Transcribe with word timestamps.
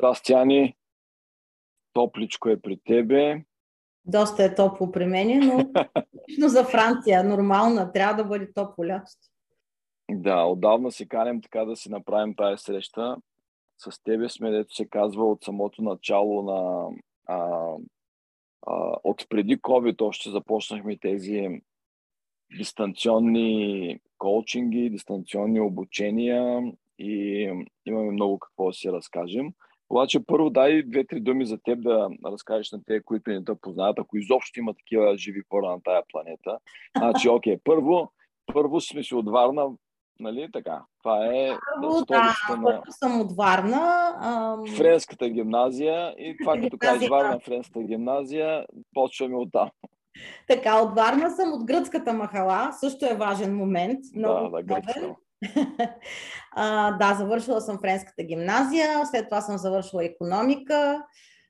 Здрастяни! 0.00 0.74
Топличко 1.92 2.48
е 2.48 2.60
при 2.60 2.80
тебе. 2.84 3.44
Доста 4.04 4.44
е 4.44 4.54
топло 4.54 4.92
при 4.92 5.06
мен, 5.06 5.46
но 5.46 5.58
лично 6.30 6.48
за 6.48 6.64
Франция 6.64 7.24
нормална. 7.24 7.92
Трябва 7.92 8.22
да 8.22 8.28
бъде 8.28 8.52
топло 8.52 8.86
лятото. 8.86 9.28
Да, 10.10 10.44
отдавна 10.44 10.92
си 10.92 11.08
канем 11.08 11.40
така 11.42 11.64
да 11.64 11.76
си 11.76 11.90
направим 11.90 12.34
тая 12.34 12.58
среща. 12.58 13.16
С 13.78 14.02
тебе 14.02 14.28
сме, 14.28 14.50
дето 14.50 14.74
се 14.74 14.88
казва, 14.88 15.24
от 15.24 15.44
самото 15.44 15.82
начало 15.82 16.42
на... 16.42 16.88
А, 17.26 17.70
а, 18.66 18.96
от 19.04 19.26
преди 19.28 19.58
COVID 19.58 20.02
още 20.02 20.30
започнахме 20.30 20.98
тези 20.98 21.48
дистанционни 22.58 23.98
коучинги, 24.18 24.90
дистанционни 24.90 25.60
обучения 25.60 26.72
и 26.98 27.42
имаме 27.86 28.10
много 28.10 28.38
какво 28.38 28.66
да 28.66 28.72
си 28.72 28.92
разкажем. 28.92 29.52
Обаче 29.90 30.26
първо 30.26 30.50
дай 30.50 30.82
две-три 30.82 31.20
думи 31.20 31.46
за 31.46 31.58
теб 31.58 31.82
да 31.82 32.08
разкажеш 32.24 32.72
на 32.72 32.84
те, 32.86 33.02
които 33.02 33.30
не 33.30 33.44
те 33.44 33.52
познават, 33.60 33.98
ако 33.98 34.16
изобщо 34.16 34.58
има 34.58 34.74
такива 34.74 35.16
живи 35.16 35.42
хора 35.50 35.70
на 35.70 35.82
тая 35.82 36.02
планета. 36.12 36.58
Значи, 36.98 37.28
окей, 37.28 37.58
първо, 37.64 38.12
първо 38.52 38.80
сме 38.80 39.02
си 39.02 39.14
от 39.14 39.30
Варна, 39.30 39.66
нали 40.20 40.48
така? 40.52 40.82
Това 40.98 41.26
е 41.26 41.50
първо, 41.82 42.04
да, 42.04 42.34
на... 42.48 42.64
първо 42.64 42.82
съм 42.90 43.20
от 43.20 43.36
Варна. 43.36 44.14
Ам... 44.20 44.66
Френската 44.76 45.28
гимназия 45.28 46.14
и 46.18 46.36
това 46.42 46.60
като 46.60 46.78
кажеш 46.78 47.08
Варна, 47.08 47.40
Френската 47.40 47.82
гимназия, 47.82 48.66
почваме 48.94 49.36
от 49.36 49.52
там. 49.52 49.70
Така, 50.48 50.82
от 50.82 50.94
Варна 50.94 51.30
съм, 51.30 51.52
от 51.52 51.64
гръцката 51.64 52.12
махала, 52.12 52.72
също 52.72 53.06
е 53.06 53.16
важен 53.16 53.56
момент. 53.56 53.98
Много 54.16 54.50
да, 54.50 54.50
да, 54.50 54.62
гръцката. 54.62 55.14
а, 56.52 56.90
да, 56.90 57.14
завършила 57.18 57.60
съм 57.60 57.78
френската 57.78 58.22
гимназия, 58.22 59.06
след 59.06 59.24
това 59.24 59.40
съм 59.40 59.58
завършила 59.58 60.04
економика. 60.04 61.02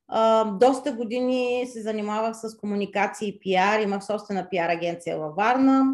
А, 0.08 0.44
доста 0.44 0.92
години 0.92 1.66
се 1.72 1.83
занимавах 1.83 2.36
с 2.36 2.56
комуникации 2.56 3.28
и 3.28 3.38
пиар, 3.41 3.80
имах 3.80 4.05
собствена 4.05 4.48
пиар 4.50 4.68
агенция 4.68 5.18
във 5.18 5.36
Варна, 5.36 5.84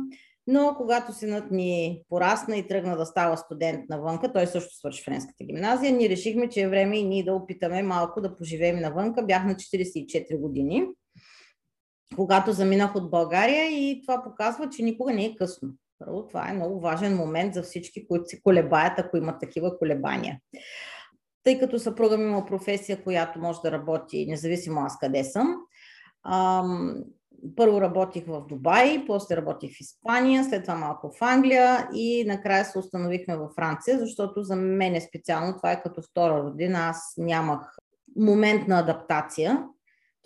но 0.47 0.75
когато 0.77 1.13
синът 1.13 1.51
ни 1.51 2.03
порасна 2.09 2.57
и 2.57 2.67
тръгна 2.67 2.97
да 2.97 3.07
става 3.07 3.37
студент 3.37 3.89
навънка, 3.89 4.33
той 4.33 4.47
също 4.47 4.75
свърши 4.75 5.05
френската 5.05 5.45
гимназия, 5.45 5.93
ние 5.93 6.09
решихме, 6.09 6.49
че 6.49 6.61
е 6.61 6.69
време 6.69 6.99
и 6.99 7.05
ние 7.05 7.25
да 7.25 7.33
опитаме 7.33 7.83
малко 7.83 8.21
да 8.21 8.37
поживеем 8.37 8.81
навънка. 8.81 9.23
Бях 9.23 9.45
на 9.45 9.55
44 9.55 10.41
години, 10.41 10.87
когато 12.17 12.53
заминах 12.53 12.97
от 12.97 13.11
България 13.11 13.67
и 13.71 14.03
това 14.03 14.23
показва, 14.23 14.69
че 14.69 14.83
никога 14.83 15.13
не 15.13 15.25
е 15.25 15.37
късно. 15.37 15.69
Първо, 15.99 16.27
това 16.29 16.49
е 16.49 16.53
много 16.53 16.81
важен 16.81 17.17
момент 17.17 17.55
за 17.55 17.63
всички, 17.63 18.09
които 18.09 18.25
се 18.27 18.41
колебаят, 18.43 18.99
ако 18.99 19.17
имат 19.17 19.41
такива 19.41 19.79
колебания. 19.79 20.41
Тъй 21.45 21.59
като 21.59 21.79
съпруга 21.79 22.19
ми 22.19 22.25
има 22.25 22.47
професия, 22.47 23.05
която 23.05 23.39
може 23.39 23.59
да 23.65 23.73
работи 23.73 24.27
независимо 24.29 24.81
аз 24.81 24.99
къде 24.99 25.25
съм. 25.25 25.57
Първо 27.57 27.81
работих 27.81 28.27
в 28.27 28.47
Дубай, 28.49 29.05
после 29.07 29.37
работих 29.37 29.77
в 29.77 29.81
Испания, 29.81 30.45
след 30.45 30.65
това 30.65 30.75
малко 30.77 31.13
в 31.13 31.23
Англия 31.23 31.89
и 31.95 32.25
накрая 32.27 32.65
се 32.65 32.79
установихме 32.79 33.37
във 33.37 33.53
Франция, 33.53 33.99
защото 33.99 34.43
за 34.43 34.57
мен 34.57 34.95
е 34.95 35.01
специално 35.01 35.57
това 35.57 35.73
е 35.73 35.83
като 35.83 36.03
втора 36.03 36.43
родина. 36.43 36.79
Аз 36.79 37.15
нямах 37.17 37.77
момент 38.17 38.69
на 38.69 38.79
адаптация 38.79 39.65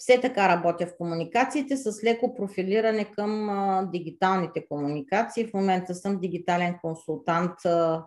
все 0.00 0.20
така 0.20 0.48
работя 0.48 0.86
в 0.86 0.96
комуникациите 0.96 1.76
с 1.76 2.04
леко 2.04 2.34
профилиране 2.34 3.04
към 3.04 3.50
а, 3.50 3.88
дигиталните 3.92 4.66
комуникации. 4.66 5.46
В 5.46 5.54
момента 5.54 5.94
съм 5.94 6.20
дигитален 6.20 6.78
консултант, 6.82 7.64
а, 7.64 8.06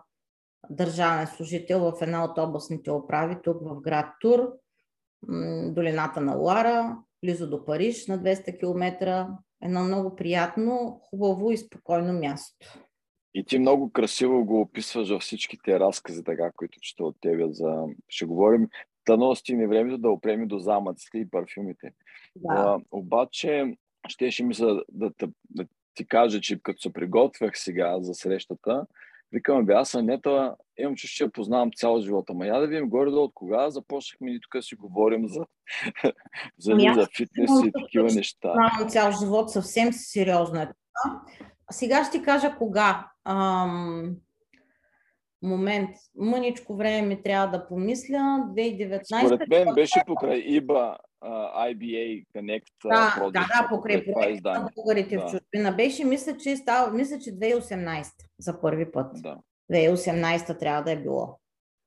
държавен 0.70 1.26
служител 1.26 1.80
в 1.80 2.02
една 2.02 2.24
от 2.24 2.38
областните 2.38 2.90
управи 2.90 3.36
тук 3.44 3.56
в 3.62 3.80
град 3.80 4.06
Тур, 4.20 4.52
м- 5.28 5.70
долината 5.72 6.20
на 6.20 6.36
Луара, 6.36 6.96
близо 7.24 7.50
до 7.50 7.64
Париж 7.64 8.06
на 8.06 8.18
200 8.18 8.58
км. 8.58 9.26
Едно 9.62 9.84
много 9.84 10.16
приятно, 10.16 11.00
хубаво 11.02 11.50
и 11.50 11.56
спокойно 11.56 12.12
място. 12.12 12.66
И 13.34 13.44
ти 13.44 13.58
много 13.58 13.92
красиво 13.92 14.44
го 14.44 14.60
описваш 14.60 15.10
във 15.10 15.22
всичките 15.22 15.80
разкази, 15.80 16.24
така, 16.24 16.50
които 16.56 16.78
чета 16.80 17.04
от 17.04 17.16
тебе. 17.20 17.46
За... 17.50 17.84
Ще 18.08 18.24
говорим 18.24 18.68
дано 19.06 19.34
стигне 19.34 19.66
времето 19.66 19.98
да 19.98 20.10
опреми 20.10 20.46
до 20.46 20.58
замъците 20.58 21.18
и 21.18 21.30
парфюмите. 21.30 21.92
Да. 22.36 22.54
А, 22.54 22.78
обаче, 22.90 23.76
щеше 24.08 24.44
мисля 24.44 24.82
да, 24.92 25.10
да, 25.18 25.28
да 25.50 25.66
ти 25.94 26.06
кажа, 26.06 26.40
че 26.40 26.62
като 26.62 26.80
се 26.80 26.92
приготвях 26.92 27.58
сега 27.58 28.00
за 28.00 28.14
срещата, 28.14 28.86
викам, 29.32 29.66
бе, 29.66 29.72
аз 29.72 29.94
Анета, 29.94 30.56
имам 30.78 30.96
че 30.96 31.06
ще 31.06 31.24
я 31.24 31.32
познавам 31.32 31.70
цял 31.76 32.00
живота. 32.00 32.32
Ама 32.32 32.46
я 32.46 32.60
да 32.60 32.66
видим 32.66 32.88
горе 32.88 33.10
от 33.10 33.34
кога 33.34 33.70
започнахме 33.70 34.30
и 34.30 34.40
тук 34.40 34.64
си 34.64 34.74
говорим 34.74 35.28
за, 35.28 35.46
за, 36.58 36.72
ами 36.72 36.94
за 36.94 37.06
фитнес 37.16 37.50
и 37.64 37.72
такива 37.72 38.08
неща. 38.14 38.52
Знам 38.52 38.88
цял 38.88 39.12
живот, 39.12 39.50
съвсем 39.50 39.92
сериозно 39.92 40.60
е 40.60 40.66
това. 40.66 41.22
Сега 41.70 42.04
ще 42.04 42.18
ти 42.18 42.24
кажа 42.24 42.54
кога. 42.58 43.08
Ам, 43.24 44.16
момент, 45.44 45.90
мъничко 46.16 46.76
време 46.76 47.02
ми 47.08 47.22
трябва 47.22 47.58
да 47.58 47.66
помисля. 47.66 48.16
2019. 48.16 49.26
Според 49.26 49.48
мен 49.48 49.74
беше 49.74 50.02
покрай 50.06 50.40
IBA, 50.40 50.96
uh, 51.24 51.74
IBA 51.74 52.24
Connect 52.36 52.64
да, 52.84 53.14
Project. 53.18 53.32
Да, 53.32 53.62
да, 53.62 53.68
покрай 53.68 54.04
проекта 54.04 54.52
на 54.52 54.70
българите 54.76 55.16
да. 55.16 55.28
в 55.28 55.30
чужбина. 55.30 55.72
Беше, 55.72 56.04
мисля, 56.04 56.36
че 56.36 56.56
става, 56.56 56.92
мисля, 56.92 57.18
че 57.18 57.30
2018 57.30 58.06
за 58.38 58.60
първи 58.60 58.92
път. 58.92 59.06
Да. 59.14 59.38
2018 59.72 60.58
трябва 60.58 60.82
да 60.82 60.92
е 60.92 60.96
било 60.96 61.38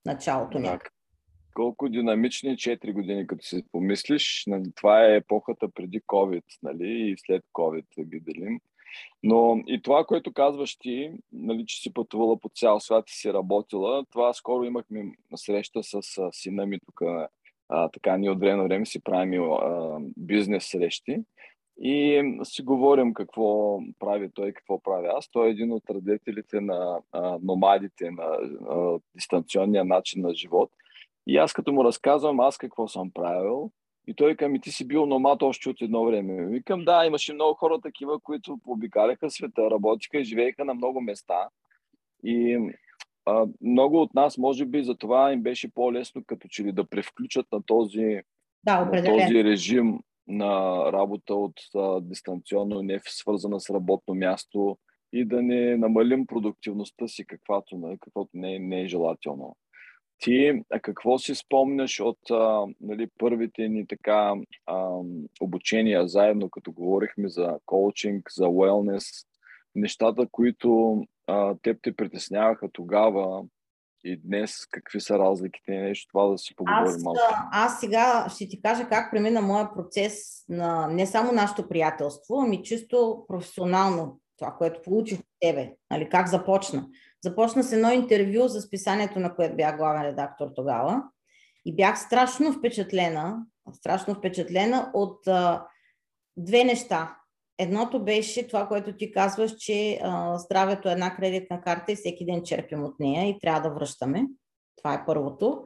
началото 0.05 0.59
да. 0.59 0.79
Колко 1.53 1.89
динамични 1.89 2.49
4 2.49 2.93
години, 2.93 3.27
като 3.27 3.45
си 3.45 3.63
помислиш. 3.71 4.43
Нали, 4.47 4.71
това 4.75 5.05
е 5.05 5.15
епохата 5.15 5.67
преди 5.69 6.01
COVID, 6.01 6.43
нали, 6.63 6.89
и 6.89 7.15
след 7.17 7.43
COVID 7.53 7.85
ги 7.99 8.19
делим. 8.19 8.59
Но 9.23 9.63
и 9.67 9.81
това, 9.81 10.05
което 10.05 10.33
казваш 10.33 10.77
ти, 10.77 11.11
нали, 11.31 11.65
че 11.65 11.81
си 11.81 11.93
пътувала 11.93 12.39
по 12.39 12.49
цял 12.49 12.79
свят 12.79 13.09
и 13.09 13.13
си 13.13 13.33
работила, 13.33 14.05
това 14.11 14.33
скоро 14.33 14.63
имахме 14.63 15.11
среща 15.35 15.83
с 15.83 16.01
сина 16.31 16.65
ми 16.65 16.79
тук. 16.79 17.01
А, 17.69 17.89
така, 17.89 18.17
ние 18.17 18.29
от 18.29 18.39
време 18.39 18.55
на 18.55 18.63
време 18.63 18.85
си 18.85 19.03
правим 19.03 19.43
а, 19.43 19.99
бизнес 20.17 20.65
срещи 20.65 21.17
и 21.81 22.23
си 22.43 22.61
говорим 22.61 23.13
какво 23.13 23.79
прави 23.99 24.29
той, 24.33 24.53
какво 24.53 24.81
прави 24.81 25.07
аз. 25.07 25.29
Той 25.31 25.47
е 25.47 25.51
един 25.51 25.71
от 25.71 25.89
радетелите 25.89 26.61
на 26.61 26.99
а, 27.11 27.37
номадите, 27.41 28.11
на 28.11 28.37
а, 28.69 28.99
дистанционния 29.15 29.85
начин 29.85 30.21
на 30.21 30.33
живот. 30.33 30.71
И 31.27 31.37
аз 31.37 31.53
като 31.53 31.73
му 31.73 31.83
разказвам 31.83 32.39
аз 32.39 32.57
какво 32.57 32.87
съм 32.87 33.11
правил, 33.11 33.71
и 34.07 34.13
той 34.13 34.35
каза, 34.35 34.49
ми 34.49 34.61
ти 34.61 34.71
си 34.71 34.87
бил 34.87 35.05
номад 35.05 35.43
още 35.43 35.69
от 35.69 35.81
едно 35.81 36.05
време. 36.05 36.45
Викам, 36.45 36.85
да, 36.85 37.05
имаше 37.05 37.33
много 37.33 37.53
хора 37.53 37.79
такива, 37.81 38.19
които 38.19 38.59
обикаляха 38.65 39.29
света, 39.29 39.71
работиха 39.71 40.17
и 40.17 40.23
живееха 40.23 40.65
на 40.65 40.73
много 40.73 41.01
места. 41.01 41.49
И 42.23 42.59
а, 43.25 43.47
много 43.61 44.01
от 44.01 44.13
нас, 44.13 44.37
може 44.37 44.65
би, 44.65 44.83
за 44.83 44.95
това 44.95 45.33
им 45.33 45.41
беше 45.41 45.73
по-лесно 45.73 46.23
като 46.27 46.47
че 46.47 46.63
ли 46.63 46.71
да 46.71 46.89
превключат 46.89 47.45
на 47.51 47.63
този, 47.63 48.21
да, 48.63 48.85
на 48.85 49.03
този 49.03 49.43
режим 49.43 49.99
на 50.27 50.83
работа 50.93 51.35
от 51.35 51.53
а, 51.75 52.01
дистанционно, 52.01 52.81
не 52.81 52.99
свързана 53.05 53.59
с 53.59 53.69
работно 53.69 54.15
място 54.15 54.77
и 55.13 55.25
да 55.25 55.41
не 55.41 55.77
намалим 55.77 56.27
продуктивността 56.27 57.07
си, 57.07 57.25
каквато, 57.25 57.97
каквото 57.99 58.29
не, 58.33 58.59
не 58.59 58.81
е 58.81 58.87
желателно. 58.87 59.55
Ти 60.19 60.63
а 60.69 60.79
какво 60.79 61.17
си 61.17 61.35
спомняш 61.35 61.99
от 61.99 62.31
а, 62.31 62.65
нали, 62.81 63.07
първите 63.19 63.67
ни 63.67 63.87
така 63.87 64.33
а, 64.65 64.89
обучения 65.41 66.07
заедно, 66.07 66.49
като 66.49 66.71
говорихме 66.71 67.29
за 67.29 67.57
коучинг, 67.65 68.31
за 68.31 68.47
уелнес, 68.47 69.05
нещата, 69.75 70.27
които 70.31 71.01
а, 71.27 71.55
теб 71.61 71.79
те 71.81 71.95
притесняваха 71.95 72.69
тогава 72.73 73.43
и 74.03 74.17
днес, 74.17 74.65
какви 74.71 75.01
са 75.01 75.19
разликите 75.19 75.71
и 75.71 75.77
нещо, 75.77 76.07
това 76.11 76.27
да 76.27 76.37
си 76.37 76.55
поговорим 76.55 76.95
аз, 76.95 77.03
малко. 77.03 77.19
Аз 77.51 77.79
сега 77.79 78.27
ще 78.29 78.47
ти 78.47 78.61
кажа 78.61 78.89
как 78.89 79.11
премина 79.11 79.41
моя 79.41 79.73
процес 79.73 80.45
на 80.49 80.87
не 80.87 81.05
само 81.05 81.31
нашето 81.31 81.69
приятелство, 81.69 82.41
ами 82.41 82.63
чисто 82.63 83.25
професионално 83.27 84.19
това, 84.37 84.55
което 84.57 84.81
получих 84.81 85.19
от 85.19 85.25
тебе, 85.41 85.73
нали, 85.91 86.09
как 86.09 86.27
започна. 86.27 86.87
Започна 87.23 87.63
с 87.63 87.71
едно 87.71 87.91
интервю 87.91 88.47
за 88.47 88.61
списанието, 88.61 89.19
на 89.19 89.35
което 89.35 89.55
бях 89.55 89.77
главен 89.77 90.01
редактор 90.01 90.47
тогава. 90.55 91.03
И 91.65 91.75
бях 91.75 91.99
страшно 91.99 92.53
впечатлена, 92.53 93.37
страшно 93.73 94.15
впечатлена 94.15 94.91
от 94.93 95.27
а, 95.27 95.65
две 96.37 96.63
неща. 96.63 97.17
Едното 97.59 98.03
беше 98.03 98.47
това, 98.47 98.67
което 98.67 98.97
ти 98.97 99.11
казваш, 99.11 99.55
че 99.57 99.99
а, 100.03 100.37
здравето 100.37 100.89
е 100.89 100.91
една 100.91 101.15
кредитна 101.15 101.61
карта 101.61 101.91
и 101.91 101.95
всеки 101.95 102.25
ден 102.25 102.43
черпим 102.43 102.83
от 102.83 102.99
нея 102.99 103.29
и 103.29 103.39
трябва 103.39 103.69
да 103.69 103.75
връщаме. 103.75 104.25
Това 104.77 104.93
е 104.93 105.05
първото. 105.05 105.63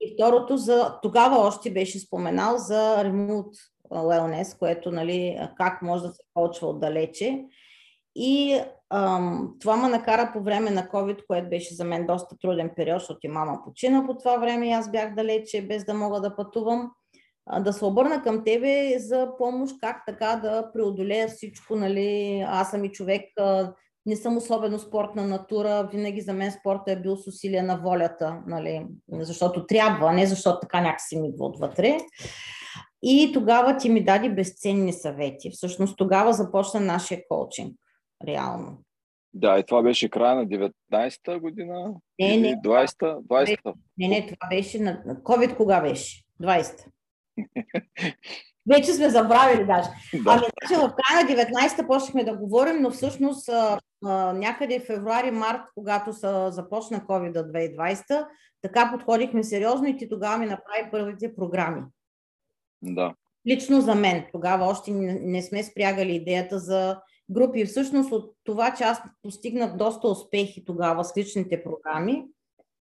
И 0.00 0.14
второто, 0.14 0.56
за, 0.56 0.98
тогава 1.02 1.38
още 1.38 1.70
беше 1.70 1.98
споменал 1.98 2.58
за 2.58 3.04
Remote 3.04 3.56
Wellness, 3.90 4.58
което 4.58 4.90
нали, 4.90 5.40
как 5.56 5.82
може 5.82 6.02
да 6.02 6.08
се 6.08 6.22
почва 6.34 6.68
отдалече. 6.68 7.44
И 8.20 8.60
ам, 8.90 9.54
това 9.60 9.76
ме 9.76 9.88
накара 9.88 10.30
по 10.32 10.40
време 10.40 10.70
на 10.70 10.82
COVID, 10.82 11.26
което 11.26 11.48
беше 11.48 11.74
за 11.74 11.84
мен 11.84 12.06
доста 12.06 12.36
труден 12.38 12.70
период, 12.76 13.00
защото 13.00 13.18
и 13.22 13.28
мама 13.28 13.58
почина 13.64 14.06
по 14.06 14.14
това 14.14 14.36
време 14.36 14.68
и 14.68 14.72
аз 14.72 14.90
бях 14.90 15.14
далече, 15.14 15.66
без 15.66 15.84
да 15.84 15.94
мога 15.94 16.20
да 16.20 16.36
пътувам, 16.36 16.90
а, 17.46 17.60
да 17.60 17.72
се 17.72 17.84
обърна 17.84 18.22
към 18.22 18.44
тебе 18.44 18.98
за 18.98 19.28
помощ, 19.38 19.76
как 19.80 20.02
така 20.06 20.36
да 20.42 20.72
преодолея 20.72 21.28
всичко. 21.28 21.76
Нали? 21.76 22.40
Аз 22.48 22.70
съм 22.70 22.84
и 22.84 22.92
човек, 22.92 23.24
а, 23.38 23.72
не 24.06 24.16
съм 24.16 24.36
особено 24.36 24.78
спортна 24.78 25.26
натура, 25.26 25.88
винаги 25.92 26.20
за 26.20 26.32
мен 26.32 26.52
спорта 26.52 26.92
е 26.92 27.00
бил 27.00 27.16
с 27.16 27.26
усилие 27.26 27.62
на 27.62 27.76
волята, 27.76 28.42
нали? 28.46 28.86
защото 29.12 29.66
трябва, 29.66 30.12
не 30.12 30.26
защото 30.26 30.60
така 30.60 30.80
някакси 30.80 31.20
ми 31.20 31.28
идва 31.28 31.46
отвътре. 31.46 31.98
И 33.02 33.30
тогава 33.34 33.76
ти 33.76 33.88
ми 33.88 34.04
даде 34.04 34.30
безценни 34.30 34.92
съвети. 34.92 35.50
Всъщност 35.50 35.96
тогава 35.96 36.32
започна 36.32 36.80
нашия 36.80 37.20
коучинг. 37.28 37.74
Реално. 38.26 38.78
Да, 39.34 39.58
и 39.58 39.66
това 39.66 39.82
беше 39.82 40.08
края 40.08 40.36
на 40.36 40.46
19-та 40.46 41.38
година? 41.38 41.94
Не, 42.20 42.36
не. 42.36 42.56
20-та? 42.56 43.16
20-та? 43.16 43.72
Не, 43.98 44.08
не, 44.08 44.26
това 44.26 44.48
беше 44.48 44.80
на 44.80 45.02
COVID 45.04 45.56
кога 45.56 45.80
беше? 45.80 46.22
20-та. 46.42 46.84
Вече 48.70 48.92
сме 48.92 49.10
забравили 49.10 49.66
даже. 49.66 49.88
Да. 50.14 50.30
Ами, 50.30 50.42
значи, 50.62 50.74
в 50.74 50.94
края 50.96 51.24
на 51.24 51.30
19-та 51.30 51.86
почнахме 51.86 52.24
да 52.24 52.36
говорим, 52.36 52.82
но 52.82 52.90
всъщност 52.90 53.48
а, 53.48 53.80
а, 54.04 54.32
някъде 54.32 54.80
в 54.80 54.82
февруари-март, 54.82 55.60
когато 55.74 56.12
са, 56.12 56.48
започна 56.52 57.00
COVID 57.00 57.52
2020, 57.76 58.26
така 58.62 58.90
подходихме 58.92 59.44
сериозно 59.44 59.86
и 59.86 59.96
ти 59.96 60.08
тогава 60.08 60.38
ми 60.38 60.46
направи 60.46 60.90
първите 60.90 61.34
програми. 61.34 61.82
Да. 62.82 63.14
Лично 63.48 63.80
за 63.80 63.94
мен. 63.94 64.24
Тогава 64.32 64.66
още 64.66 64.90
не 64.90 65.42
сме 65.42 65.62
спрягали 65.62 66.14
идеята 66.14 66.58
за 66.58 67.00
групи. 67.30 67.64
Всъщност 67.64 68.12
от 68.12 68.34
това, 68.44 68.74
че 68.74 68.84
аз 68.84 69.02
постигнах 69.22 69.76
доста 69.76 70.08
успехи 70.08 70.64
тогава 70.64 71.04
с 71.04 71.16
личните 71.16 71.62
програми, 71.62 72.24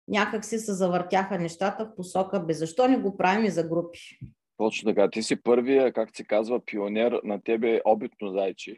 някак 0.08 0.44
си 0.44 0.58
се 0.58 0.72
завъртяха 0.72 1.38
нещата 1.38 1.84
в 1.84 1.94
посока, 1.94 2.40
бе 2.40 2.52
защо 2.52 2.88
не 2.88 2.98
го 2.98 3.16
правим 3.16 3.44
и 3.44 3.50
за 3.50 3.68
групи? 3.68 3.98
Точно 4.56 4.90
така. 4.90 5.10
Ти 5.10 5.22
си 5.22 5.42
първия, 5.42 5.92
как 5.92 6.16
се 6.16 6.24
казва, 6.24 6.64
пионер 6.64 7.20
на 7.24 7.42
тебе 7.42 7.80
обитно 7.84 8.30
зайче, 8.32 8.76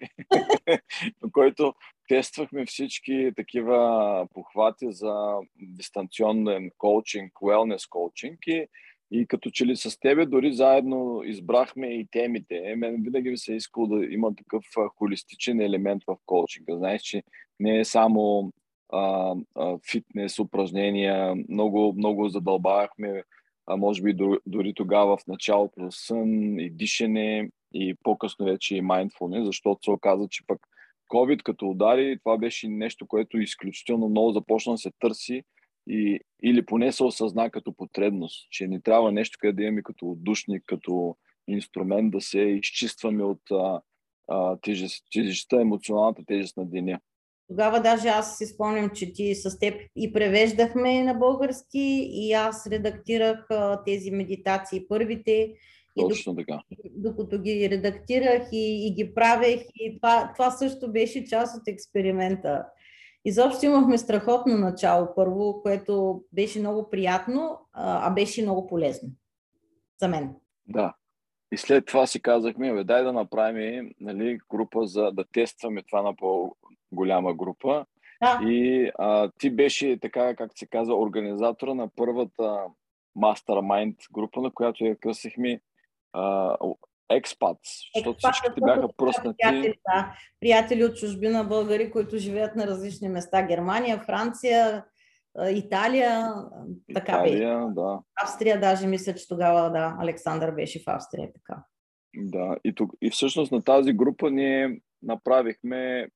който 1.32 1.74
тествахме 2.08 2.66
всички 2.66 3.32
такива 3.36 4.28
похвати 4.34 4.86
за 4.92 5.36
дистанционен 5.56 6.70
коучинг, 6.78 7.32
wellness 7.32 7.88
коучинг 7.88 8.38
и 8.46 8.66
и 9.14 9.26
като 9.26 9.50
че 9.50 9.66
ли 9.66 9.76
с 9.76 10.00
тебе 10.00 10.26
дори 10.26 10.52
заедно 10.52 11.22
избрахме 11.24 11.86
и 11.86 12.06
темите. 12.10 12.62
Е, 12.64 12.76
мен 12.76 13.02
винаги 13.02 13.30
ми 13.30 13.38
се 13.38 13.52
е 13.52 13.56
искало 13.56 13.86
да 13.86 14.04
има 14.04 14.34
такъв 14.34 14.64
холистичен 14.98 15.60
елемент 15.60 16.02
в 16.06 16.16
коучинга. 16.26 16.76
Знаеш, 16.76 17.02
че 17.02 17.22
не 17.60 17.78
е 17.78 17.84
само 17.84 18.52
а, 18.92 19.34
а, 19.54 19.78
фитнес, 19.90 20.38
упражнения. 20.38 21.34
Много, 21.48 21.94
много 21.96 22.28
задълбавахме, 22.28 23.22
а 23.66 23.76
може 23.76 24.02
би 24.02 24.16
дори 24.46 24.74
тогава 24.74 25.16
в 25.16 25.26
началото 25.26 25.90
сън 25.90 26.58
и 26.58 26.70
дишане 26.70 27.50
и 27.74 27.94
по-късно 28.02 28.46
вече 28.46 28.76
и 28.76 28.82
mindfulness, 28.82 29.42
защото 29.44 29.84
се 29.84 29.90
оказа, 29.90 30.28
че 30.30 30.46
пък 30.46 30.58
COVID 31.10 31.42
като 31.42 31.68
удари, 31.68 32.18
това 32.18 32.38
беше 32.38 32.68
нещо, 32.68 33.06
което 33.06 33.38
изключително 33.38 34.08
много 34.08 34.32
започна 34.32 34.72
да 34.72 34.78
се 34.78 34.90
търси 34.98 35.42
и, 35.86 36.20
или 36.42 36.66
поне 36.66 36.92
се 36.92 37.04
осъзна 37.04 37.50
като 37.50 37.72
потребност, 37.72 38.50
че 38.50 38.66
ни 38.66 38.82
трябва 38.82 39.12
нещо, 39.12 39.38
къде 39.40 39.52
да 39.52 39.62
имаме 39.62 39.82
като 39.82 40.10
отдушник, 40.10 40.62
като 40.66 41.16
инструмент 41.48 42.10
да 42.10 42.20
се 42.20 42.40
изчистваме 42.40 43.24
от 43.24 43.50
а, 43.50 43.80
а, 44.28 44.56
тежест, 44.56 45.04
тежестта, 45.12 45.60
емоционалната 45.60 46.22
тежест 46.26 46.56
на 46.56 46.66
деня. 46.66 47.00
Тогава 47.48 47.80
даже 47.80 48.08
аз 48.08 48.38
си 48.38 48.46
спомням, 48.46 48.90
че 48.94 49.12
ти 49.12 49.34
с 49.34 49.58
теб 49.58 49.80
и 49.96 50.12
превеждахме 50.12 51.04
на 51.04 51.14
български 51.14 52.08
и 52.12 52.32
аз 52.32 52.66
редактирах 52.66 53.46
а, 53.50 53.84
тези 53.84 54.10
медитации 54.10 54.88
първите. 54.88 55.54
Точно 55.96 56.32
и 56.32 56.36
докато, 56.36 56.46
така. 56.46 56.62
Докато 56.90 57.38
ги 57.38 57.70
редактирах 57.70 58.48
и, 58.52 58.86
и 58.86 58.94
ги 58.94 59.14
правех 59.14 59.60
и 59.74 59.98
това, 59.98 60.32
това 60.36 60.50
също 60.50 60.92
беше 60.92 61.24
част 61.24 61.56
от 61.56 61.68
експеримента. 61.68 62.64
Изобщо 63.24 63.66
имахме 63.66 63.98
страхотно 63.98 64.58
начало 64.58 65.14
първо, 65.14 65.62
което 65.62 66.22
беше 66.32 66.60
много 66.60 66.90
приятно, 66.90 67.58
а 67.72 68.10
беше 68.10 68.42
много 68.42 68.66
полезно 68.66 69.08
за 70.00 70.08
мен. 70.08 70.34
Да. 70.66 70.94
И 71.52 71.56
след 71.56 71.86
това 71.86 72.06
си 72.06 72.22
казахме, 72.22 72.72
бе, 72.72 72.84
дай 72.84 73.04
да 73.04 73.12
направим 73.12 73.94
нали, 74.00 74.38
група 74.50 74.86
за 74.86 75.10
да 75.12 75.24
тестваме 75.32 75.82
това 75.82 76.02
на 76.02 76.16
по-голяма 76.16 77.34
група. 77.34 77.86
Да. 78.22 78.40
И 78.42 78.90
а, 78.98 79.30
ти 79.38 79.50
беше 79.50 79.98
така, 80.00 80.36
как 80.36 80.50
се 80.54 80.66
казва, 80.66 80.98
организатора 80.98 81.74
на 81.74 81.88
първата 81.96 82.60
Mastermind 83.16 83.96
група, 84.12 84.40
на 84.40 84.50
която 84.50 84.84
я 84.84 84.96
късихме 84.96 85.60
експат, 87.10 87.58
защото 87.94 88.18
всичките 88.18 88.60
бяха 88.60 88.88
пръснати. 88.96 89.36
Приятели, 89.38 89.74
да. 89.88 90.16
приятели 90.40 90.84
от 90.84 90.96
чужбина, 90.96 91.44
българи, 91.44 91.90
които 91.90 92.18
живеят 92.18 92.56
на 92.56 92.66
различни 92.66 93.08
места. 93.08 93.42
Германия, 93.42 94.02
Франция, 94.06 94.84
Италия, 95.50 96.34
така 96.94 97.12
Италия, 97.12 97.58
беше. 97.58 97.74
да. 97.74 98.00
Австрия 98.22 98.60
даже 98.60 98.86
мисля, 98.86 99.14
че 99.14 99.28
тогава 99.28 99.70
да, 99.70 99.96
Александър 100.00 100.50
беше 100.50 100.78
в 100.78 100.82
Австрия. 100.86 101.28
Така. 101.32 101.64
Да, 102.16 102.56
и, 102.64 102.74
тук, 102.74 102.92
и 103.02 103.10
всъщност 103.10 103.52
на 103.52 103.62
тази 103.62 103.92
група 103.92 104.30
ние 104.30 104.80
направихме 105.02 106.08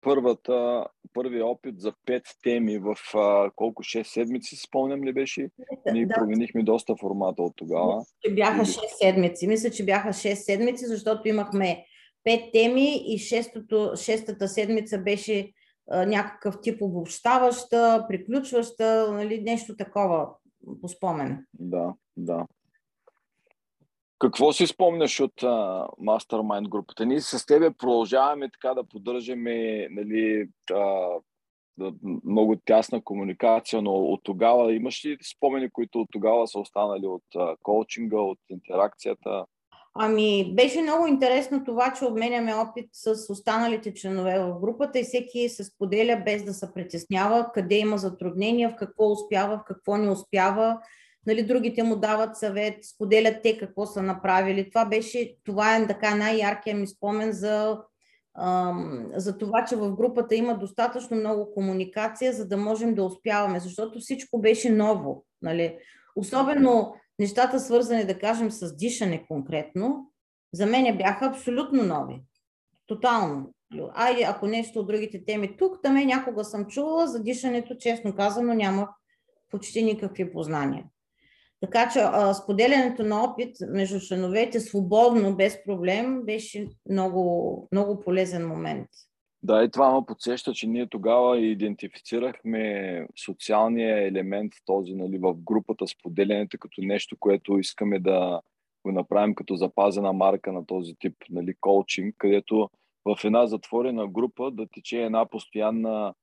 първата, 0.00 0.86
първия 1.14 1.46
опит 1.46 1.80
за 1.80 1.92
пет 2.06 2.22
теми 2.42 2.78
в 2.78 2.96
а, 3.14 3.50
колко 3.56 3.82
6 3.82 4.02
седмици, 4.02 4.56
спомням 4.56 5.04
ли 5.04 5.12
беше? 5.12 5.50
Ние 5.92 6.06
да. 6.06 6.14
променихме 6.14 6.62
доста 6.62 6.96
формата 6.96 7.42
от 7.42 7.52
тогава. 7.56 8.04
Че 8.24 8.34
бяха 8.34 8.60
6 8.60 8.80
седмици. 8.98 9.46
Мисля, 9.46 9.70
че 9.70 9.84
бяха 9.84 10.08
6 10.08 10.34
седмици, 10.34 10.86
защото 10.86 11.28
имахме 11.28 11.84
пет 12.24 12.40
теми 12.52 13.02
и 13.06 13.18
шестото, 13.18 13.92
шестата 13.96 14.48
седмица 14.48 14.98
беше 14.98 15.52
а, 15.90 16.06
някакъв 16.06 16.60
тип 16.62 16.82
обобщаваща, 16.82 18.06
приключваща, 18.08 19.12
нали, 19.12 19.40
нещо 19.40 19.76
такова 19.76 20.28
по 20.80 20.88
спомен. 20.88 21.46
Да, 21.58 21.94
да. 22.16 22.46
Какво 24.20 24.52
си 24.52 24.66
спомняш 24.66 25.20
от 25.20 25.40
Mastermind 26.02 26.68
групата? 26.68 27.06
Ние 27.06 27.20
с 27.20 27.46
тебе 27.46 27.70
продължаваме 27.70 28.50
така 28.50 28.74
да 28.74 28.84
поддържаме 28.84 29.88
нали, 29.90 30.48
uh, 30.70 31.22
много 32.24 32.56
тясна 32.64 33.04
комуникация, 33.04 33.82
но 33.82 33.92
от 33.92 34.20
тогава 34.24 34.74
имаш 34.74 35.04
ли 35.04 35.18
спомени, 35.36 35.70
които 35.70 36.00
от 36.00 36.08
тогава 36.12 36.48
са 36.48 36.58
останали 36.58 37.06
от 37.06 37.22
uh, 37.36 37.56
коучинга, 37.62 38.18
от 38.18 38.38
интеракцията? 38.50 39.44
Ами, 39.94 40.54
беше 40.54 40.82
много 40.82 41.06
интересно 41.06 41.64
това, 41.64 41.92
че 41.92 42.04
обменяме 42.04 42.54
опит 42.54 42.88
с 42.92 43.32
останалите 43.32 43.94
членове 43.94 44.38
в 44.38 44.60
групата 44.60 44.98
и 44.98 45.02
всеки 45.02 45.48
се 45.48 45.64
споделя 45.64 46.22
без 46.24 46.44
да 46.44 46.54
се 46.54 46.74
притеснява 46.74 47.50
къде 47.54 47.78
има 47.78 47.98
затруднения, 47.98 48.70
в 48.70 48.76
какво 48.76 49.12
успява, 49.12 49.56
в 49.56 49.64
какво 49.66 49.96
не 49.96 50.10
успява 50.10 50.78
нали, 51.26 51.42
другите 51.42 51.82
му 51.82 51.96
дават 51.96 52.36
съвет, 52.36 52.84
споделят 52.84 53.42
те 53.42 53.58
какво 53.58 53.86
са 53.86 54.02
направили. 54.02 54.70
Това 54.70 54.84
беше, 54.84 55.36
това 55.44 55.76
е 55.76 55.86
така 55.86 56.14
най-яркият 56.14 56.78
ми 56.78 56.86
спомен 56.86 57.32
за, 57.32 57.78
ам, 58.38 59.06
за 59.14 59.38
това, 59.38 59.64
че 59.64 59.76
в 59.76 59.92
групата 59.92 60.34
има 60.34 60.58
достатъчно 60.58 61.16
много 61.16 61.54
комуникация, 61.54 62.32
за 62.32 62.48
да 62.48 62.56
можем 62.56 62.94
да 62.94 63.04
успяваме, 63.04 63.60
защото 63.60 63.98
всичко 64.00 64.40
беше 64.40 64.70
ново. 64.70 65.24
Нали. 65.42 65.78
Особено 66.16 66.94
нещата 67.18 67.60
свързани, 67.60 68.04
да 68.04 68.18
кажем, 68.18 68.50
с 68.50 68.76
дишане 68.76 69.26
конкретно, 69.28 70.12
за 70.52 70.66
мен 70.66 70.96
бяха 70.96 71.26
абсолютно 71.26 71.84
нови. 71.84 72.22
Тотално. 72.86 73.52
Айде, 73.94 74.22
ако 74.22 74.46
нещо 74.46 74.80
от 74.80 74.86
другите 74.86 75.24
теми 75.24 75.56
тук, 75.56 75.82
там 75.82 75.94
някога 75.94 76.44
съм 76.44 76.66
чувала 76.66 77.06
за 77.06 77.22
дишането, 77.22 77.74
честно 77.74 78.14
казано, 78.16 78.54
нямах 78.54 78.88
почти 79.50 79.82
никакви 79.82 80.32
познания. 80.32 80.84
Така 81.60 81.90
че 81.92 81.98
а, 81.98 82.34
споделянето 82.34 83.02
на 83.02 83.24
опит 83.24 83.56
между 83.68 84.00
членовете 84.00 84.60
свободно, 84.60 85.36
без 85.36 85.64
проблем, 85.64 86.22
беше 86.22 86.68
много, 86.90 87.68
много 87.72 88.00
полезен 88.00 88.48
момент. 88.48 88.88
Да, 89.42 89.64
и 89.64 89.70
това 89.70 89.94
ме 89.94 90.06
подсеща, 90.06 90.52
че 90.52 90.66
ние 90.66 90.86
тогава 90.86 91.40
идентифицирахме 91.40 93.06
социалния 93.24 94.06
елемент 94.06 94.52
този 94.66 94.94
нали, 94.94 95.18
в 95.18 95.34
групата, 95.34 95.86
споделянето 95.86 96.58
като 96.58 96.80
нещо, 96.82 97.16
което 97.20 97.58
искаме 97.58 97.98
да 97.98 98.40
го 98.84 98.92
направим 98.92 99.34
като 99.34 99.56
запазена 99.56 100.12
марка 100.12 100.52
на 100.52 100.66
този 100.66 100.94
тип 100.98 101.16
нали, 101.30 101.54
коучинг, 101.60 102.14
където 102.18 102.70
в 103.04 103.24
една 103.24 103.46
затворена 103.46 104.08
група 104.08 104.50
да 104.50 104.66
тече 104.66 105.02
една 105.02 105.26
постоянна 105.26 106.14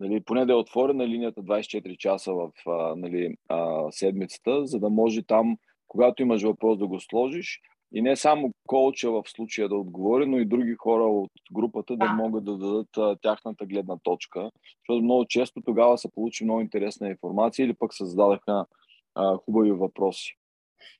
нали, 0.00 0.20
поне 0.20 0.46
да 0.46 0.52
е 0.52 0.56
отворена 0.56 1.08
линията 1.08 1.42
24 1.42 1.96
часа 1.96 2.32
в 2.32 2.50
а, 2.66 2.96
нали, 2.96 3.36
а, 3.48 3.86
седмицата, 3.90 4.66
за 4.66 4.78
да 4.78 4.90
може 4.90 5.22
там, 5.22 5.56
когато 5.88 6.22
имаш 6.22 6.42
въпрос 6.42 6.78
да 6.78 6.86
го 6.86 7.00
сложиш, 7.00 7.60
и 7.94 8.02
не 8.02 8.16
само 8.16 8.52
коуча 8.66 9.10
в 9.10 9.22
случая 9.26 9.68
да 9.68 9.74
отговори, 9.74 10.26
но 10.26 10.38
и 10.38 10.44
други 10.44 10.74
хора 10.74 11.04
от 11.04 11.30
групата 11.52 11.96
да, 11.96 12.06
Да. 12.06 12.12
могат 12.12 12.44
да 12.44 12.56
дадат 12.58 12.88
а, 12.98 13.16
тяхната 13.22 13.66
гледна 13.66 13.96
точка. 14.02 14.50
Защото 14.80 15.02
много 15.04 15.24
често 15.28 15.60
тогава 15.60 15.98
се 15.98 16.10
получи 16.14 16.44
много 16.44 16.60
интересна 16.60 17.08
информация 17.08 17.64
или 17.64 17.74
пък 17.74 17.94
се 17.94 18.06
зададаха 18.06 18.66
а, 19.14 19.36
хубави 19.36 19.72
въпроси. 19.72 20.36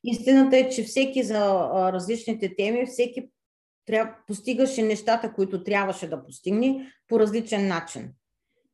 Истината 0.04 0.56
е, 0.56 0.68
че 0.68 0.82
всеки 0.82 1.22
за 1.22 1.38
а, 1.38 1.92
различните 1.92 2.56
теми, 2.56 2.86
всеки 2.86 3.28
трябва, 3.86 4.14
постигаше 4.26 4.82
нещата, 4.82 5.32
които 5.32 5.64
трябваше 5.64 6.08
да 6.08 6.24
постигне 6.24 6.92
по 7.08 7.20
различен 7.20 7.68
начин. 7.68 8.12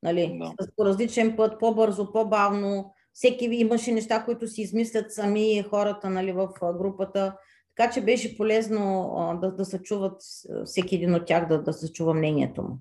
Нали? 0.03 0.39
Да. 0.39 0.53
С- 0.61 0.77
По 0.77 0.85
различен 0.85 1.37
път, 1.37 1.61
по-бързо, 1.61 2.13
по-бавно. 2.13 2.93
Всеки 3.13 3.45
имаше 3.45 3.93
неща, 3.93 4.25
които 4.25 4.47
си 4.47 4.63
измислят 4.63 5.13
сами 5.13 5.63
хората 5.63 6.11
нали, 6.11 6.33
в 6.33 6.49
групата. 6.63 7.37
Така 7.77 7.93
че 7.93 8.01
беше 8.01 8.37
полезно 8.37 9.15
а, 9.17 9.35
да, 9.35 9.53
да 9.55 9.65
се 9.65 9.83
чуват 9.83 10.23
всеки 10.65 10.95
един 10.95 11.15
от 11.15 11.27
тях, 11.27 11.49
да, 11.49 11.63
да 11.63 11.73
се 11.73 11.93
чува 11.93 12.15
мнението 12.15 12.63
му. 12.63 12.79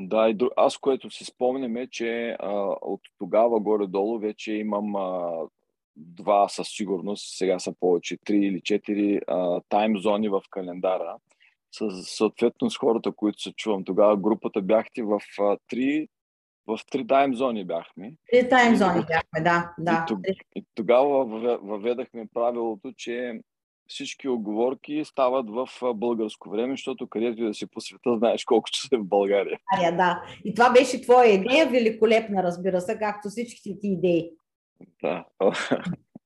Да, 0.00 0.28
и 0.28 0.34
дру... 0.34 0.48
аз, 0.56 0.76
което 0.76 1.10
си 1.10 1.24
спомням 1.24 1.76
е, 1.76 1.86
че 1.90 2.36
а, 2.38 2.52
от 2.82 3.00
тогава 3.18 3.60
горе-долу 3.60 4.18
вече 4.18 4.52
имам 4.52 4.96
а, 4.96 5.32
два 5.96 6.48
със 6.48 6.68
сигурност, 6.68 7.36
сега 7.36 7.58
са 7.58 7.74
повече, 7.80 8.18
три 8.24 8.36
или 8.36 8.60
четири 8.60 9.20
а, 9.26 9.60
тайм 9.68 9.98
зони 9.98 10.28
в 10.28 10.42
календара. 10.50 11.16
С, 11.72 12.02
съответно 12.02 12.70
с 12.70 12.78
хората, 12.78 13.12
които 13.12 13.42
се 13.42 13.52
чувам. 13.52 13.84
Тогава 13.84 14.16
групата 14.16 14.62
бяхте 14.62 15.02
в 15.02 15.20
а, 15.40 15.56
три, 15.68 16.08
в 16.66 16.78
три 16.90 17.06
тайм 17.06 17.34
зони 17.34 17.64
бяхме. 17.64 18.12
Три 18.30 18.48
тайм 18.48 18.76
зони 18.76 19.00
бяхме, 19.00 19.40
да. 19.40 19.74
да. 19.78 20.04
И, 20.04 20.08
тог... 20.08 20.18
и 20.56 20.64
тогава 20.74 21.26
въве- 21.26 21.58
въведахме 21.62 22.26
правилото, 22.34 22.92
че 22.96 23.40
всички 23.88 24.28
оговорки 24.28 25.04
стават 25.04 25.50
в 25.50 25.68
а, 25.82 25.94
българско 25.94 26.50
време, 26.50 26.72
защото 26.72 27.06
където 27.06 27.42
и 27.42 27.46
да 27.46 27.54
си 27.54 27.66
по 27.66 27.80
света, 27.80 28.16
знаеш 28.18 28.44
колко 28.44 28.70
часа 28.70 28.88
е 28.92 28.98
в 28.98 29.04
България. 29.04 29.58
Ария, 29.76 29.96
да. 29.96 30.22
И 30.44 30.54
това 30.54 30.72
беше 30.72 31.02
твоя 31.02 31.32
идея, 31.32 31.66
великолепна, 31.66 32.42
разбира 32.42 32.80
се, 32.80 32.98
както 32.98 33.28
всичките 33.28 33.78
ти 33.80 33.88
идеи. 33.88 34.30
Да. 35.02 35.24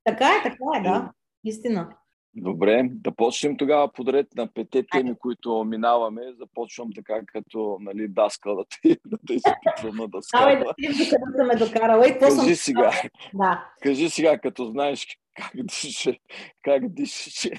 Така 0.05 0.27
е, 0.27 0.43
така 0.43 0.65
е, 0.79 0.83
да. 0.83 1.13
Истина. 1.45 1.89
Добре, 2.35 2.83
да 2.91 3.13
почнем 3.13 3.57
тогава 3.57 3.93
подред 3.93 4.27
на 4.37 4.53
пете 4.53 4.87
теми, 4.93 5.15
които 5.19 5.65
минаваме. 5.65 6.23
Започвам 6.39 6.89
така 6.95 7.21
като 7.27 7.79
нали, 7.81 8.09
даскал 8.09 8.57
да 8.57 8.65
те, 8.65 8.97
да 9.07 9.19
те 9.27 9.35
изпитвам 9.35 9.97
на 9.97 10.09
даскала. 10.09 10.51
да 10.51 10.75
видим 10.79 10.99
докъде 10.99 11.37
съм 11.37 11.47
ме 11.47 11.57
докарала 11.57 12.09
и 12.09 12.13
какво 12.13 12.31
съм... 12.31 12.39
Кажи 12.39 12.57
сега, 12.57 12.91
Да. 13.35 13.69
кажи 13.83 14.11
сега, 14.11 14.39
като 14.39 14.65
знаеш 14.65 15.07
как 15.35 15.53
дише, 15.67 16.19
как 16.63 16.89
дишеше. 16.89 17.51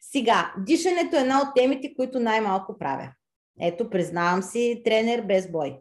Сега, 0.00 0.54
дишането 0.58 1.16
е 1.16 1.20
една 1.20 1.40
от 1.40 1.54
темите, 1.54 1.94
които 1.94 2.20
най-малко 2.20 2.78
правя. 2.78 3.12
Ето, 3.60 3.90
признавам 3.90 4.42
си, 4.42 4.82
тренер 4.84 5.22
без 5.22 5.52
бой. 5.52 5.78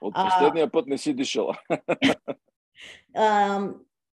От 0.00 0.12
А. 0.16 0.24
последния 0.24 0.70
път 0.70 0.86
не 0.86 0.98
си 0.98 1.14
дишала. 1.14 1.58
А, 3.14 3.60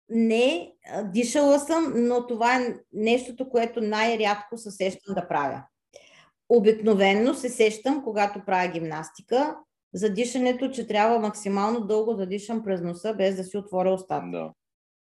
не, 0.10 0.74
дишала 1.04 1.60
съм, 1.60 1.94
но 1.96 2.28
това 2.28 2.56
е 2.56 2.75
нещото, 2.94 3.50
което 3.50 3.82
най-рядко 3.82 4.58
се 4.58 4.72
сещам 4.72 5.16
да 5.16 5.28
правя. 5.28 5.63
Обикновенно 6.50 7.36
се 7.36 7.50
сещам, 7.50 8.04
когато 8.04 8.46
правя 8.46 8.72
гимнастика, 8.72 9.56
за 9.94 10.10
дишането, 10.10 10.70
че 10.70 10.88
трябва 10.88 11.20
максимално 11.20 11.82
дълго 11.82 12.13
да 12.13 12.25
дишам 12.25 12.63
през 12.63 12.82
носа, 12.82 13.13
без 13.13 13.36
да 13.36 13.44
си 13.44 13.58
отворя 13.58 13.94
устата. 13.94 14.28
Да. 14.32 14.51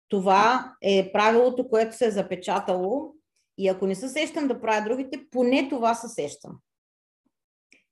Това 0.09 0.75
е 0.83 1.12
правилото, 1.12 1.69
което 1.69 1.97
се 1.97 2.07
е 2.07 2.11
запечатало 2.11 3.12
и 3.59 3.69
ако 3.69 3.87
не 3.87 3.95
се 3.95 4.09
сещам 4.09 4.49
да 4.49 4.61
правя 4.61 4.85
другите, 4.88 5.21
поне 5.30 5.69
това 5.69 5.95
се 5.95 6.09
сещам. 6.09 6.52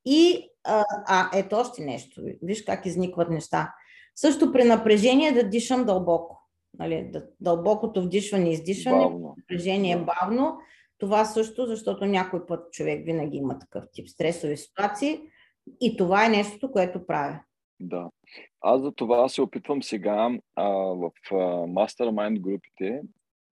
И, 0.04 0.50
а, 0.64 0.84
а 1.06 1.30
ето 1.38 1.56
още 1.56 1.84
нещо. 1.84 2.22
Виж 2.42 2.64
как 2.64 2.86
изникват 2.86 3.30
неща. 3.30 3.74
Също 4.16 4.52
при 4.52 4.64
напрежение 4.64 5.32
да 5.32 5.48
дишам 5.48 5.84
дълбоко. 5.84 6.37
Нали, 6.78 7.12
дълбокото 7.40 8.02
вдишване 8.02 8.48
и 8.48 8.52
издишване, 8.52 9.04
Бавно. 9.04 9.34
напрежение 9.38 9.92
е 9.92 10.04
бавно. 10.04 10.58
Това 10.98 11.24
също, 11.24 11.66
защото 11.66 12.06
някой 12.06 12.46
път 12.46 12.72
човек 12.72 13.06
винаги 13.06 13.36
има 13.36 13.58
такъв 13.58 13.84
тип 13.92 14.08
стресови 14.08 14.56
ситуации. 14.56 15.20
И 15.80 15.96
това 15.96 16.26
е 16.26 16.28
нещото, 16.28 16.72
което 16.72 17.06
правя. 17.06 17.40
Да. 17.80 18.10
Аз 18.60 18.82
за 18.82 18.92
това 18.92 19.28
се 19.28 19.42
опитвам 19.42 19.82
сега 19.82 20.30
а, 20.56 20.68
в 20.72 21.10
а, 21.30 21.34
Mastermind 21.66 22.40
групите 22.40 23.00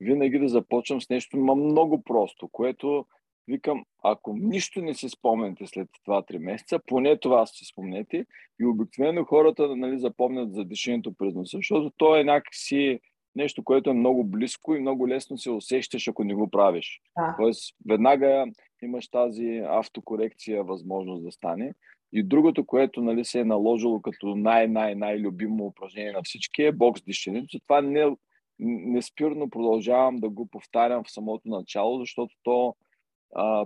винаги 0.01 0.39
да 0.39 0.49
започвам 0.49 1.01
с 1.01 1.11
нещо 1.11 1.37
много 1.37 2.03
просто, 2.03 2.49
което 2.49 3.07
викам, 3.49 3.85
ако 4.03 4.37
нищо 4.37 4.83
не 4.83 4.95
си 4.95 5.09
спомняте 5.09 5.67
след 5.67 5.89
2-3 6.09 6.39
месеца, 6.39 6.81
поне 6.87 7.19
това 7.19 7.47
си 7.47 7.65
спомнете 7.65 8.27
и 8.61 8.67
обикновено 8.67 9.25
хората 9.25 9.77
нали, 9.77 9.99
запомнят 9.99 10.55
за 10.55 10.65
дишането 10.65 11.15
през 11.19 11.35
носа, 11.35 11.57
защото 11.57 11.93
то 11.97 12.17
е 12.17 12.25
някакси 12.25 13.01
нещо, 13.37 13.65
което 13.65 13.91
е 13.91 13.93
много 13.95 14.25
близко 14.25 14.75
и 14.75 14.81
много 14.81 15.09
лесно 15.09 15.39
се 15.39 15.51
усещаш, 15.51 16.09
ако 16.09 16.25
не 16.25 16.35
го 16.35 16.51
правиш. 16.51 17.01
Да. 17.17 17.35
Тоест, 17.39 17.77
веднага 17.89 18.47
имаш 18.83 19.09
тази 19.09 19.63
автокорекция 19.67 20.65
възможност 20.65 21.25
да 21.25 21.33
стане. 21.33 21.75
И 22.13 22.23
другото, 22.23 22.67
което 22.67 23.03
нали, 23.03 23.25
се 23.25 23.41
е 23.41 23.45
наложило 23.45 24.03
като 24.03 24.37
най-най-най-любимо 24.37 25.67
упражнение 25.67 26.13
на 26.13 26.23
всички 26.23 26.63
е 26.63 26.73
бокс 26.73 27.03
дишането. 27.03 27.61
Това 27.61 27.81
не, 27.81 28.17
неспирно 28.59 29.51
продължавам 29.51 30.17
да 30.17 30.29
го 30.29 30.47
повтарям 30.47 31.05
в 31.05 31.11
самото 31.11 31.49
начало, 31.49 31.99
защото 31.99 32.37
то 32.43 32.75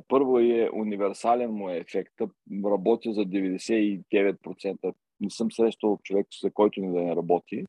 първо 0.08 0.38
е 0.38 0.70
универсален 0.72 1.50
му 1.50 1.70
е 1.70 1.76
ефекта. 1.76 2.28
Работя 2.64 3.12
за 3.12 3.20
99%. 3.20 4.94
Не 5.20 5.30
съм 5.30 5.52
срещал 5.52 5.98
човек, 6.02 6.26
за 6.42 6.50
който 6.50 6.80
не 6.80 6.92
да 6.92 7.00
не 7.00 7.16
работи, 7.16 7.64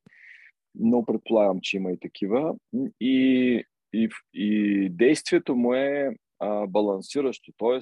но 0.76 1.06
предполагам, 1.06 1.60
че 1.62 1.78
има 1.78 1.92
и 1.92 2.00
такива. 2.00 2.56
И, 3.02 3.64
и, 3.94 4.10
и 4.34 4.90
действието 4.90 5.56
му 5.56 5.74
е 5.74 6.16
а, 6.40 6.68
балансиращо, 6.68 7.52
т.е. 7.58 7.80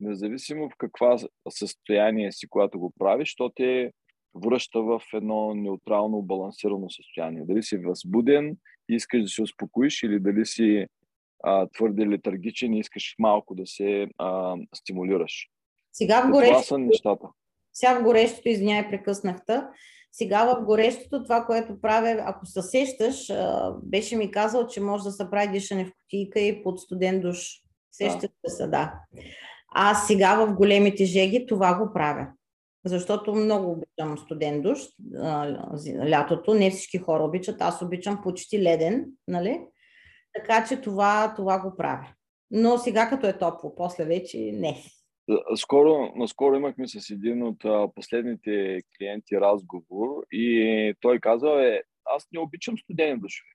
независимо 0.00 0.68
в 0.68 0.76
каква 0.78 1.18
състояние 1.48 2.32
си, 2.32 2.48
когато 2.48 2.78
го 2.78 2.92
правиш, 2.98 3.34
то 3.36 3.52
те 3.54 3.92
връща 4.34 4.82
в 4.82 5.02
едно 5.14 5.54
неутрално 5.54 6.22
балансирано 6.22 6.90
състояние. 6.90 7.44
Дали 7.44 7.62
си 7.62 7.78
възбуден 7.78 8.56
искаш 8.88 9.22
да 9.22 9.28
се 9.28 9.42
успокоиш 9.42 10.02
или 10.02 10.20
дали 10.20 10.46
си 10.46 10.86
а, 11.44 11.66
твърде 11.66 12.06
летаргичен 12.06 12.74
и 12.74 12.80
искаш 12.80 13.14
малко 13.18 13.54
да 13.54 13.66
се 13.66 14.06
а, 14.18 14.56
стимулираш. 14.74 15.48
Сега 15.92 16.20
в 16.20 16.22
Това 16.22 16.32
горещото, 16.32 16.66
са 16.66 16.78
нещата. 16.78 17.26
сега 17.72 18.00
в 18.00 18.02
горещото, 18.02 18.48
извиняй, 18.48 18.88
прекъснахте. 18.88 19.62
Сега 20.12 20.44
в 20.44 20.64
горещото 20.64 21.22
това, 21.22 21.44
което 21.44 21.80
правя, 21.80 22.22
ако 22.26 22.46
се 22.46 22.62
сещаш, 22.62 23.32
беше 23.82 24.16
ми 24.16 24.30
казал, 24.30 24.66
че 24.66 24.80
може 24.80 25.04
да 25.04 25.10
се 25.10 25.30
прави 25.30 25.52
дишане 25.52 25.84
в 25.84 25.92
кутийка 26.02 26.40
и 26.40 26.62
под 26.62 26.80
студен 26.80 27.20
душ. 27.20 27.38
Сещате 27.92 28.28
се, 28.46 28.66
да. 28.66 28.94
А 29.74 29.94
сега 29.94 30.46
в 30.46 30.54
големите 30.54 31.04
жеги 31.04 31.46
това 31.46 31.78
го 31.78 31.92
правя. 31.92 32.26
Защото 32.84 33.34
много 33.34 33.70
обичам 33.72 34.18
студен 34.18 34.62
душ 34.62 34.78
лятото. 36.10 36.54
Не 36.54 36.70
всички 36.70 36.98
хора 36.98 37.24
обичат. 37.24 37.60
Аз 37.60 37.82
обичам 37.82 38.20
почти 38.22 38.62
леден, 38.62 39.06
нали? 39.28 39.60
Така 40.36 40.66
че 40.68 40.80
това, 40.80 41.34
това 41.36 41.60
го 41.60 41.76
правя. 41.76 42.08
Но 42.50 42.78
сега 42.78 43.08
като 43.08 43.26
е 43.26 43.38
топло, 43.38 43.74
после 43.74 44.04
вече 44.04 44.38
не. 44.38 44.82
Скоро, 45.56 46.12
наскоро 46.16 46.54
имахме 46.54 46.88
с 46.88 47.10
един 47.10 47.42
от 47.42 47.58
последните 47.94 48.80
клиенти 48.98 49.40
разговор 49.40 50.08
и 50.32 50.94
той 51.00 51.18
каза, 51.20 51.48
е, 51.48 51.82
аз 52.04 52.26
не 52.32 52.40
обичам 52.40 52.78
студени 52.78 53.20
душове. 53.20 53.48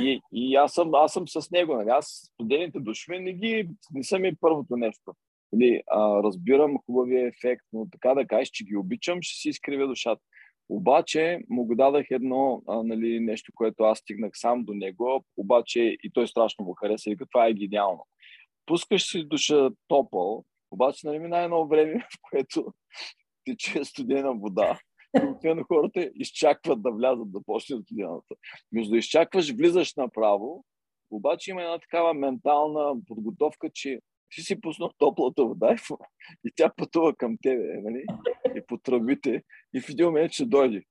И, 0.00 0.20
и 0.32 0.56
аз, 0.56 0.72
съм, 0.72 0.94
аз 0.94 1.12
съм 1.12 1.28
с 1.28 1.50
него. 1.50 1.76
Нали? 1.76 1.88
Аз 1.88 2.30
студените 2.34 2.80
душове 2.80 3.18
не, 3.18 3.32
ги, 3.32 3.68
не 3.92 4.04
са 4.04 4.18
ми 4.18 4.36
първото 4.40 4.76
нещо. 4.76 5.12
Нали, 5.52 5.82
а, 5.86 6.22
разбирам 6.22 6.78
хубавия 6.86 7.28
ефект, 7.28 7.64
но 7.72 7.86
така 7.90 8.14
да 8.14 8.26
кажеш, 8.26 8.48
че 8.48 8.64
ги 8.64 8.76
обичам, 8.76 9.18
ще 9.22 9.40
си 9.40 9.48
изкривя 9.48 9.86
душата. 9.86 10.22
Обаче 10.68 11.40
му 11.48 11.64
го 11.64 11.74
дадах 11.74 12.06
едно 12.10 12.62
а, 12.68 12.82
нали, 12.82 13.20
нещо, 13.20 13.52
което 13.54 13.82
аз 13.82 13.98
стигнах 13.98 14.30
сам 14.34 14.64
до 14.64 14.74
него, 14.74 15.24
обаче 15.36 15.96
и 16.02 16.10
той 16.14 16.28
страшно 16.28 16.64
го 16.64 16.74
хареса 16.74 17.10
и 17.10 17.12
вика, 17.12 17.26
това 17.32 17.46
е 17.46 17.52
гениално. 17.52 18.06
Пускаш 18.66 19.10
си 19.10 19.24
душа 19.24 19.70
топъл, 19.88 20.44
обаче 20.70 21.06
нали 21.06 21.18
мина 21.18 21.38
едно 21.38 21.66
време, 21.66 22.06
в 22.14 22.18
което 22.30 22.72
тече 23.44 23.84
студена 23.84 24.34
вода. 24.34 24.78
Обикновено 25.22 25.64
хората 25.64 26.10
изчакват 26.14 26.82
да 26.82 26.90
влязат 26.90 27.32
да 27.32 27.40
почне 27.46 27.76
студената. 27.82 28.34
Между 28.72 28.94
изчакваш, 28.94 29.50
влизаш 29.50 29.94
направо, 29.94 30.64
обаче 31.10 31.50
има 31.50 31.62
една 31.62 31.78
такава 31.78 32.14
ментална 32.14 32.94
подготовка, 33.06 33.70
че 33.74 34.00
ти 34.30 34.42
си 34.42 34.60
пуснал 34.60 34.90
топлата 34.98 35.44
вода 35.44 35.74
и, 35.74 35.94
и 36.44 36.50
тя 36.56 36.72
пътува 36.76 37.14
към 37.14 37.36
тебе, 37.42 37.80
нали? 37.82 38.04
И 38.56 38.60
по 38.66 38.78
тръбите. 38.78 39.42
И 39.74 39.80
в 39.80 39.88
един 39.88 40.06
момент 40.06 40.32
ще 40.32 40.44
дойде. 40.44 40.82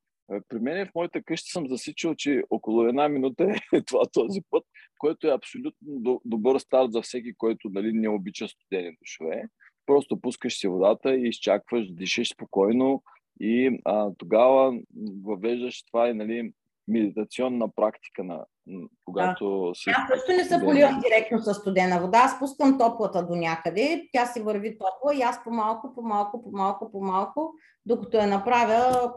При 0.48 0.60
мен 0.60 0.86
в 0.86 0.96
моята 0.96 1.24
къща 1.24 1.52
съм 1.52 1.68
засичал, 1.68 2.16
че 2.16 2.44
около 2.50 2.84
една 2.84 3.10
минута 3.10 3.56
е 3.74 3.82
това 3.86 4.02
този 4.14 4.42
път, 4.50 4.64
който 4.98 5.28
е 5.28 5.34
абсолютно 5.34 6.22
добър 6.26 6.60
старт 6.60 6.92
за 6.92 7.02
всеки, 7.02 7.34
който 7.34 7.70
нали, 7.70 7.94
не 7.94 8.10
обича 8.10 8.48
студени 8.48 8.98
душове. 9.02 9.44
Просто 9.86 10.22
пускаш 10.22 10.60
си 10.60 10.68
водата 10.68 11.16
и 11.16 11.28
изчакваш, 11.28 11.92
дишиш 11.92 12.30
спокойно 12.30 13.04
и 13.40 13.80
а, 13.86 14.12
тогава 14.18 14.80
въвеждаш 15.24 15.84
това 15.84 16.10
и 16.10 16.14
нали, 16.14 16.52
медитационна 16.88 17.70
практика, 17.76 18.24
на, 18.24 18.46
когато 19.06 19.68
да. 19.68 19.76
се... 19.76 19.90
Аз 19.90 20.10
също 20.10 20.32
не 20.32 20.44
се 20.44 20.66
поливам 20.66 21.00
директно 21.00 21.40
с 21.40 21.54
студена 21.54 22.02
вода, 22.02 22.18
аз 22.18 22.40
пускам 22.40 22.78
топлата 22.78 23.26
до 23.26 23.36
някъде, 23.36 24.10
тя 24.14 24.26
си 24.26 24.42
върви 24.42 24.78
топла 24.78 25.16
и 25.16 25.22
аз 25.22 25.44
по-малко, 25.44 25.94
по-малко, 25.96 26.44
по-малко, 26.44 26.92
по-малко, 26.92 27.54
докато 27.86 28.18
я 28.18 28.28
направя 28.28 29.14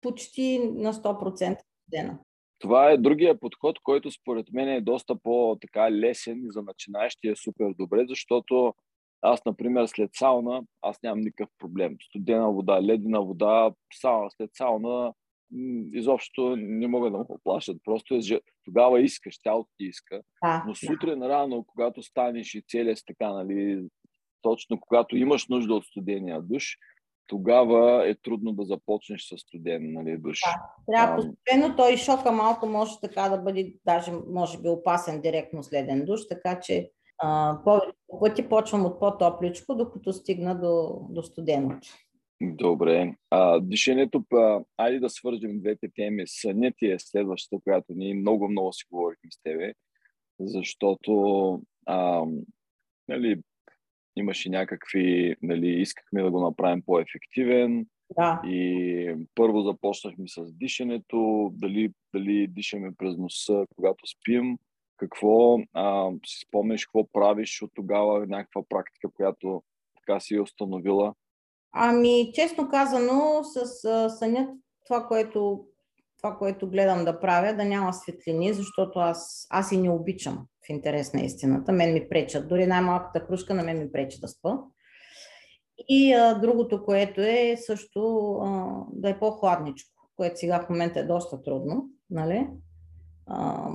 почти 0.00 0.70
на 0.74 0.92
100% 0.92 1.58
студена. 1.82 2.18
Това 2.58 2.90
е 2.90 2.96
другия 2.96 3.40
подход, 3.40 3.78
който 3.82 4.10
според 4.10 4.46
мен 4.52 4.68
е 4.68 4.80
доста 4.80 5.16
по-така 5.16 5.92
лесен 5.92 6.42
за 6.44 6.62
начинаещи 6.62 7.28
е 7.28 7.36
супер 7.36 7.74
добре, 7.78 8.04
защото 8.08 8.74
аз, 9.22 9.44
например, 9.44 9.86
след 9.86 10.10
сауна, 10.14 10.62
аз 10.82 11.02
нямам 11.02 11.20
никакъв 11.20 11.48
проблем. 11.58 11.96
Студена 12.08 12.52
вода, 12.52 12.82
ледена 12.82 13.22
вода, 13.22 13.70
сауна, 14.00 14.30
след 14.30 14.50
сауна, 14.54 15.12
изобщо 15.92 16.56
не 16.56 16.86
могат 16.86 17.12
да 17.12 17.18
му 17.18 17.38
плащат. 17.44 17.76
Просто 17.84 18.14
е, 18.14 18.40
тогава 18.64 19.00
искаш, 19.00 19.38
тялото 19.38 19.70
ти 19.76 19.84
иска. 19.84 20.20
А, 20.42 20.64
Но 20.66 20.74
сутрин 20.74 21.18
да. 21.18 21.28
рано, 21.28 21.64
когато 21.64 22.02
станеш 22.02 22.54
и 22.54 22.64
целият 22.68 22.98
си 22.98 23.04
така, 23.06 23.32
нали, 23.32 23.84
точно 24.42 24.80
когато 24.80 25.16
имаш 25.16 25.48
нужда 25.48 25.74
от 25.74 25.84
студения 25.84 26.42
душ, 26.42 26.76
тогава 27.26 28.08
е 28.10 28.14
трудно 28.14 28.52
да 28.52 28.64
започнеш 28.64 29.28
с 29.28 29.38
студен 29.38 29.92
нали, 29.92 30.18
душ. 30.18 30.38
Да, 30.40 30.92
трябва 30.92 31.16
постепенно. 31.16 31.76
Той 31.76 31.96
шока 31.96 32.32
малко 32.32 32.66
може 32.66 33.00
така 33.00 33.28
да 33.28 33.38
бъде, 33.38 33.74
даже 33.84 34.12
може 34.28 34.60
би 34.62 34.68
опасен 34.68 35.20
директно 35.20 35.62
следен 35.62 36.04
душ, 36.04 36.20
така 36.28 36.60
че 36.60 36.90
повече 37.64 37.92
пъти 38.20 38.48
почвам 38.48 38.86
от 38.86 39.00
по-топличко, 39.00 39.74
докато 39.74 40.12
стигна 40.12 40.60
до, 40.60 41.00
до 41.10 41.22
студеното. 41.22 41.88
Добре. 42.42 43.14
А, 43.30 43.60
дишането, 43.60 44.24
па, 44.28 44.64
айде 44.76 45.00
да 45.00 45.10
свържем 45.10 45.60
двете 45.60 45.88
теми. 45.94 46.22
Сънят 46.26 46.74
е 46.82 46.96
следващата, 46.98 47.62
която 47.62 47.92
ние 47.96 48.14
много-много 48.14 48.72
си 48.72 48.84
говорихме 48.90 49.30
с 49.30 49.42
тебе, 49.42 49.74
защото 50.40 51.62
а, 51.86 52.24
нали, 53.08 53.42
имаше 54.16 54.50
някакви, 54.50 55.36
нали, 55.42 55.80
искахме 55.80 56.22
да 56.22 56.30
го 56.30 56.40
направим 56.40 56.82
по-ефективен. 56.82 57.86
Да. 58.16 58.42
И 58.44 59.14
първо 59.34 59.62
започнахме 59.62 60.28
с 60.28 60.52
дишането, 60.52 61.50
дали, 61.54 61.92
дали 62.14 62.46
дишаме 62.46 62.92
през 62.98 63.16
носа, 63.16 63.66
когато 63.76 64.06
спим, 64.06 64.58
какво 64.96 65.58
а, 65.72 66.10
си 66.26 66.44
спомнеш, 66.48 66.86
какво 66.86 67.08
правиш 67.12 67.62
от 67.62 67.70
тогава, 67.74 68.26
някаква 68.26 68.62
практика, 68.68 69.10
която 69.14 69.62
така 69.96 70.20
си 70.20 70.34
е 70.34 70.40
установила? 70.40 71.14
Ами, 71.72 72.32
честно 72.34 72.68
казано, 72.68 73.44
с 73.44 73.84
а, 73.84 74.10
сънят 74.10 74.50
това, 74.86 75.06
което, 75.06 75.64
това, 76.18 76.36
което 76.36 76.70
гледам 76.70 77.04
да 77.04 77.20
правя, 77.20 77.54
да 77.54 77.64
няма 77.64 77.92
светлини, 77.94 78.52
защото 78.52 78.98
аз, 78.98 79.46
аз 79.50 79.72
и 79.72 79.76
не 79.76 79.90
обичам 79.90 80.46
в 80.66 80.68
интерес 80.68 81.12
на 81.12 81.20
истината. 81.20 81.72
Мен 81.72 81.92
ми 81.92 82.08
пречат. 82.08 82.48
Дори 82.48 82.66
най-малката 82.66 83.26
кружка 83.26 83.54
на 83.54 83.62
мен 83.62 83.78
ми 83.78 83.92
пречи 83.92 84.20
да 84.20 84.28
спа. 84.28 84.56
И 85.88 86.12
а, 86.12 86.34
другото, 86.34 86.84
което 86.84 87.20
е 87.20 87.56
също 87.66 88.32
а, 88.32 88.68
да 88.92 89.10
е 89.10 89.18
по-хладничко, 89.18 90.08
което 90.16 90.38
сега 90.38 90.60
в 90.60 90.70
момента 90.70 91.00
е 91.00 91.04
доста 91.04 91.42
трудно. 91.42 91.88
Нали? 92.10 92.48
А, 93.26 93.70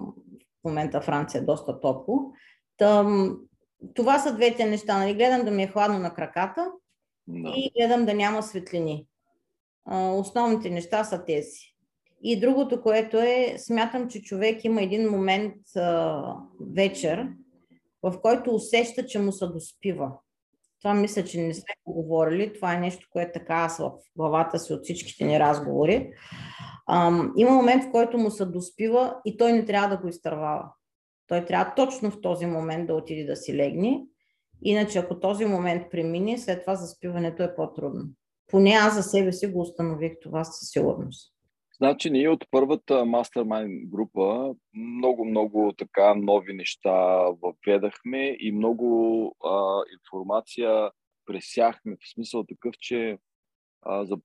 в 0.62 0.64
момента 0.66 1.02
Франция 1.02 1.40
е 1.42 1.46
доста 1.46 1.80
топло. 1.80 2.32
Тъм, 2.78 3.38
това 3.94 4.20
са 4.20 4.36
двете 4.36 4.66
неща. 4.66 4.98
Нали? 4.98 5.14
Гледам 5.14 5.46
да 5.46 5.52
ми 5.52 5.64
е 5.64 5.68
хладно 5.68 6.00
на 6.00 6.14
краката 6.14 6.72
no. 7.30 7.54
и 7.56 7.72
гледам 7.78 8.06
да 8.06 8.14
няма 8.14 8.44
светлини. 8.44 9.08
Основните 9.92 10.70
неща 10.70 11.04
са 11.04 11.26
тези. 11.26 11.76
И 12.24 12.40
другото, 12.40 12.82
което 12.82 13.18
е, 13.18 13.56
смятам, 13.58 14.08
че 14.10 14.22
човек 14.22 14.66
има 14.66 14.82
един 14.82 15.10
момент 15.10 15.56
а, 15.76 16.22
вечер, 16.76 17.28
в 18.04 18.22
който 18.22 18.56
усеща, 18.56 19.06
че 19.06 19.20
му 19.20 19.32
се 19.32 19.48
доспива. 19.48 20.12
Това 20.82 20.94
мисля, 20.94 21.24
че 21.24 21.42
не 21.42 21.54
сме 21.54 21.74
говорили. 21.88 22.54
Това 22.54 22.74
е 22.74 22.80
нещо, 22.80 23.08
което 23.12 23.32
така 23.34 23.54
аз 23.54 23.78
в 23.78 23.92
главата 24.16 24.60
си 24.60 24.74
от 24.74 24.84
всичките 24.84 25.26
ни 25.26 25.40
разговори. 25.40 26.12
Ам, 26.90 27.34
има 27.38 27.52
момент, 27.52 27.84
в 27.84 27.92
който 27.92 28.18
му 28.18 28.32
се 28.32 28.46
доспива 28.46 29.16
и 29.26 29.38
той 29.38 29.54
не 29.54 29.66
трябва 29.66 29.96
да 29.96 30.02
го 30.02 30.08
изтървава. 30.08 30.64
Той 31.28 31.46
трябва 31.46 31.74
точно 31.76 32.12
в 32.12 32.22
този 32.22 32.46
момент 32.46 32.88
да 32.88 32.94
отиде 32.94 33.26
да 33.26 33.36
си 33.36 33.56
легне. 33.56 34.06
Иначе, 34.68 35.00
ако 35.00 35.20
този 35.20 35.46
момент 35.46 35.92
премине, 35.92 36.38
след 36.38 36.62
това 36.62 36.76
заспиването 36.76 37.44
е 37.44 37.56
по-трудно. 37.56 38.04
Поне 38.48 38.70
аз 38.70 38.96
за 38.96 39.04
себе 39.04 39.34
си 39.34 39.48
го 39.48 39.62
установих 39.62 40.12
това 40.22 40.44
със 40.44 40.70
сигурност. 40.70 41.34
Значи 41.78 42.10
ние 42.10 42.30
от 42.30 42.46
първата 42.52 43.06
мастермайн 43.06 43.82
група 43.86 44.56
много, 44.74 45.26
много 45.26 45.74
така 45.78 46.16
нови 46.16 46.54
неща 46.54 47.18
въведахме 47.42 48.38
и 48.40 48.52
много 48.52 49.28
а, 49.44 49.84
информация 49.94 50.92
пресяхме 51.26 51.96
в 51.96 52.14
смисъл 52.14 52.44
такъв, 52.44 52.76
че 52.80 53.18
а, 53.82 54.06
за, 54.06 54.18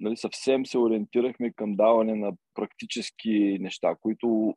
нали, 0.00 0.16
съвсем 0.16 0.66
се 0.66 0.78
ориентирахме 0.78 1.52
към 1.52 1.76
даване 1.76 2.14
на 2.14 2.32
практически 2.54 3.58
неща, 3.60 3.96
които 4.00 4.54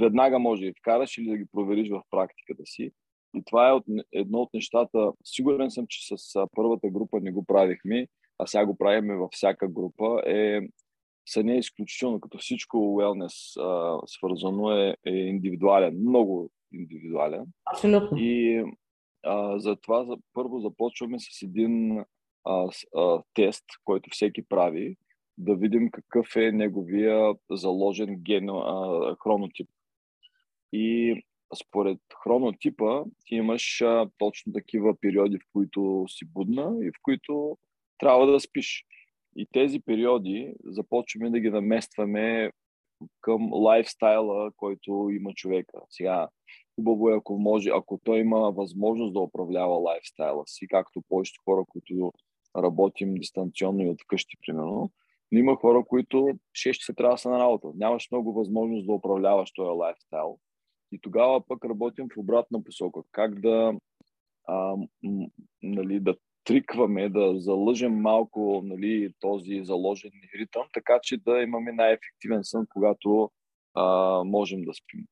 веднага 0.00 0.38
може 0.38 0.60
да 0.60 0.66
ги 0.66 0.74
вкараш 0.78 1.18
или 1.18 1.30
да 1.30 1.36
ги 1.36 1.44
провериш 1.52 1.90
в 1.90 2.02
практиката 2.10 2.62
си. 2.66 2.90
И 3.36 3.42
това 3.44 3.68
е 3.68 3.72
от, 3.72 3.84
едно 4.12 4.38
от 4.38 4.54
нещата. 4.54 5.12
Сигурен 5.24 5.70
съм, 5.70 5.86
че 5.88 6.16
с 6.16 6.46
първата 6.56 6.88
група 6.88 7.20
не 7.20 7.32
го 7.32 7.44
правихме, 7.44 8.08
а 8.38 8.46
сега 8.46 8.66
го 8.66 8.76
правиме 8.76 9.16
във 9.16 9.30
всяка 9.32 9.68
група, 9.68 10.22
е 10.26 10.60
съня 11.28 11.54
е 11.54 11.58
изключително, 11.58 12.20
като 12.20 12.38
всичко 12.38 12.76
wellness 12.76 13.62
а, 13.62 14.00
свързано 14.06 14.72
е, 14.72 14.96
е 15.06 15.10
индивидуален, 15.10 16.00
много 16.00 16.50
индивидуален. 16.72 17.46
Абсолютно. 17.72 18.18
И 18.18 18.64
а, 19.22 19.58
затова 19.58 20.04
за, 20.04 20.16
първо 20.32 20.60
започваме 20.60 21.18
с 21.20 21.42
един 21.42 22.04
а, 22.44 22.72
с, 22.72 22.86
а, 22.96 23.22
тест, 23.34 23.64
който 23.84 24.10
всеки 24.12 24.42
прави, 24.42 24.96
да 25.38 25.54
видим 25.54 25.90
какъв 25.90 26.36
е 26.36 26.52
неговия 26.52 27.34
заложен 27.50 28.16
ген, 28.16 28.48
а, 28.48 29.16
хронотип. 29.22 29.68
И 30.72 31.22
според 31.54 31.98
хронотипа 32.22 33.04
ти 33.24 33.34
имаш 33.34 33.80
а, 33.80 34.10
точно 34.18 34.52
такива 34.52 34.96
периоди, 35.00 35.38
в 35.38 35.46
които 35.52 36.04
си 36.08 36.24
будна 36.24 36.76
и 36.82 36.90
в 36.90 36.94
които 37.02 37.58
трябва 37.98 38.26
да 38.26 38.40
спиш. 38.40 38.84
И 39.36 39.46
тези 39.52 39.80
периоди 39.80 40.54
започваме 40.64 41.30
да 41.30 41.40
ги 41.40 41.50
наместваме 41.50 42.50
към 43.20 43.52
лайфстайла, 43.52 44.50
който 44.56 45.08
има 45.12 45.34
човека. 45.34 45.78
Сега, 45.90 46.28
хубаво 46.74 47.10
е, 47.10 47.16
ако 47.16 47.38
може, 47.38 47.70
ако 47.70 48.00
той 48.04 48.18
има 48.18 48.50
възможност 48.50 49.14
да 49.14 49.20
управлява 49.20 49.74
лайфстайла 49.74 50.42
си, 50.46 50.68
както 50.68 51.02
повечето 51.08 51.42
хора, 51.44 51.64
които 51.68 52.12
работим 52.56 53.14
дистанционно 53.14 53.82
и 53.82 53.88
от 53.88 54.02
вкъщи, 54.02 54.36
примерно. 54.46 54.90
Но 55.32 55.38
има 55.38 55.56
хора, 55.56 55.84
които 55.84 56.16
6 56.16 56.38
часа 56.72 56.94
трябва 56.94 57.14
да 57.14 57.18
са 57.18 57.30
на 57.30 57.38
работа. 57.38 57.68
Нямаш 57.74 58.08
много 58.10 58.32
възможност 58.32 58.86
да 58.86 58.92
управляваш 58.92 59.52
този 59.52 59.68
лайфстайл. 59.68 60.38
И 60.92 60.98
тогава 60.98 61.46
пък 61.46 61.64
работим 61.64 62.08
в 62.14 62.18
обратна 62.18 62.64
посока. 62.64 63.00
Как 63.12 63.40
да, 63.40 63.74
а, 64.48 64.76
нали, 65.62 66.00
да 66.00 66.16
трикваме, 66.44 67.08
да 67.08 67.34
залъжем 67.36 68.00
малко 68.00 68.62
нали, 68.64 69.12
този 69.20 69.60
заложен 69.64 70.10
ритъм, 70.38 70.62
така 70.72 70.98
че 71.02 71.16
да 71.16 71.42
имаме 71.42 71.72
най-ефективен 71.72 72.44
сън, 72.44 72.66
когато 72.72 73.30
а, 73.74 73.84
можем 74.24 74.64
да 74.64 74.74
спим. 74.74 75.04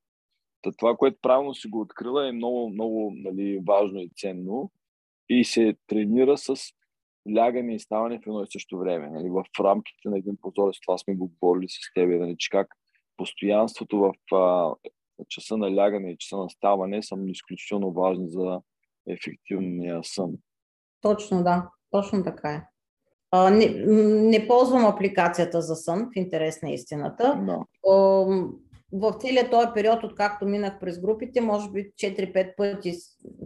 Та 0.63 0.73
това, 0.73 0.97
което 0.97 1.19
правилно 1.23 1.55
си 1.55 1.69
го 1.69 1.81
открила 1.81 2.29
е 2.29 2.33
много, 2.33 2.71
много 2.71 3.13
нали, 3.17 3.61
важно 3.69 4.01
и 4.01 4.11
ценно 4.17 4.71
и 5.29 5.45
се 5.45 5.77
тренира 5.87 6.39
с 6.39 6.55
лягане 7.37 7.75
и 7.75 7.81
ставане 7.81 8.19
в 8.19 8.27
едно 8.27 8.43
и 8.43 8.47
също 8.47 8.79
време. 8.79 9.11
Нали, 9.11 9.31
в 9.31 9.45
рамките 9.61 10.09
на 10.09 10.19
един 10.19 10.37
прозорец, 10.37 10.77
това 10.81 10.99
сме 10.99 11.15
го 11.15 11.29
говорили 11.41 11.69
с 11.69 11.93
теб, 11.95 12.09
нали, 12.09 12.35
че 12.39 12.51
как 12.51 12.75
постоянството 13.17 13.99
в 13.99 14.35
а, 14.35 14.75
часа 15.29 15.57
на 15.57 15.77
лягане 15.77 16.11
и 16.11 16.17
часа 16.19 16.37
на 16.37 16.51
ставане 16.51 17.03
са 17.03 17.17
изключително 17.27 17.93
важни 17.93 18.29
за 18.29 18.61
ефективния 19.09 20.01
сън. 20.03 20.31
Точно, 21.01 21.43
да. 21.43 21.69
Точно 21.91 22.25
така 22.25 22.51
е. 22.51 22.63
А, 23.31 23.51
не, 23.51 23.67
не 24.31 24.49
ползвам 24.49 24.87
апликацията 24.87 25.63
за 25.63 25.77
сън, 25.77 26.09
в 26.13 26.17
интерес 26.17 26.63
на 26.63 26.71
истината. 26.71 27.25
No. 27.25 27.65
А, 27.89 27.95
в 28.93 29.13
целият 29.21 29.51
този 29.51 29.69
период, 29.75 30.05
откакто 30.05 30.47
минах 30.47 30.81
през 30.81 31.01
групите, 31.01 31.41
може 31.41 31.71
би 31.71 31.93
4-5 31.93 32.57
пъти 32.57 32.95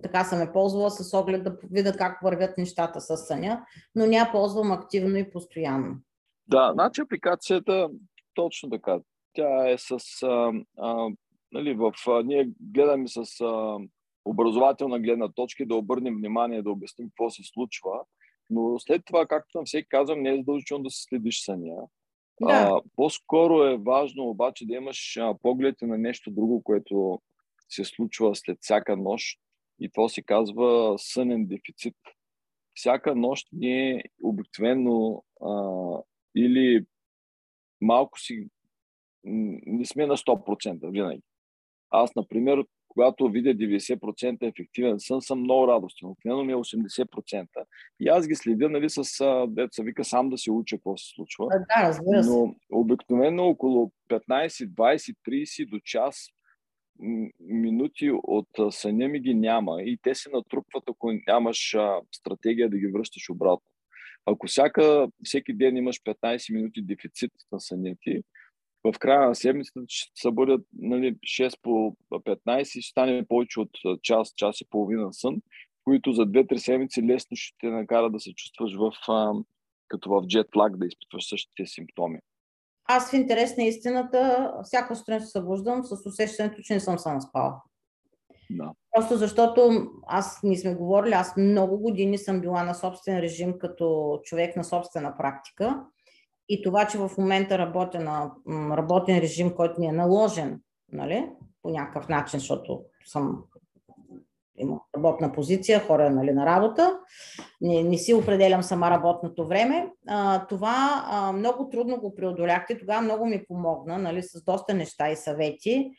така 0.02 0.24
съм 0.24 0.42
е 0.42 0.52
ползвала 0.52 0.90
с 0.90 1.14
оглед 1.18 1.44
да 1.44 1.56
видя 1.70 1.92
как 1.92 2.20
вървят 2.22 2.58
нещата 2.58 3.00
с 3.00 3.16
съня, 3.16 3.64
но 3.94 4.06
няма 4.06 4.30
ползвам 4.32 4.72
активно 4.72 5.16
и 5.16 5.30
постоянно. 5.30 5.96
Да, 6.48 6.70
значи 6.74 7.00
апликацията 7.00 7.88
Точно 8.38 8.70
така. 8.70 8.98
Тя 9.32 9.70
е 9.70 9.78
с... 9.78 9.96
А, 10.22 10.52
а, 10.78 11.08
нали, 11.52 11.74
в, 11.74 11.92
а, 12.08 12.22
ние 12.22 12.50
гледаме 12.60 13.08
с 13.08 13.40
а, 13.40 13.78
образователна 14.24 15.00
гледна 15.00 15.28
точка 15.28 15.66
да 15.66 15.74
обърнем 15.74 16.16
внимание, 16.16 16.62
да 16.62 16.70
обясним 16.70 17.08
какво 17.08 17.30
се 17.30 17.42
случва. 17.44 17.90
Но 18.50 18.78
след 18.78 19.02
това, 19.04 19.26
както 19.26 19.58
на 19.58 19.64
всеки 19.64 19.88
казвам, 19.88 20.22
не 20.22 20.30
е 20.30 20.36
задължително 20.36 20.84
да 20.84 20.90
се 20.90 21.02
следиш 21.02 21.44
съня. 21.44 21.76
Да. 22.40 22.52
А, 22.52 22.80
по-скоро 22.96 23.64
е 23.64 23.76
важно 23.76 24.28
обаче 24.28 24.66
да 24.66 24.74
имаш 24.74 25.16
а, 25.16 25.34
поглед 25.42 25.76
на 25.82 25.98
нещо 25.98 26.30
друго, 26.30 26.62
което 26.62 27.20
се 27.68 27.84
случва 27.84 28.34
след 28.34 28.58
всяка 28.60 28.96
нощ. 28.96 29.38
И 29.80 29.90
това 29.90 30.08
се 30.08 30.22
казва 30.22 30.94
сънен 30.98 31.46
дефицит. 31.46 31.96
Всяка 32.74 33.14
нощ 33.14 33.48
ние 33.52 34.04
обикновено 34.22 35.24
а, 35.40 35.52
или 36.36 36.84
малко 37.80 38.20
си 38.20 38.48
не 39.24 39.86
сме 39.86 40.06
на 40.06 40.16
100% 40.16 40.90
винаги. 40.90 41.22
Аз, 41.90 42.14
например, 42.14 42.64
когато 42.88 43.28
видя 43.28 43.50
90% 43.50 44.48
ефективен 44.48 45.00
сън, 45.00 45.22
съм 45.22 45.40
много 45.40 45.68
радостен. 45.68 46.08
Обикновено 46.08 46.44
ми 46.44 46.52
е 46.52 46.56
80%. 46.56 47.46
И 48.00 48.08
аз 48.08 48.28
ги 48.28 48.34
следя, 48.34 48.68
нали, 48.68 48.90
с 48.90 49.02
деца 49.48 49.82
вика 49.82 50.04
сам 50.04 50.30
да 50.30 50.38
се 50.38 50.50
уча 50.50 50.76
какво 50.76 50.96
се 50.96 51.08
случва. 51.14 51.46
Да, 51.48 51.88
разбира 51.88 52.24
се. 52.24 52.30
Но 52.30 52.54
обикновено 52.70 53.46
около 53.46 53.92
15, 54.10 54.48
20, 54.48 55.16
30 55.28 55.68
до 55.68 55.80
час 55.80 56.28
минути 57.40 58.10
от 58.12 58.48
съня 58.70 59.08
ми 59.08 59.20
ги 59.20 59.34
няма 59.34 59.82
и 59.82 59.98
те 60.02 60.14
се 60.14 60.30
натрупват, 60.30 60.84
ако 60.90 61.12
нямаш 61.26 61.74
а, 61.74 62.00
стратегия 62.12 62.70
да 62.70 62.78
ги 62.78 62.86
връщаш 62.86 63.30
обратно. 63.30 63.70
Ако 64.26 64.46
всяка, 64.46 65.08
всеки 65.24 65.52
ден 65.52 65.76
имаш 65.76 66.02
15 66.02 66.54
минути 66.54 66.82
дефицит 66.82 67.32
на 67.52 67.60
съня 67.60 67.94
ти, 68.00 68.22
в 68.84 68.98
края 68.98 69.28
на 69.28 69.34
седмицата 69.34 69.80
ще 69.88 70.10
се 70.14 70.22
събудят 70.22 70.60
нали, 70.78 71.14
6 71.14 71.58
по 71.62 71.96
15 72.10 72.78
и 72.78 72.82
ще 72.82 72.90
стане 72.90 73.26
повече 73.28 73.60
от 73.60 73.70
час, 74.02 74.32
час 74.36 74.60
и 74.60 74.68
половина 74.70 75.12
сън, 75.12 75.36
които 75.84 76.12
за 76.12 76.22
2-3 76.22 76.56
седмици 76.56 77.02
лесно 77.02 77.36
ще 77.36 77.56
те 77.60 77.66
накара 77.66 78.10
да 78.10 78.20
се 78.20 78.34
чувстваш 78.34 78.74
в, 78.76 78.92
а, 79.08 79.32
като 79.88 80.10
в 80.10 80.26
джетлаг, 80.26 80.76
да 80.76 80.86
изпитваш 80.86 81.28
същите 81.28 81.66
симптоми. 81.66 82.18
Аз 82.84 83.10
в 83.10 83.14
интерес 83.14 83.56
на 83.56 83.64
истината, 83.64 84.52
всяка 84.64 84.96
сутрин 84.96 85.20
се 85.20 85.26
събуждам 85.26 85.84
с 85.84 86.06
усещането, 86.06 86.62
че 86.62 86.74
не 86.74 86.80
съм 86.80 86.98
се 86.98 87.12
наспала. 87.12 87.62
Да. 88.50 88.72
Просто 88.96 89.16
защото 89.16 89.86
аз, 90.06 90.42
ние 90.42 90.56
сме 90.56 90.74
говорили, 90.74 91.12
аз 91.12 91.36
много 91.36 91.78
години 91.78 92.18
съм 92.18 92.40
била 92.40 92.64
на 92.64 92.74
собствен 92.74 93.18
режим 93.18 93.58
като 93.58 94.18
човек 94.24 94.56
на 94.56 94.64
собствена 94.64 95.16
практика. 95.16 95.84
И 96.48 96.62
това, 96.62 96.86
че 96.86 96.98
в 96.98 97.10
момента 97.18 97.58
работя 97.58 98.00
на 98.00 98.30
работен 98.76 99.18
режим, 99.18 99.50
който 99.50 99.80
ми 99.80 99.86
е 99.86 99.92
наложен, 99.92 100.60
нали, 100.92 101.28
по 101.62 101.70
някакъв 101.70 102.08
начин, 102.08 102.40
защото 102.40 102.82
съм 103.04 103.44
има 104.58 104.80
работна 104.96 105.32
позиция, 105.32 105.80
хора 105.80 106.10
нали, 106.10 106.32
на 106.32 106.46
работа, 106.46 106.98
не, 107.60 107.82
не 107.82 107.98
си 107.98 108.14
определям 108.14 108.62
сама 108.62 108.90
работното 108.90 109.46
време. 109.46 109.88
А, 110.08 110.46
това 110.46 111.04
а, 111.06 111.32
много 111.32 111.68
трудно 111.68 112.00
го 112.00 112.14
преодоляхте, 112.14 112.78
тогава 112.78 113.02
много 113.02 113.26
ми 113.26 113.44
помогна 113.48 113.98
нали, 113.98 114.22
с 114.22 114.44
доста 114.44 114.74
неща 114.74 115.10
и 115.10 115.16
съвети. 115.16 115.90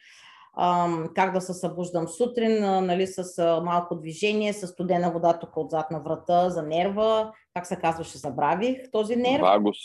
А, 0.53 0.89
как 1.15 1.33
да 1.33 1.41
се 1.41 1.53
събуждам 1.53 2.07
сутрин, 2.07 2.62
нали, 2.85 3.07
с 3.07 3.38
а, 3.38 3.62
малко 3.62 3.95
движение, 3.95 4.53
с 4.53 4.67
студена 4.67 5.12
вода 5.12 5.39
тук 5.39 5.57
отзад 5.57 5.91
на 5.91 5.99
врата 5.99 6.49
за 6.49 6.63
нерва, 6.63 7.31
как 7.53 7.67
се 7.67 7.75
казваше, 7.75 8.17
забравих 8.17 8.91
този 8.91 9.15
нерв. 9.15 9.41
Вагус 9.41 9.77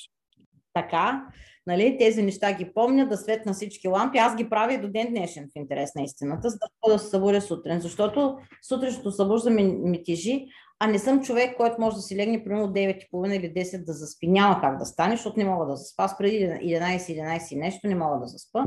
така, 0.75 1.27
нали, 1.67 1.97
тези 1.99 2.23
неща 2.23 2.53
ги 2.53 2.73
помня, 2.75 3.09
да 3.09 3.17
светна 3.17 3.53
всички 3.53 3.89
лампи. 3.89 4.19
Аз 4.19 4.37
ги 4.37 4.51
правя 4.51 4.75
и 4.75 4.81
до 4.81 4.89
ден 4.89 5.07
днешен 5.11 5.45
в 5.45 5.59
интерес 5.59 5.95
на 5.95 6.03
истината, 6.03 6.51
за 6.51 6.59
да 6.59 6.93
да 6.93 6.99
се 6.99 7.09
събудя 7.09 7.41
сутрин, 7.41 7.81
защото 7.81 8.39
сутрешното 8.69 9.13
събуждане 9.13 9.63
ми, 9.63 9.73
ми 9.73 10.05
тежи, 10.05 10.47
а 10.81 10.87
не 10.87 10.99
съм 10.99 11.23
човек, 11.23 11.57
който 11.57 11.81
може 11.81 11.97
да 11.97 12.03
си 12.03 12.17
легне 12.17 12.45
примерно 12.45 12.69
9.30 12.69 13.37
или 13.37 13.55
10 13.55 13.85
да 13.85 13.93
заспи. 13.93 14.29
Няма 14.29 14.61
как 14.61 14.79
да 14.79 14.85
стане, 14.85 15.17
защото 15.17 15.39
не 15.39 15.45
мога 15.45 15.67
да 15.67 15.77
заспа. 15.77 16.03
Аз 16.03 16.19
преди 16.19 16.37
11-11 16.37 17.61
нещо 17.61 17.89
не 17.89 17.95
мога 17.95 18.19
да 18.21 18.27
заспа. 18.27 18.65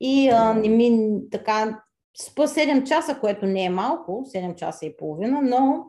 И 0.00 0.28
а, 0.28 0.54
не 0.54 0.68
ми 0.68 1.18
така 1.30 1.80
спа 2.22 2.46
7 2.46 2.84
часа, 2.84 3.18
което 3.20 3.46
не 3.46 3.64
е 3.64 3.70
малко, 3.70 4.24
7 4.34 4.54
часа 4.54 4.86
и 4.86 4.96
половина, 4.96 5.40
но 5.42 5.84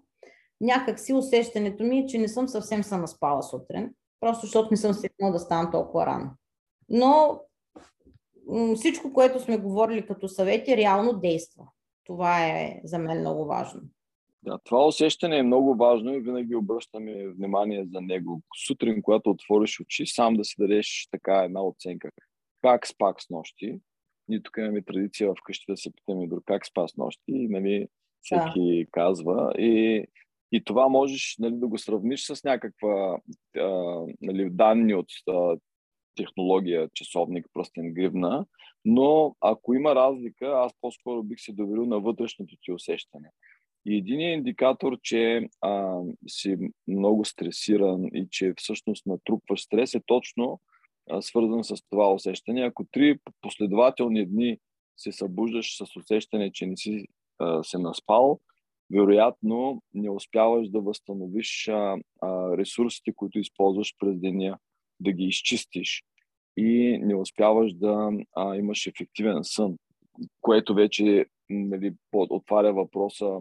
някак 0.62 1.00
си 1.00 1.14
усещането 1.14 1.84
ми 1.84 2.00
е, 2.00 2.06
че 2.06 2.18
не 2.18 2.28
съм 2.28 2.48
съвсем 2.48 2.84
се 2.84 2.98
наспала 2.98 3.44
сутрин 3.44 3.90
просто 4.20 4.46
защото 4.46 4.68
не 4.72 4.78
съм 4.78 4.94
свикнала 4.94 5.34
да 5.34 5.40
ставам 5.40 5.72
толкова 5.72 6.06
рано. 6.06 6.30
Но 6.90 7.42
всичко, 8.76 9.14
което 9.14 9.40
сме 9.40 9.58
говорили 9.58 10.06
като 10.06 10.28
съвети, 10.28 10.78
реално 10.78 11.14
действа. 11.14 11.68
Това 12.04 12.46
е 12.46 12.82
за 12.84 13.00
мен 13.00 13.20
много 13.20 13.46
важно. 13.46 13.82
Да, 14.44 14.60
това 14.64 14.86
усещане 14.86 15.38
е 15.38 15.44
много 15.44 15.76
важно 15.76 16.14
и 16.14 16.20
винаги 16.20 16.56
обръщаме 16.56 17.28
внимание 17.28 17.86
за 17.94 18.02
него. 18.02 18.42
Сутрин, 18.68 19.02
когато 19.02 19.30
отвориш 19.30 19.80
очи, 19.80 20.06
сам 20.06 20.34
да 20.34 20.46
си 20.46 20.56
дадеш 20.60 21.08
така 21.12 21.44
една 21.44 21.64
оценка. 21.64 22.10
Как 22.62 22.88
спак 22.88 23.22
с 23.22 23.30
нощи? 23.30 23.80
Ние 24.28 24.44
тук 24.44 24.58
имаме 24.58 24.82
традиция 24.82 25.34
вкъщи 25.40 25.66
да 25.70 25.78
се 25.78 25.92
питаме 25.94 26.28
дори 26.28 26.42
как 26.46 26.66
спа 26.66 26.88
с 26.88 26.98
нощи. 26.98 27.24
И, 27.28 27.48
нали, 27.48 27.88
всеки 28.22 28.86
да. 28.86 28.92
казва. 28.92 29.54
И 29.58 30.06
и 30.52 30.64
това 30.64 30.90
можеш 30.90 31.36
нали, 31.40 31.56
да 31.56 31.68
го 31.68 31.78
сравниш 31.78 32.26
с 32.26 32.44
някаква 32.44 33.18
а, 33.58 34.06
нали, 34.22 34.50
данни 34.50 34.96
от 34.96 35.08
а, 35.30 35.58
технология, 36.16 36.90
часовник, 36.94 37.48
пръстен, 37.54 37.94
гривна, 37.94 38.46
но 38.86 39.36
ако 39.42 39.74
има 39.74 39.96
разлика, 39.96 40.46
аз 40.46 40.74
по-скоро 40.82 41.24
бих 41.24 41.40
се 41.40 41.54
доверил 41.54 41.86
на 41.86 42.00
вътрешното 42.00 42.56
ти 42.62 42.72
усещане. 42.72 43.30
И 43.86 43.98
един 43.98 44.22
индикатор, 44.22 44.98
че 45.04 45.50
а, 45.62 46.02
си 46.28 46.58
много 46.88 47.26
стресиран 47.26 48.06
и 48.14 48.28
че 48.32 48.54
всъщност 48.58 49.06
натрупваш 49.06 49.62
стрес 49.62 49.94
е 49.94 50.02
точно 50.06 50.62
а, 51.10 51.22
свързан 51.22 51.64
с 51.64 51.76
това 51.90 52.14
усещане. 52.14 52.62
Ако 52.62 52.86
три 52.92 53.20
последователни 53.42 54.26
дни 54.26 54.58
се 54.98 55.12
събуждаш 55.12 55.78
с 55.78 55.96
усещане, 55.96 56.52
че 56.52 56.66
не 56.66 56.78
си 56.78 57.06
а, 57.40 57.64
се 57.64 57.78
наспал, 57.78 58.40
вероятно 58.92 59.82
не 59.94 60.10
успяваш 60.10 60.70
да 60.70 60.82
възстановиш 60.82 61.68
а, 61.68 61.98
а, 62.22 62.58
ресурсите, 62.58 63.14
които 63.16 63.40
използваш 63.40 63.94
през 64.00 64.20
деня, 64.20 64.58
да 65.00 65.12
ги 65.12 65.24
изчистиш 65.24 66.04
и 66.58 66.98
не 67.02 67.16
успяваш 67.16 67.74
да 67.74 68.12
а, 68.36 68.56
имаш 68.56 68.88
ефективен 68.88 69.40
сън, 69.44 69.78
което 70.42 70.74
вече 70.74 71.26
нали, 71.50 71.94
отваря 72.14 72.74
въпроса 72.74 73.40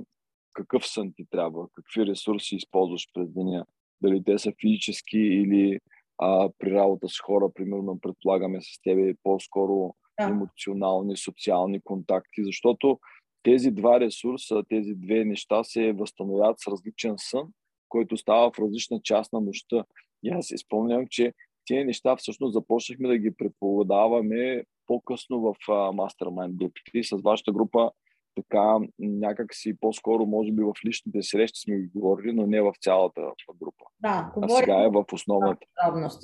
какъв 0.57 0.87
сън 0.87 1.13
ти 1.17 1.27
трябва, 1.31 1.69
какви 1.75 2.07
ресурси 2.07 2.57
използваш 2.57 3.09
през 3.15 3.33
деня, 3.33 3.67
дали 4.03 4.25
те 4.25 4.39
са 4.39 4.53
физически 4.61 5.19
или 5.19 5.79
а, 6.19 6.51
при 6.59 6.71
работа 6.71 7.09
с 7.09 7.21
хора, 7.21 7.51
примерно 7.55 8.01
предполагаме 8.01 8.61
с 8.63 8.81
тебе 8.83 9.15
по-скоро 9.23 9.95
да. 10.21 10.25
емоционални, 10.25 11.17
социални 11.17 11.81
контакти, 11.81 12.45
защото 12.45 12.99
тези 13.47 13.71
два 13.71 14.01
ресурса, 14.01 14.63
тези 14.69 14.95
две 14.95 15.25
неща 15.25 15.65
се 15.65 15.93
възстановяват 15.93 16.61
с 16.61 16.67
различен 16.67 17.15
сън, 17.17 17.49
който 17.89 18.17
става 18.17 18.51
в 18.51 18.59
различна 18.59 19.01
част 19.03 19.33
на 19.33 19.41
нощта. 19.41 19.85
И 20.23 20.31
аз 20.31 20.51
изпомням, 20.51 21.07
че 21.11 21.33
тези 21.67 21.85
неща 21.85 22.17
всъщност 22.17 22.53
започнахме 22.53 23.09
да 23.09 23.19
ги 23.19 23.31
преподаваме 23.37 24.65
по-късно 24.87 25.41
в 25.41 25.55
Mastermind 25.69 26.53
групите. 26.53 27.03
С 27.03 27.23
вашата 27.23 27.53
група 27.53 27.91
така 28.35 28.79
някак 28.99 29.55
си 29.55 29.77
по-скоро, 29.81 30.27
може 30.27 30.53
би 30.53 30.63
в 30.63 30.73
личните 30.87 31.23
срещи 31.23 31.61
сме 31.61 31.77
ги 31.77 31.89
говорили, 31.95 32.33
но 32.33 32.47
не 32.47 32.61
в 32.61 32.73
цялата 32.81 33.21
група. 33.61 33.85
Да, 34.01 34.31
говорим. 34.35 34.55
А 34.57 34.59
сега 34.59 34.83
е 34.83 34.89
в 34.89 35.05
основната. 35.13 35.67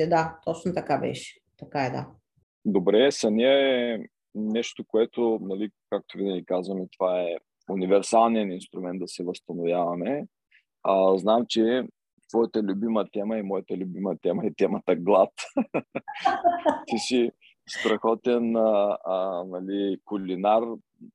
Да, 0.08 0.38
точно 0.44 0.74
така 0.74 0.98
беше. 0.98 1.40
Така 1.58 1.84
е, 1.84 1.90
да. 1.90 2.06
Добре, 2.64 3.12
съня 3.12 3.48
е 3.48 3.98
нещо, 4.34 4.84
което, 4.84 5.38
нали, 5.42 5.70
както 5.90 6.18
винаги 6.18 6.44
казваме, 6.44 6.86
това 6.98 7.22
е 7.22 7.36
универсалният 7.70 8.50
инструмент 8.52 9.00
да 9.00 9.08
се 9.08 9.24
възстановяваме. 9.24 10.26
А, 10.82 11.18
знам, 11.18 11.44
че 11.48 11.84
твоята 12.28 12.62
любима 12.62 13.06
тема 13.12 13.38
и 13.38 13.42
моята 13.42 13.76
любима 13.76 14.16
тема 14.22 14.46
е 14.46 14.54
темата 14.56 14.96
глад. 14.96 15.30
Ти 16.86 16.98
си 16.98 17.30
страхотен 17.68 18.56
а, 18.56 18.98
а, 19.04 19.44
нали, 19.44 19.98
кулинар. 20.04 20.62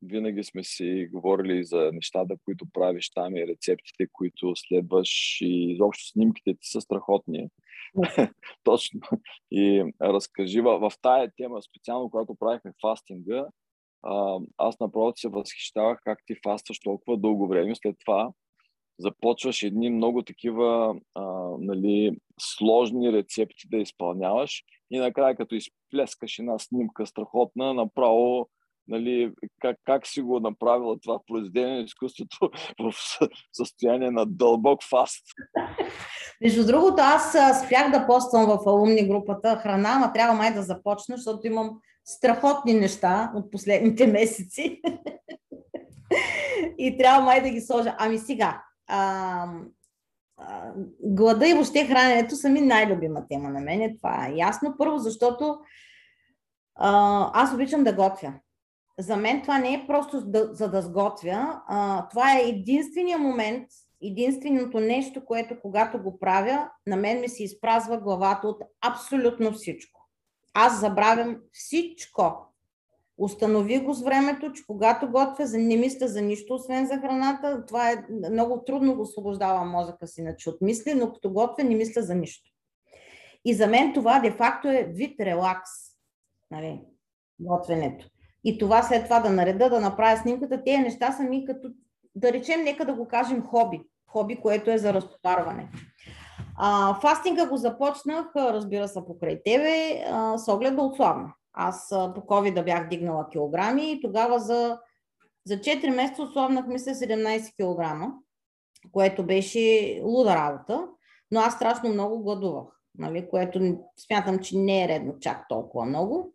Винаги 0.01 0.43
сме 0.43 0.63
си 0.63 1.07
говорили 1.11 1.63
за 1.63 1.89
нещата, 1.93 2.35
които 2.45 2.65
правиш 2.73 3.09
там 3.09 3.35
и 3.35 3.47
рецептите, 3.47 4.07
които 4.13 4.53
следваш 4.55 5.41
и 5.41 5.71
изобщо 5.71 6.07
снимките 6.07 6.53
ти 6.53 6.69
са 6.69 6.81
страхотни. 6.81 7.49
Точно. 8.63 8.99
И 9.51 9.83
разкажи 10.01 10.61
в, 10.61 10.79
в 10.79 10.91
тая 11.01 11.31
тема, 11.37 11.61
специално 11.61 12.09
когато 12.09 12.35
правихме 12.35 12.71
фастинга, 12.81 13.45
аз 14.57 14.79
направо 14.79 15.13
се 15.15 15.29
възхищавах 15.29 15.99
как 16.03 16.19
ти 16.25 16.35
фастваш 16.43 16.79
толкова 16.79 17.17
дълго 17.17 17.47
време. 17.47 17.75
След 17.75 17.95
това 18.05 18.31
започваш 18.99 19.63
едни 19.63 19.89
много 19.89 20.23
такива 20.23 20.95
а, 21.15 21.23
нали, 21.59 22.17
сложни 22.39 23.13
рецепти 23.13 23.67
да 23.67 23.77
изпълняваш 23.77 24.63
и 24.91 24.99
накрая 24.99 25.35
като 25.35 25.55
изплескаш 25.55 26.39
една 26.39 26.59
снимка 26.59 27.05
страхотна, 27.05 27.73
направо 27.73 28.49
нали, 28.87 29.31
как, 29.59 29.77
как 29.83 30.07
си 30.07 30.21
го 30.21 30.39
направила 30.39 30.99
това 30.99 31.19
произведение 31.27 31.77
на 31.77 31.83
изкуството 31.83 32.51
в 32.79 32.93
състояние 33.53 34.11
на 34.11 34.25
дълбок 34.25 34.83
фаст. 34.83 35.25
Между 36.41 36.65
другото, 36.65 36.95
аз 36.97 37.29
спрях 37.65 37.91
да 37.91 38.07
поствам 38.07 38.45
в 38.45 38.59
алумни 38.67 39.07
групата 39.07 39.59
храна, 39.63 39.89
ама 39.95 40.13
трябва 40.13 40.35
май 40.35 40.53
да 40.53 40.61
започна, 40.61 41.17
защото 41.17 41.47
имам 41.47 41.79
страхотни 42.05 42.73
неща 42.73 43.31
от 43.35 43.51
последните 43.51 44.07
месеци. 44.11 44.81
и 46.77 46.97
трябва 46.97 47.25
май 47.25 47.41
да 47.41 47.49
ги 47.49 47.61
сложа. 47.61 47.95
Ами 47.97 48.17
сега, 48.17 48.63
а, 48.87 49.45
а, 50.37 50.71
глада 51.03 51.47
и 51.47 51.53
въобще 51.53 51.85
храненето 51.85 52.35
са 52.35 52.49
ми 52.49 52.61
най-любима 52.61 53.27
тема 53.27 53.49
на 53.49 53.59
мен. 53.59 53.97
Това 53.97 54.27
е 54.27 54.35
ясно. 54.35 54.75
Първо, 54.77 54.97
защото 54.97 55.59
а, 56.75 57.29
аз 57.33 57.53
обичам 57.53 57.83
да 57.83 57.93
готвя. 57.93 58.33
За 58.99 59.15
мен 59.15 59.41
това 59.41 59.57
не 59.57 59.73
е 59.73 59.85
просто 59.87 60.21
да, 60.21 60.49
за 60.53 60.71
да 60.71 60.81
сготвя. 60.81 61.61
А, 61.67 62.07
това 62.07 62.33
е 62.33 62.49
единствения 62.49 63.17
момент, 63.17 63.67
единственото 64.03 64.79
нещо, 64.79 65.25
което 65.25 65.59
когато 65.61 66.03
го 66.03 66.19
правя, 66.19 66.69
на 66.87 66.95
мен 66.95 67.19
ми 67.19 67.29
се 67.29 67.43
изпразва 67.43 67.97
главата 67.97 68.47
от 68.47 68.63
абсолютно 68.81 69.51
всичко. 69.51 70.07
Аз 70.53 70.79
забравям 70.79 71.37
всичко. 71.51 72.53
Установи 73.17 73.79
го 73.79 73.93
с 73.93 74.03
времето, 74.03 74.53
че 74.53 74.63
когато 74.67 75.11
готвя, 75.11 75.45
не 75.53 75.77
мисля 75.77 76.07
за 76.07 76.21
нищо, 76.21 76.53
освен 76.53 76.87
за 76.87 76.97
храната. 76.97 77.65
Това 77.65 77.91
е 77.91 78.05
много 78.31 78.63
трудно 78.63 78.95
го 78.95 79.01
освобождава 79.01 79.65
мозъка 79.65 80.07
си 80.07 80.21
иначе 80.21 80.49
от 80.49 80.61
мисли, 80.61 80.93
но 80.93 81.13
като 81.13 81.33
готвя, 81.33 81.63
не 81.63 81.75
мисля 81.75 82.01
за 82.01 82.15
нищо. 82.15 82.51
И 83.45 83.53
за 83.53 83.67
мен 83.67 83.93
това 83.93 84.19
де-факто 84.19 84.67
е 84.67 84.91
вид 84.93 85.19
релакс. 85.19 85.71
Нали, 86.51 86.81
готвенето. 87.39 88.09
И 88.43 88.57
това 88.57 88.83
след 88.83 89.03
това 89.03 89.19
да 89.19 89.29
нареда, 89.29 89.69
да 89.69 89.79
направя 89.79 90.17
снимката, 90.17 90.63
тези 90.63 90.77
неща 90.77 91.11
са 91.11 91.23
ми 91.23 91.45
като, 91.45 91.69
да 92.17 92.33
речем, 92.33 92.63
нека 92.63 92.85
да 92.85 92.93
го 92.93 93.07
кажем 93.07 93.43
хоби. 93.47 93.81
Хоби, 94.07 94.41
което 94.41 94.71
е 94.71 94.77
за 94.77 94.93
разтоварване. 94.93 95.69
А, 96.57 96.99
фастинга 97.01 97.49
го 97.49 97.57
започнах, 97.57 98.25
разбира 98.35 98.87
се, 98.87 99.05
покрай 99.05 99.43
тебе, 99.43 100.03
а, 100.11 100.37
с 100.37 100.53
оглед 100.53 100.75
да 100.75 100.81
отслабна. 100.81 101.33
Аз 101.53 101.87
по 101.89 102.21
COVID 102.21 102.53
да 102.53 102.63
бях 102.63 102.89
дигнала 102.89 103.29
килограми 103.29 103.91
и 103.91 104.01
тогава 104.01 104.39
за, 104.39 104.79
за 105.45 105.55
4 105.55 105.95
месеца 105.95 106.21
отслабнах, 106.21 106.67
мисля, 106.67 106.91
17 106.91 107.51
кг, 107.55 108.11
което 108.91 109.25
беше 109.25 109.99
луда 110.03 110.35
работа, 110.35 110.87
но 111.31 111.39
аз 111.39 111.53
страшно 111.53 111.89
много 111.89 112.23
гладувах, 112.23 112.67
нали, 112.97 113.29
което 113.29 113.77
смятам, 114.07 114.39
че 114.39 114.57
не 114.57 114.83
е 114.83 114.87
редно 114.87 115.19
чак 115.19 115.45
толкова 115.49 115.85
много. 115.85 116.33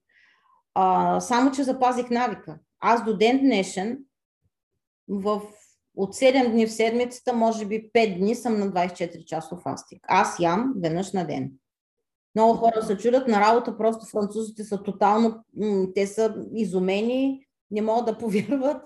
А, 0.75 1.21
само, 1.21 1.51
че 1.51 1.63
запазих 1.63 2.11
навика. 2.11 2.59
Аз 2.81 3.05
до 3.05 3.17
ден 3.17 3.39
днешен 3.39 3.99
в 5.09 5.43
от 5.97 6.15
7 6.15 6.51
дни 6.51 6.67
в 6.67 6.73
седмицата, 6.73 7.33
може 7.33 7.67
би 7.67 7.91
5 7.95 8.19
дни 8.19 8.35
съм 8.35 8.59
на 8.59 8.67
24 8.67 9.25
часов 9.25 9.61
фастинг. 9.61 10.03
Аз 10.09 10.41
ям 10.41 10.75
веднъж 10.77 11.13
на 11.13 11.27
ден. 11.27 11.53
Много 12.35 12.55
хора 12.55 12.83
се 12.83 12.97
чудят 12.97 13.29
на 13.29 13.41
работа, 13.41 13.77
просто 13.77 14.07
французите 14.07 14.65
са 14.65 14.83
тотално, 14.83 15.45
те 15.95 16.07
са 16.07 16.35
изумени, 16.55 17.47
не 17.71 17.83
могат 17.83 18.07
да 18.07 18.19
повярват, 18.19 18.83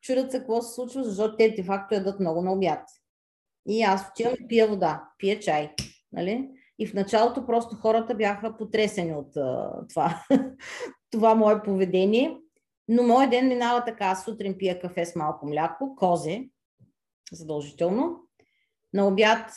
чудят 0.00 0.30
се 0.30 0.38
какво 0.38 0.62
се 0.62 0.74
случва, 0.74 1.04
защото 1.04 1.36
те 1.36 1.50
де 1.50 1.62
факто 1.62 1.94
ядат 1.94 2.20
много 2.20 2.42
на 2.42 2.52
обяд. 2.52 2.82
И 3.68 3.82
аз 3.82 4.08
отивам 4.10 4.34
и 4.40 4.48
пия 4.48 4.68
вода, 4.68 5.04
пия 5.18 5.40
чай. 5.40 5.74
Нали? 6.12 6.48
И 6.78 6.86
в 6.86 6.94
началото 6.94 7.46
просто 7.46 7.76
хората 7.76 8.14
бяха 8.14 8.56
потресени 8.56 9.14
от 9.14 9.36
а, 9.36 9.72
това, 9.88 10.24
това 11.10 11.34
мое 11.34 11.62
поведение. 11.62 12.36
Но 12.88 13.02
мой 13.02 13.28
ден 13.30 13.48
минава 13.48 13.84
така. 13.84 14.16
сутрин 14.16 14.54
пия 14.58 14.80
кафе 14.80 15.06
с 15.06 15.16
малко 15.16 15.46
мляко, 15.46 15.96
козе, 15.96 16.48
задължително. 17.32 18.16
На 18.94 19.06
обяд 19.06 19.50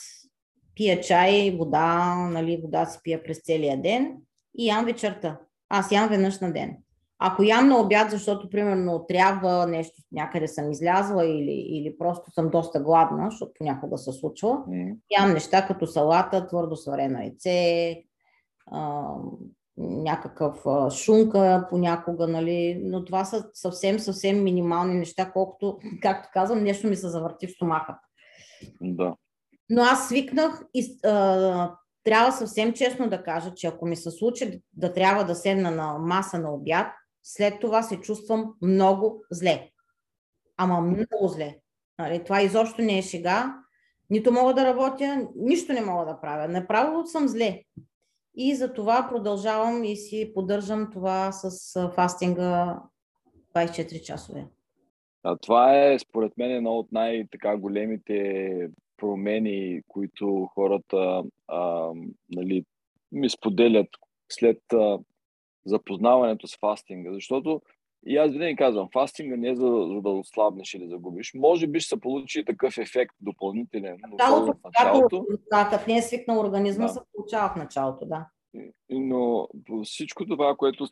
пия 0.76 1.02
чай, 1.02 1.56
вода, 1.60 2.16
нали, 2.32 2.62
вода 2.64 2.86
си 2.86 3.00
пия 3.04 3.24
през 3.24 3.42
целия 3.44 3.82
ден 3.82 4.18
и 4.58 4.68
ям 4.68 4.86
вечерта. 4.86 5.40
Аз 5.70 5.92
ям 5.92 6.10
веднъж 6.10 6.40
на 6.40 6.54
ден. 6.54 6.78
Ако 7.24 7.44
ям 7.44 7.68
на 7.68 7.78
обяд, 7.78 8.12
защото 8.12 8.50
примерно 8.50 9.06
трябва 9.08 9.68
нещо, 9.68 10.02
някъде 10.12 10.48
съм 10.48 10.72
излязла 10.72 11.26
или, 11.26 11.52
или 11.52 11.98
просто 11.98 12.32
съм 12.32 12.50
доста 12.50 12.80
гладна, 12.80 13.28
защото 13.30 13.52
понякога 13.58 13.98
се 13.98 14.12
случва, 14.12 14.50
mm. 14.50 14.98
ям 15.20 15.34
неща 15.34 15.68
като 15.68 15.88
салата, 15.88 16.48
твърдо 16.48 16.76
сварено 16.76 17.20
яйце, 17.20 18.04
някакъв 19.78 20.64
шунка 20.94 21.68
понякога, 21.70 22.28
нали, 22.28 22.82
но 22.84 23.06
това 23.06 23.26
са 23.26 23.50
съвсем, 23.54 24.00
съвсем 24.00 24.44
минимални 24.44 24.96
неща, 24.96 25.32
колкото, 25.32 25.80
както 26.02 26.30
казвам, 26.34 26.64
нещо 26.64 26.88
ми 26.88 26.96
се 26.96 27.10
завърти 27.10 27.48
в 27.48 27.52
стомаха. 27.52 28.00
Да. 28.82 29.16
Но 29.70 29.82
аз 29.82 30.08
свикнах 30.08 30.64
и 30.74 31.00
а, 31.06 31.76
трябва 32.04 32.32
съвсем 32.32 32.74
честно 32.74 33.10
да 33.10 33.24
кажа, 33.24 33.54
че 33.54 33.68
ако 33.68 33.86
ми 33.86 33.96
се 33.96 34.12
случи 34.12 34.62
да 34.74 34.94
трябва 34.94 35.24
да 35.24 35.36
седна 35.36 35.72
на 35.72 35.98
маса 35.98 36.40
на 36.40 36.54
обяд, 36.54 36.88
след 37.24 37.60
това 37.60 37.84
се 37.84 37.98
чувствам 37.98 38.54
много 38.62 39.24
зле. 39.32 39.70
Ама 40.58 40.82
много 40.82 41.28
зле. 41.28 41.58
Нали, 42.00 42.24
това 42.24 42.42
изобщо 42.42 42.82
не 42.82 42.98
е 42.98 43.02
шега. 43.02 43.58
Нито 44.10 44.32
мога 44.32 44.54
да 44.54 44.66
работя, 44.66 45.28
нищо 45.36 45.74
не 45.74 45.82
мога 45.82 46.06
да 46.06 46.22
правя. 46.22 46.48
Направо 46.48 47.08
съм 47.08 47.28
зле. 47.28 47.62
И 48.36 48.56
за 48.56 48.74
това 48.74 49.08
продължавам 49.10 49.84
и 49.84 49.96
си 49.96 50.32
поддържам 50.34 50.90
това 50.94 51.32
с 51.32 51.90
фастинга 51.96 52.82
24 53.56 54.02
часове. 54.02 54.48
А 55.24 55.38
това 55.38 55.78
е, 55.78 56.00
според 56.00 56.38
мен, 56.38 56.52
едно 56.52 56.72
от 56.72 56.92
най-големите 56.92 58.70
промени, 58.98 59.82
които 59.88 60.50
хората 60.54 61.24
а, 61.48 61.92
нали, 62.30 62.66
ми 63.12 63.30
споделят 63.30 63.88
след 64.30 64.74
а, 64.74 65.00
запознаването 65.66 66.48
с 66.48 66.58
фастинга. 66.60 67.14
Защото 67.14 67.62
и 68.06 68.18
аз 68.18 68.32
винаги 68.32 68.56
казвам, 68.56 68.90
фастинга 68.94 69.38
не 69.38 69.50
е 69.50 69.56
за, 69.56 69.66
за 69.66 70.02
да 70.02 70.10
ослабнеш 70.10 70.74
или 70.74 70.88
загубиш. 70.88 71.34
Може 71.34 71.68
би 71.68 71.80
ще 71.80 71.90
се 71.90 72.00
получи 72.00 72.46
такъв 72.46 72.78
ефект 72.78 73.16
допълнителен. 73.22 73.98
Началото, 74.12 74.54
в 74.54 74.58
началото. 74.64 75.26
Да, 75.52 75.70
като 75.72 75.84
не 75.88 75.98
е 75.98 76.02
свикнал 76.02 76.40
организма, 76.40 76.86
да. 76.86 76.94
се 76.94 77.00
получава 77.14 77.50
в 77.50 77.56
началото, 77.56 78.06
да. 78.06 78.26
Но 78.90 79.48
всичко 79.84 80.26
това, 80.26 80.56
което 80.56 80.88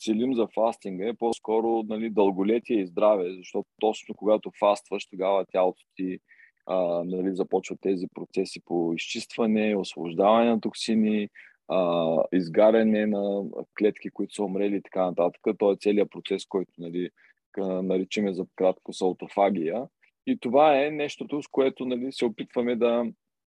целим 0.00 0.34
за 0.34 0.48
фастинга 0.54 1.08
е 1.08 1.14
по-скоро 1.14 1.82
нали, 1.82 2.10
дълголетие 2.10 2.76
и 2.76 2.86
здраве, 2.86 3.34
защото 3.38 3.68
точно 3.80 4.14
когато 4.14 4.50
фастваш, 4.58 5.06
тогава 5.06 5.44
тялото 5.52 5.82
ти 5.96 6.18
а, 6.66 7.04
нали, 7.04 7.36
започват 7.36 7.78
тези 7.80 8.06
процеси 8.14 8.60
по 8.64 8.92
изчистване, 8.94 9.76
освобождаване 9.76 10.50
на 10.50 10.60
токсини, 10.60 11.28
а, 11.72 12.16
изгаряне 12.32 13.06
на 13.06 13.44
клетки, 13.78 14.10
които 14.10 14.34
са 14.34 14.44
умрели 14.44 14.76
и 14.76 14.82
така 14.82 15.04
нататък. 15.04 15.40
Той 15.58 15.72
е 15.72 15.76
целият 15.80 16.10
процес, 16.10 16.46
който 16.46 16.72
нали, 16.78 17.10
наричаме 17.58 18.34
за 18.34 18.46
кратко 18.56 18.92
с 18.92 19.02
аутофагия. 19.02 19.86
И 20.26 20.38
това 20.38 20.84
е 20.84 20.90
нещото, 20.90 21.42
с 21.42 21.48
което 21.48 21.84
нали, 21.84 22.12
се 22.12 22.24
опитваме 22.24 22.76
да, 22.76 23.04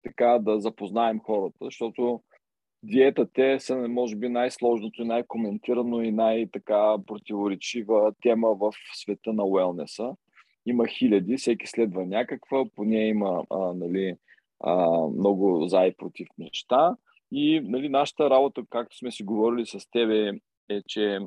така, 0.04 0.40
да 0.40 0.60
запознаем 0.60 1.20
хората, 1.20 1.58
защото 1.62 2.22
диетата 2.84 3.46
е 3.46 3.60
са, 3.60 3.76
може 3.76 4.16
би, 4.16 4.30
най-сложното 4.30 5.02
и 5.02 5.06
най-коментирано 5.06 6.02
и 6.02 6.12
най-така 6.12 6.96
противоречива 7.08 8.14
тема 8.22 8.56
в 8.56 8.72
света 8.94 9.34
на 9.34 9.46
уелнеса 9.46 10.16
има 10.66 10.88
хиляди, 10.88 11.38
всеки 11.38 11.68
следва 11.68 12.06
някаква, 12.06 12.66
по 12.76 12.84
нея 12.84 13.08
има 13.08 13.44
а, 13.50 13.74
нали, 13.74 14.16
а, 14.60 14.88
много 15.08 15.68
за 15.68 15.86
и 15.86 15.94
против 15.98 16.28
неща. 16.38 16.96
И 17.32 17.60
нали, 17.60 17.90
нашата 17.90 18.30
работа, 18.30 18.64
както 18.70 18.98
сме 18.98 19.12
си 19.12 19.24
говорили 19.24 19.66
с 19.66 19.90
тебе, 19.92 20.32
е, 20.70 20.82
че 20.88 21.20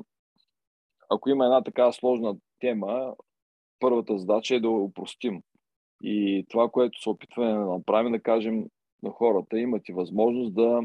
ако 1.09 1.29
има 1.29 1.45
една 1.45 1.63
така 1.63 1.91
сложна 1.91 2.35
тема, 2.59 3.15
първата 3.79 4.17
задача 4.17 4.55
е 4.55 4.59
да 4.59 4.69
упростим. 4.69 5.41
И 6.03 6.45
това, 6.49 6.69
което 6.69 7.01
се 7.01 7.09
опитваме 7.09 7.53
да 7.53 7.65
направим, 7.65 8.11
да 8.11 8.19
кажем 8.19 8.65
на 9.03 9.09
хората, 9.09 9.59
имате 9.59 9.93
възможност 9.93 10.53
да, 10.53 10.81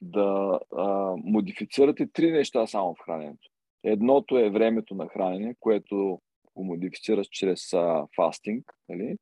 да 0.00 0.60
а, 0.76 1.14
модифицирате 1.16 2.06
три 2.12 2.32
неща 2.32 2.66
само 2.66 2.94
в 2.94 3.04
храненето. 3.04 3.48
Едното 3.84 4.38
е 4.38 4.50
времето 4.50 4.94
на 4.94 5.08
хранене, 5.08 5.54
което 5.60 6.20
го 6.54 6.64
модифицираш 6.64 7.26
чрез 7.30 7.72
а, 7.72 8.06
фастинг, 8.16 8.72
нали? 8.88 9.16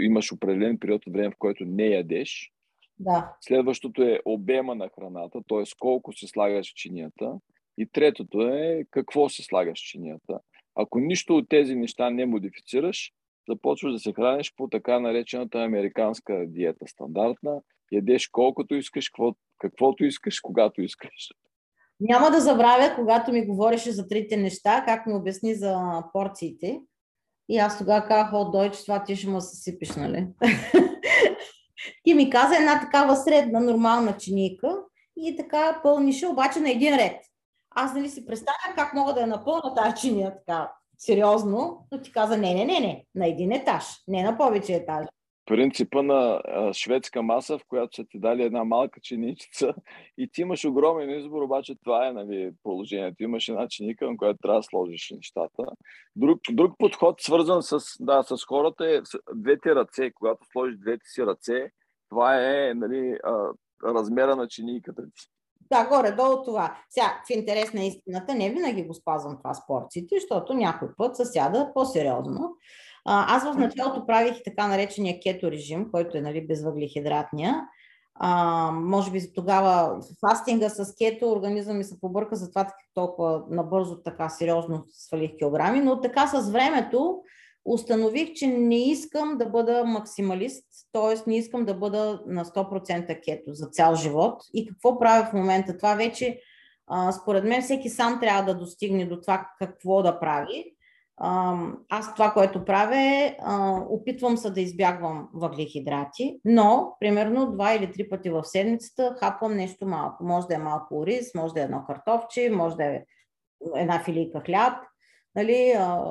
имаш 0.00 0.32
определен 0.32 0.78
период 0.78 1.06
от 1.06 1.12
време, 1.12 1.30
в 1.30 1.38
който 1.38 1.64
не 1.64 1.86
ядеш. 1.86 2.51
Да. 3.02 3.36
Следващото 3.40 4.02
е 4.02 4.20
обема 4.24 4.74
на 4.74 4.88
храната, 4.88 5.40
т.е. 5.48 5.62
колко 5.78 6.12
се 6.12 6.26
слагаш 6.26 6.70
в 6.70 6.74
чинията. 6.74 7.38
И 7.78 7.86
третото 7.86 8.40
е 8.40 8.84
какво 8.90 9.28
се 9.28 9.42
слагаш 9.42 9.80
в 9.80 9.88
чинията. 9.88 10.38
Ако 10.74 10.98
нищо 10.98 11.36
от 11.36 11.48
тези 11.48 11.74
неща 11.74 12.10
не 12.10 12.26
модифицираш, 12.26 13.12
започваш 13.48 13.92
да 13.92 13.98
се 13.98 14.12
храниш 14.12 14.54
по 14.56 14.68
така 14.68 15.00
наречената 15.00 15.58
американска 15.58 16.44
диета 16.48 16.86
стандартна. 16.86 17.60
Ядеш 17.92 18.28
колкото 18.28 18.74
искаш, 18.74 19.08
какво, 19.08 19.34
каквото 19.58 20.04
искаш, 20.04 20.40
когато 20.40 20.82
искаш. 20.82 21.28
Няма 22.00 22.30
да 22.30 22.40
забравя, 22.40 22.94
когато 22.94 23.32
ми 23.32 23.46
говореше 23.46 23.92
за 23.92 24.08
трите 24.08 24.36
неща, 24.36 24.84
как 24.86 25.06
ми 25.06 25.14
обясни 25.14 25.54
за 25.54 26.04
порциите. 26.12 26.80
И 27.48 27.58
аз 27.58 27.78
тогава 27.78 28.06
казах, 28.06 28.32
от 28.32 28.52
Дойч, 28.52 28.82
това 28.82 29.04
ти 29.04 29.16
ще 29.16 29.28
му 29.28 29.40
съсипиш, 29.40 29.96
нали? 29.96 30.26
ти 32.02 32.14
ми 32.14 32.30
каза 32.30 32.56
една 32.56 32.80
такава 32.80 33.16
средна, 33.16 33.60
нормална 33.60 34.16
чиника 34.16 34.78
и 35.16 35.36
така 35.36 35.80
пълнише, 35.82 36.26
обаче 36.26 36.60
на 36.60 36.70
един 36.70 36.96
ред. 36.96 37.16
Аз 37.70 37.94
нали 37.94 38.08
си 38.08 38.26
представя 38.26 38.74
как 38.76 38.94
мога 38.94 39.14
да 39.14 39.20
я 39.20 39.26
напълна 39.26 39.74
тази 39.74 40.00
чиния 40.00 40.34
така 40.34 40.72
сериозно, 40.98 41.86
но 41.92 42.02
ти 42.02 42.12
каза 42.12 42.36
не, 42.36 42.54
не, 42.54 42.64
не, 42.64 42.80
не, 42.80 43.04
на 43.14 43.26
един 43.26 43.52
етаж, 43.52 43.84
не 44.08 44.22
на 44.22 44.38
повече 44.38 44.74
етажи 44.74 45.08
принципа 45.46 46.02
на 46.02 46.42
а, 46.44 46.72
шведска 46.72 47.22
маса, 47.22 47.58
в 47.58 47.64
която 47.68 47.96
са 47.96 48.04
ти 48.04 48.18
дали 48.18 48.42
една 48.42 48.64
малка 48.64 49.00
чиничица 49.00 49.74
и 50.18 50.28
ти 50.28 50.40
имаш 50.40 50.64
огромен 50.64 51.18
избор, 51.18 51.42
обаче 51.42 51.74
това 51.84 52.06
е 52.06 52.12
нали, 52.12 52.50
положението. 52.62 53.22
Имаш 53.22 53.48
една 53.48 53.68
чиника, 53.68 54.10
на 54.10 54.16
която 54.16 54.38
трябва 54.42 54.58
да 54.58 54.62
сложиш 54.62 55.10
нещата. 55.16 55.62
Друг, 56.16 56.40
друг 56.50 56.78
подход, 56.78 57.20
свързан 57.20 57.62
с, 57.62 57.78
да, 58.00 58.22
с 58.22 58.44
хората, 58.44 58.86
е 58.86 59.00
двете 59.34 59.74
ръце. 59.74 60.10
Когато 60.10 60.46
сложиш 60.52 60.76
двете 60.78 61.06
си 61.06 61.22
ръце, 61.22 61.70
това 62.12 62.36
е 62.36 62.74
нали, 62.74 63.18
размера 63.84 64.36
на 64.36 64.48
чиниката 64.48 65.02
ти. 65.02 65.28
Да, 65.70 65.86
горе-долу 65.88 66.44
това. 66.44 66.76
Сега, 66.90 67.22
в 67.26 67.30
интерес 67.30 67.72
на 67.72 67.84
истината, 67.84 68.34
не 68.34 68.50
винаги 68.50 68.82
го 68.82 68.94
спазвам 68.94 69.36
това 69.38 69.54
с 69.54 69.66
порциите, 69.66 70.14
защото 70.20 70.54
някой 70.54 70.88
път 70.96 71.16
се 71.16 71.24
сяда 71.24 71.70
по-сериозно. 71.74 72.56
аз 73.04 73.44
в 73.44 73.58
началото 73.58 74.06
правих 74.06 74.42
така 74.44 74.68
наречения 74.68 75.20
кето 75.22 75.50
режим, 75.50 75.90
който 75.90 76.16
е 76.16 76.20
нали, 76.20 76.46
безвъглехидратния. 76.46 77.60
А, 78.14 78.70
може 78.70 79.10
би 79.10 79.32
тогава 79.34 80.00
фастинга 80.20 80.68
с 80.68 80.94
кето 80.98 81.32
организъм 81.32 81.76
ми 81.76 81.84
се 81.84 82.00
побърка, 82.00 82.36
затова 82.36 82.66
толкова 82.94 83.44
набързо 83.50 84.02
така 84.02 84.28
сериозно 84.28 84.84
свалих 84.88 85.36
килограми, 85.38 85.80
но 85.80 86.00
така 86.00 86.26
с 86.26 86.50
времето 86.50 87.22
установих, 87.64 88.32
че 88.32 88.46
не 88.46 88.90
искам 88.90 89.38
да 89.38 89.46
бъда 89.46 89.84
максималист, 89.84 90.64
т.е. 90.92 91.30
не 91.30 91.36
искам 91.36 91.64
да 91.64 91.74
бъда 91.74 92.22
на 92.26 92.44
100% 92.44 93.20
кето 93.24 93.54
за 93.54 93.66
цял 93.66 93.94
живот. 93.94 94.42
И 94.54 94.68
какво 94.68 94.98
правя 94.98 95.24
в 95.24 95.32
момента? 95.32 95.76
Това 95.76 95.94
вече, 95.94 96.40
а, 96.86 97.12
според 97.12 97.44
мен, 97.44 97.62
всеки 97.62 97.88
сам 97.88 98.20
трябва 98.20 98.42
да 98.42 98.58
достигне 98.58 99.06
до 99.06 99.20
това 99.20 99.46
какво 99.58 100.02
да 100.02 100.20
прави. 100.20 100.64
А, 101.16 101.56
аз 101.88 102.14
това, 102.14 102.30
което 102.30 102.64
правя 102.64 102.96
е, 102.96 103.36
а, 103.40 103.80
опитвам 103.88 104.36
се 104.36 104.50
да 104.50 104.60
избягвам 104.60 105.28
въглехидрати, 105.34 106.40
но 106.44 106.96
примерно 107.00 107.52
два 107.52 107.74
или 107.74 107.92
три 107.92 108.08
пъти 108.08 108.30
в 108.30 108.44
седмицата 108.44 109.16
хапвам 109.18 109.56
нещо 109.56 109.86
малко. 109.86 110.24
Може 110.24 110.46
да 110.46 110.54
е 110.54 110.58
малко 110.58 110.98
ориз, 110.98 111.34
може 111.34 111.54
да 111.54 111.60
е 111.60 111.64
едно 111.64 111.84
картофче, 111.86 112.50
може 112.50 112.76
да 112.76 112.84
е 112.84 113.02
една 113.76 114.04
филийка 114.04 114.40
хляб, 114.46 114.74
Нали, 115.34 115.74
а, 115.78 116.04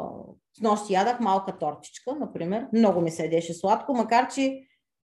с 0.57 0.61
нощи 0.61 0.93
ядах 0.93 1.19
малка 1.19 1.57
тортичка, 1.57 2.15
например. 2.15 2.67
Много 2.73 3.01
ми 3.01 3.11
се 3.11 3.25
едеше 3.25 3.53
сладко, 3.53 3.93
макар 3.93 4.33
че 4.33 4.61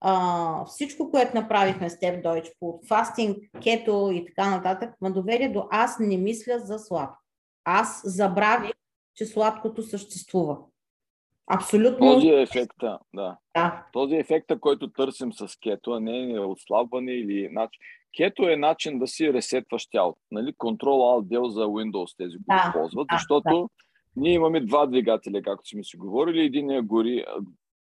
а, 0.05 0.65
всичко, 0.65 1.11
което 1.11 1.37
направихме 1.37 1.89
с 1.89 1.99
теб, 1.99 2.23
Дойч, 2.23 2.51
по 2.59 2.79
фастинг, 2.87 3.37
кето 3.63 4.11
и 4.13 4.25
така 4.25 4.49
нататък, 4.49 4.95
ме 5.01 5.09
доведе 5.09 5.49
до 5.49 5.67
аз 5.71 5.99
не 5.99 6.17
мисля 6.17 6.59
за 6.59 6.79
сладко. 6.79 7.17
Аз 7.63 8.01
забравих, 8.05 8.73
че 9.15 9.25
сладкото 9.25 9.83
съществува. 9.83 10.57
Абсолютно. 11.47 12.13
Този 12.13 12.27
е 12.27 12.41
ефекта, 12.41 12.99
да. 13.15 13.37
да. 13.55 13.85
Този 13.93 14.15
е 14.15 14.19
ефекта, 14.19 14.59
който 14.59 14.91
търсим 14.91 15.33
с 15.33 15.57
кето, 15.63 15.91
а 15.91 15.99
не 15.99 16.39
отслабване 16.39 17.11
или 17.11 17.49
начин. 17.51 17.81
Кето 18.17 18.49
е 18.49 18.55
начин 18.55 18.99
да 18.99 19.07
си 19.07 19.33
ресетваш 19.33 19.87
тялото. 19.87 20.19
Нали? 20.31 20.53
Control 20.53 20.83
Alt 20.83 21.23
Del 21.23 21.47
за 21.47 21.61
Windows 21.61 22.17
тези 22.17 22.37
го 22.37 22.43
да, 22.47 22.63
използват, 22.67 23.07
да, 23.07 23.15
защото 23.15 23.49
да 23.49 23.67
ние 24.15 24.33
имаме 24.33 24.61
два 24.61 24.85
двигателя, 24.85 25.41
както 25.41 25.69
сме 25.69 25.83
си 25.83 25.97
говорили. 25.97 26.45
Единия 26.45 26.81
гори, 26.81 27.25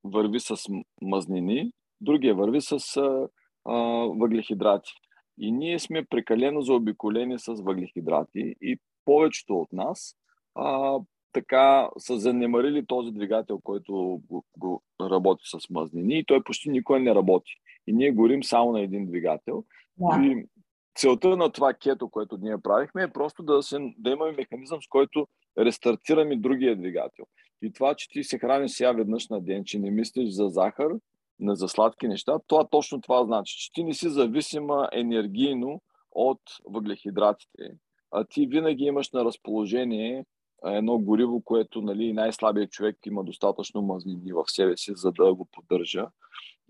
върви 0.03 0.39
с 0.39 0.55
мазнини, 1.01 1.71
другия 2.01 2.35
върви 2.35 2.61
с 2.61 2.71
а, 2.97 3.27
а, 3.65 3.75
въглехидрати. 4.19 4.91
И 5.39 5.51
ние 5.51 5.79
сме 5.79 6.05
прекалено 6.05 6.61
заобиколени 6.61 7.39
с 7.39 7.53
въглехидрати 7.53 8.55
и 8.61 8.79
повечето 9.05 9.59
от 9.59 9.73
нас 9.73 10.15
а, 10.55 10.99
така 11.33 11.89
са 11.97 12.17
занемарили 12.19 12.85
този 12.85 13.11
двигател, 13.11 13.59
който 13.63 14.21
го, 14.29 14.45
го 14.57 14.83
работи 15.01 15.43
с 15.45 15.69
мазнини 15.69 16.19
и 16.19 16.25
той 16.25 16.43
почти 16.43 16.69
никой 16.69 16.99
не 16.99 17.15
работи. 17.15 17.51
И 17.87 17.93
ние 17.93 18.11
горим 18.11 18.43
само 18.43 18.71
на 18.71 18.81
един 18.81 19.05
двигател. 19.05 19.63
Да. 19.97 20.25
И 20.25 20.45
целта 20.95 21.37
на 21.37 21.51
това 21.51 21.73
кето, 21.73 22.09
което 22.09 22.37
ние 22.37 22.57
правихме, 22.57 23.03
е 23.03 23.13
просто 23.13 23.43
да, 23.43 23.63
се, 23.63 23.93
да 23.97 24.09
имаме 24.09 24.31
механизъм, 24.31 24.81
с 24.81 24.87
който 24.87 25.27
рестартираме 25.57 26.35
другия 26.35 26.75
двигател. 26.75 27.25
И 27.61 27.73
това, 27.73 27.95
че 27.95 28.09
ти 28.09 28.23
се 28.23 28.39
храниш 28.39 28.71
сега 28.71 28.91
веднъж 28.91 29.29
на 29.29 29.41
ден, 29.41 29.63
че 29.65 29.79
не 29.79 29.91
мислиш 29.91 30.29
за 30.29 30.47
захар, 30.47 30.91
не 31.39 31.55
за 31.55 31.67
сладки 31.67 32.07
неща, 32.07 32.39
това 32.47 32.67
точно 32.67 33.01
това 33.01 33.25
значи, 33.25 33.57
че 33.57 33.71
ти 33.71 33.83
не 33.83 33.93
си 33.93 34.09
зависима 34.09 34.89
енергийно 34.93 35.81
от 36.11 36.41
въглехидратите, 36.65 37.71
а 38.11 38.23
ти 38.23 38.47
винаги 38.47 38.83
имаш 38.83 39.11
на 39.11 39.25
разположение 39.25 40.25
едно 40.65 40.99
гориво, 40.99 41.41
което 41.41 41.81
нали, 41.81 42.13
най-слабият 42.13 42.71
човек 42.71 42.97
има 43.05 43.23
достатъчно 43.23 43.81
мазнини 43.81 44.33
в 44.33 44.43
себе 44.47 44.77
си, 44.77 44.91
за 44.95 45.11
да 45.11 45.33
го 45.33 45.45
поддържа. 45.51 46.07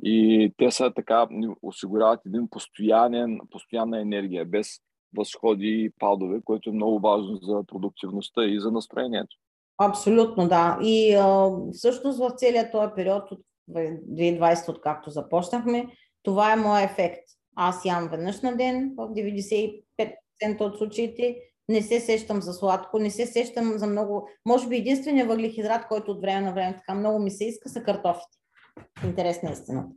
И 0.03 0.51
те 0.57 0.71
са 0.71 0.93
така, 0.93 1.27
осигуряват 1.61 2.25
един 2.25 2.49
постоянен, 2.49 3.39
постоянна 3.51 4.01
енергия, 4.01 4.45
без 4.45 4.79
възходи 5.17 5.67
и 5.67 5.91
падове, 5.99 6.41
което 6.45 6.69
е 6.69 6.73
много 6.73 6.99
важно 6.99 7.35
за 7.35 7.63
продуктивността 7.67 8.45
и 8.45 8.59
за 8.59 8.71
настроението. 8.71 9.37
Абсолютно, 9.77 10.47
да. 10.47 10.79
И 10.83 11.15
а, 11.15 11.49
всъщност 11.73 12.19
в 12.19 12.31
целият 12.37 12.71
този 12.71 12.91
период 12.95 13.31
от 13.31 13.39
2020, 13.69 14.69
откакто 14.69 15.09
започнахме, 15.09 15.87
това 16.23 16.53
е 16.53 16.55
моят 16.55 16.91
ефект. 16.91 17.23
Аз 17.55 17.85
ям 17.85 18.07
веднъж 18.11 18.41
на 18.41 18.57
ден 18.57 18.93
в 18.97 19.07
95% 19.07 20.61
от 20.61 20.77
случаите, 20.77 21.37
не 21.69 21.81
се 21.81 21.99
сещам 21.99 22.41
за 22.41 22.53
сладко, 22.53 22.99
не 22.99 23.09
се 23.09 23.25
сещам 23.25 23.73
за 23.77 23.87
много... 23.87 24.29
Може 24.45 24.67
би 24.67 24.75
единственият 24.75 25.29
въглехидрат, 25.29 25.87
който 25.87 26.11
от 26.11 26.21
време 26.21 26.41
на 26.41 26.53
време 26.53 26.75
така 26.77 26.93
много 26.93 27.19
ми 27.19 27.31
се 27.31 27.45
иска, 27.45 27.69
са 27.69 27.83
картофите. 27.83 28.37
Интересна 29.05 29.51
истина. 29.51 29.87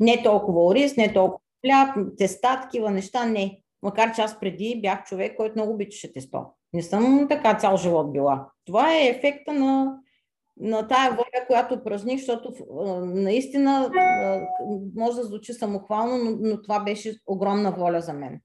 Не 0.00 0.22
толкова 0.22 0.66
ориз, 0.66 0.96
не 0.96 1.12
толкова 1.12 1.40
хляб, 1.66 1.96
теста, 2.18 2.60
такива 2.62 2.90
неща, 2.90 3.24
не. 3.26 3.61
Макар 3.82 4.14
че 4.14 4.22
аз 4.22 4.40
преди 4.40 4.80
бях 4.82 5.04
човек, 5.04 5.36
който 5.36 5.54
много 5.56 5.72
обичаше 5.72 6.12
тесто. 6.12 6.46
Не 6.72 6.82
съм 6.82 7.26
така 7.28 7.58
цял 7.58 7.76
живот 7.76 8.12
била. 8.12 8.48
Това 8.64 8.94
е 8.94 9.06
ефекта 9.06 9.52
на, 9.52 9.98
на 10.56 10.88
тая 10.88 11.10
воля, 11.10 11.46
която 11.46 11.74
упражних, 11.74 12.18
защото 12.18 12.52
наистина 13.04 13.90
може 14.96 15.16
да 15.16 15.24
звучи 15.24 15.52
самохвално, 15.52 16.18
но, 16.24 16.36
но 16.40 16.62
това 16.62 16.80
беше 16.80 17.14
огромна 17.26 17.72
воля 17.72 18.00
за 18.00 18.12
мен. 18.12 18.40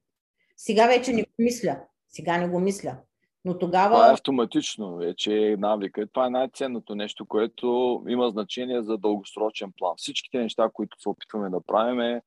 Сега 0.57 0.87
вече 0.87 1.13
не 1.13 1.21
го 1.21 1.29
мисля. 1.39 1.79
Сега 2.09 2.37
не 2.37 2.47
го 2.47 2.59
мисля. 2.59 2.97
Но 3.45 3.59
тогава... 3.59 3.95
Това 3.95 4.09
е 4.09 4.13
автоматично, 4.13 4.95
вече 4.95 5.51
е 5.51 5.57
навика. 5.57 6.07
Това 6.07 6.25
е 6.25 6.29
най-ценното 6.29 6.95
нещо, 6.95 7.25
което 7.25 8.03
има 8.07 8.29
значение 8.29 8.83
за 8.83 8.97
дългосрочен 8.97 9.73
план. 9.77 9.93
Всичките 9.97 10.37
неща, 10.37 10.69
които 10.73 11.01
се 11.01 11.09
опитваме 11.09 11.49
да 11.49 11.61
правим 11.61 11.99
е 12.01 12.21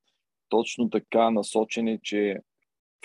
точно 0.49 0.89
така 0.89 1.29
насочени, 1.29 1.99
че 2.03 2.37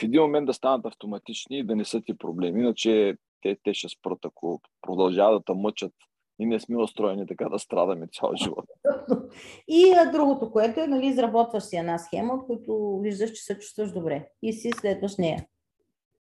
в 0.01 0.03
един 0.03 0.23
момент 0.23 0.47
да 0.47 0.55
станат 0.55 0.87
автоматични 0.87 1.59
и 1.59 1.65
да 1.65 1.77
не 1.77 1.85
са 1.85 2.01
ти 2.01 2.19
проблеми. 2.19 2.61
Иначе 2.61 3.17
те, 3.43 3.57
те 3.63 3.75
ще 3.75 3.89
спрат, 3.89 4.19
ако 4.25 4.61
продължават 4.83 5.43
да 5.47 5.55
мъчат 5.55 5.93
и 6.39 6.47
не 6.47 6.61
сме 6.61 6.83
устроени 6.83 7.27
така 7.27 7.49
да 7.49 7.59
страдаме 7.59 8.07
цял 8.13 8.33
живот. 8.37 8.65
И 9.69 9.95
а, 9.97 10.13
другото, 10.13 10.53
което 10.53 10.81
е, 10.81 10.87
нали, 10.87 11.07
изработваш 11.07 11.63
си 11.63 11.77
една 11.77 11.99
схема, 11.99 12.35
от 12.35 12.47
която 12.47 13.01
виждаш, 13.03 13.31
че 13.31 13.43
се 13.43 13.59
чувстваш 13.59 13.93
добре 13.93 14.29
и 14.43 14.53
си 14.53 14.71
следваш 14.71 15.17
нея. 15.17 15.47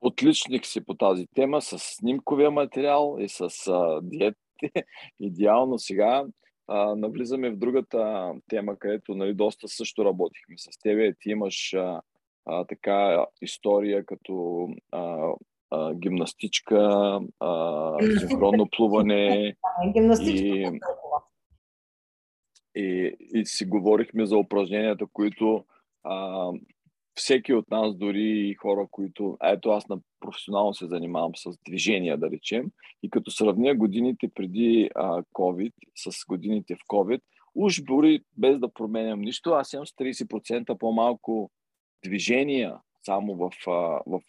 Отличник 0.02 0.66
си 0.66 0.86
по 0.86 0.94
тази 0.94 1.28
тема 1.36 1.62
с 1.62 1.80
снимковия 1.80 2.52
материал 2.52 3.18
и 3.20 3.30
с 3.30 3.42
а, 3.68 4.02
диетите. 4.04 4.40
Идеално 5.20 5.80
сега 5.80 6.26
а, 6.68 6.96
навлизаме 6.96 7.50
в 7.50 7.58
другата 7.58 8.32
тема, 8.50 8.80
където 8.80 9.16
нали, 9.16 9.34
доста 9.34 9.68
също 9.68 10.06
работихме 10.06 10.56
с 10.58 10.80
тебе. 10.84 11.14
Ти 11.20 11.30
имаш 11.30 11.74
а, 11.74 12.02
а, 12.46 12.66
така 12.66 13.26
история 13.42 14.06
като 14.06 14.68
а, 14.92 15.32
а, 15.72 15.94
гимнастичка, 15.94 17.20
а, 17.40 17.98
синхронно 18.20 18.70
плуване. 18.70 19.56
И, 20.32 20.80
и, 22.76 23.16
и 23.34 23.46
си 23.46 23.66
говорихме 23.66 24.26
за 24.26 24.38
упражненията, 24.38 25.06
които 25.14 25.66
а, 26.04 26.52
всеки 27.16 27.54
от 27.54 27.72
нас, 27.72 27.96
дори 27.96 28.50
и 28.50 28.54
хора, 28.54 28.88
които, 28.92 29.38
ето 29.44 29.70
аз 29.70 29.88
на 29.88 30.00
професионално 30.20 30.74
се 30.74 30.88
занимавам 30.88 31.36
с 31.36 31.52
движения, 31.68 32.18
да 32.18 32.32
речем, 32.32 32.72
и 33.04 33.10
като 33.10 33.32
сравня 33.32 33.76
годините 33.76 34.28
преди 34.36 34.90
а, 34.96 35.24
COVID 35.34 35.74
с 35.96 36.26
годините 36.28 36.76
в 36.76 36.80
COVID, 36.90 37.22
уж 37.56 37.82
дори 37.82 38.22
без 38.38 38.60
да 38.60 38.74
променям 38.74 39.22
нищо, 39.22 39.50
аз 39.50 39.74
имам 39.74 39.88
с 39.88 39.92
30% 39.92 40.78
по-малко 40.78 41.52
движения 42.08 42.78
само 43.06 43.36
в, 43.36 43.52
в, 43.66 44.02
в 44.08 44.22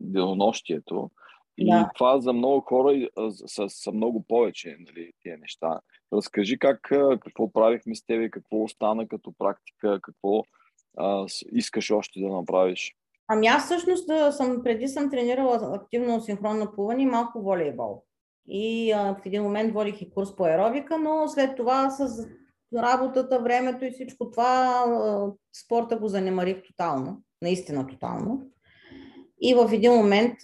денонощието. 0.00 1.10
И 1.58 1.70
да. 1.70 1.90
това 1.94 2.20
за 2.20 2.32
много 2.32 2.60
хора 2.60 3.08
са, 3.46 3.68
са 3.68 3.92
много 3.92 4.24
повече 4.28 4.76
нали, 4.80 5.12
тия 5.22 5.38
неща. 5.38 5.80
Разкажи 6.12 6.58
как, 6.58 6.80
какво 7.20 7.52
правихме 7.52 7.94
с 7.94 8.06
тебе, 8.06 8.30
какво 8.30 8.62
остана 8.62 9.08
като 9.08 9.32
практика, 9.38 10.00
какво 10.02 10.42
а, 10.98 11.26
искаш 11.52 11.90
още 11.90 12.20
да 12.20 12.28
направиш. 12.28 12.94
Ами 13.28 13.46
аз 13.46 13.64
всъщност 13.64 14.10
съм, 14.30 14.60
преди 14.64 14.88
съм 14.88 15.10
тренирала 15.10 15.76
активно 15.76 16.20
синхронно 16.20 16.72
плуване 16.72 17.02
и 17.02 17.06
малко 17.06 17.42
волейбол. 17.42 18.02
И 18.46 18.92
а, 18.92 19.14
в 19.14 19.26
един 19.26 19.42
момент 19.42 19.74
водих 19.74 20.02
и 20.02 20.10
курс 20.10 20.36
по 20.36 20.44
аеробика, 20.44 20.98
но 20.98 21.28
след 21.28 21.56
това 21.56 21.90
с 21.90 22.28
работата, 22.76 23.38
времето 23.38 23.84
и 23.84 23.90
всичко 23.90 24.30
това, 24.30 24.84
спорта 25.64 25.96
го 25.96 26.08
занемарих 26.08 26.62
тотално, 26.62 27.22
наистина 27.42 27.86
тотално. 27.86 28.42
И 29.40 29.54
в 29.54 29.70
един 29.72 29.92
момент 29.92 30.34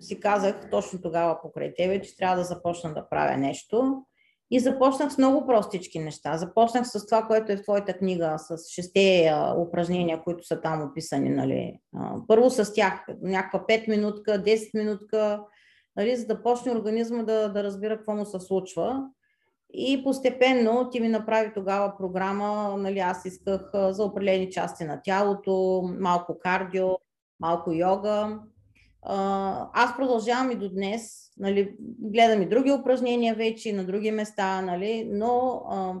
си 0.00 0.20
казах 0.20 0.70
точно 0.70 1.00
тогава 1.02 1.38
покрай 1.42 1.74
тебе, 1.74 2.00
че 2.00 2.16
трябва 2.16 2.36
да 2.36 2.44
започна 2.44 2.94
да 2.94 3.08
правя 3.08 3.36
нещо. 3.36 4.02
И 4.50 4.60
започнах 4.60 5.12
с 5.12 5.18
много 5.18 5.46
простички 5.46 5.98
неща. 5.98 6.36
Започнах 6.36 6.86
с 6.86 7.06
това, 7.06 7.22
което 7.22 7.52
е 7.52 7.56
в 7.56 7.62
твоята 7.62 7.92
книга, 7.94 8.34
с 8.38 8.56
шесте 8.74 9.34
упражнения, 9.58 10.22
които 10.24 10.46
са 10.46 10.60
там 10.60 10.82
описани. 10.82 11.28
Нали. 11.28 11.78
Първо 12.28 12.50
с 12.50 12.72
тях, 12.72 13.06
някаква 13.22 13.66
5 13.66 13.88
минутка, 13.88 14.32
10 14.32 14.78
минутка, 14.78 15.44
нали, 15.96 16.16
за 16.16 16.26
да 16.26 16.42
почне 16.42 16.72
организма 16.72 17.22
да, 17.22 17.48
да 17.48 17.64
разбира 17.64 17.96
какво 17.96 18.14
му 18.14 18.26
се 18.26 18.40
случва. 18.40 19.06
И 19.74 20.04
постепенно 20.04 20.90
ти 20.90 21.00
ми 21.00 21.08
направи 21.08 21.50
тогава 21.54 21.96
програма, 21.98 22.76
нали, 22.78 22.98
аз 22.98 23.24
исках 23.24 23.70
за 23.74 24.04
определени 24.04 24.50
части 24.50 24.84
на 24.84 25.00
тялото, 25.02 25.82
малко 25.98 26.38
кардио, 26.38 26.88
малко 27.40 27.72
йога. 27.72 28.38
Аз 29.72 29.96
продължавам 29.96 30.50
и 30.50 30.56
до 30.56 30.68
днес, 30.68 31.32
нали, 31.36 31.76
гледам 31.98 32.42
и 32.42 32.48
други 32.48 32.72
упражнения 32.72 33.34
вече, 33.34 33.72
на 33.72 33.84
други 33.84 34.10
места, 34.10 34.62
нали, 34.62 35.08
но 35.12 35.62
а, 35.70 35.94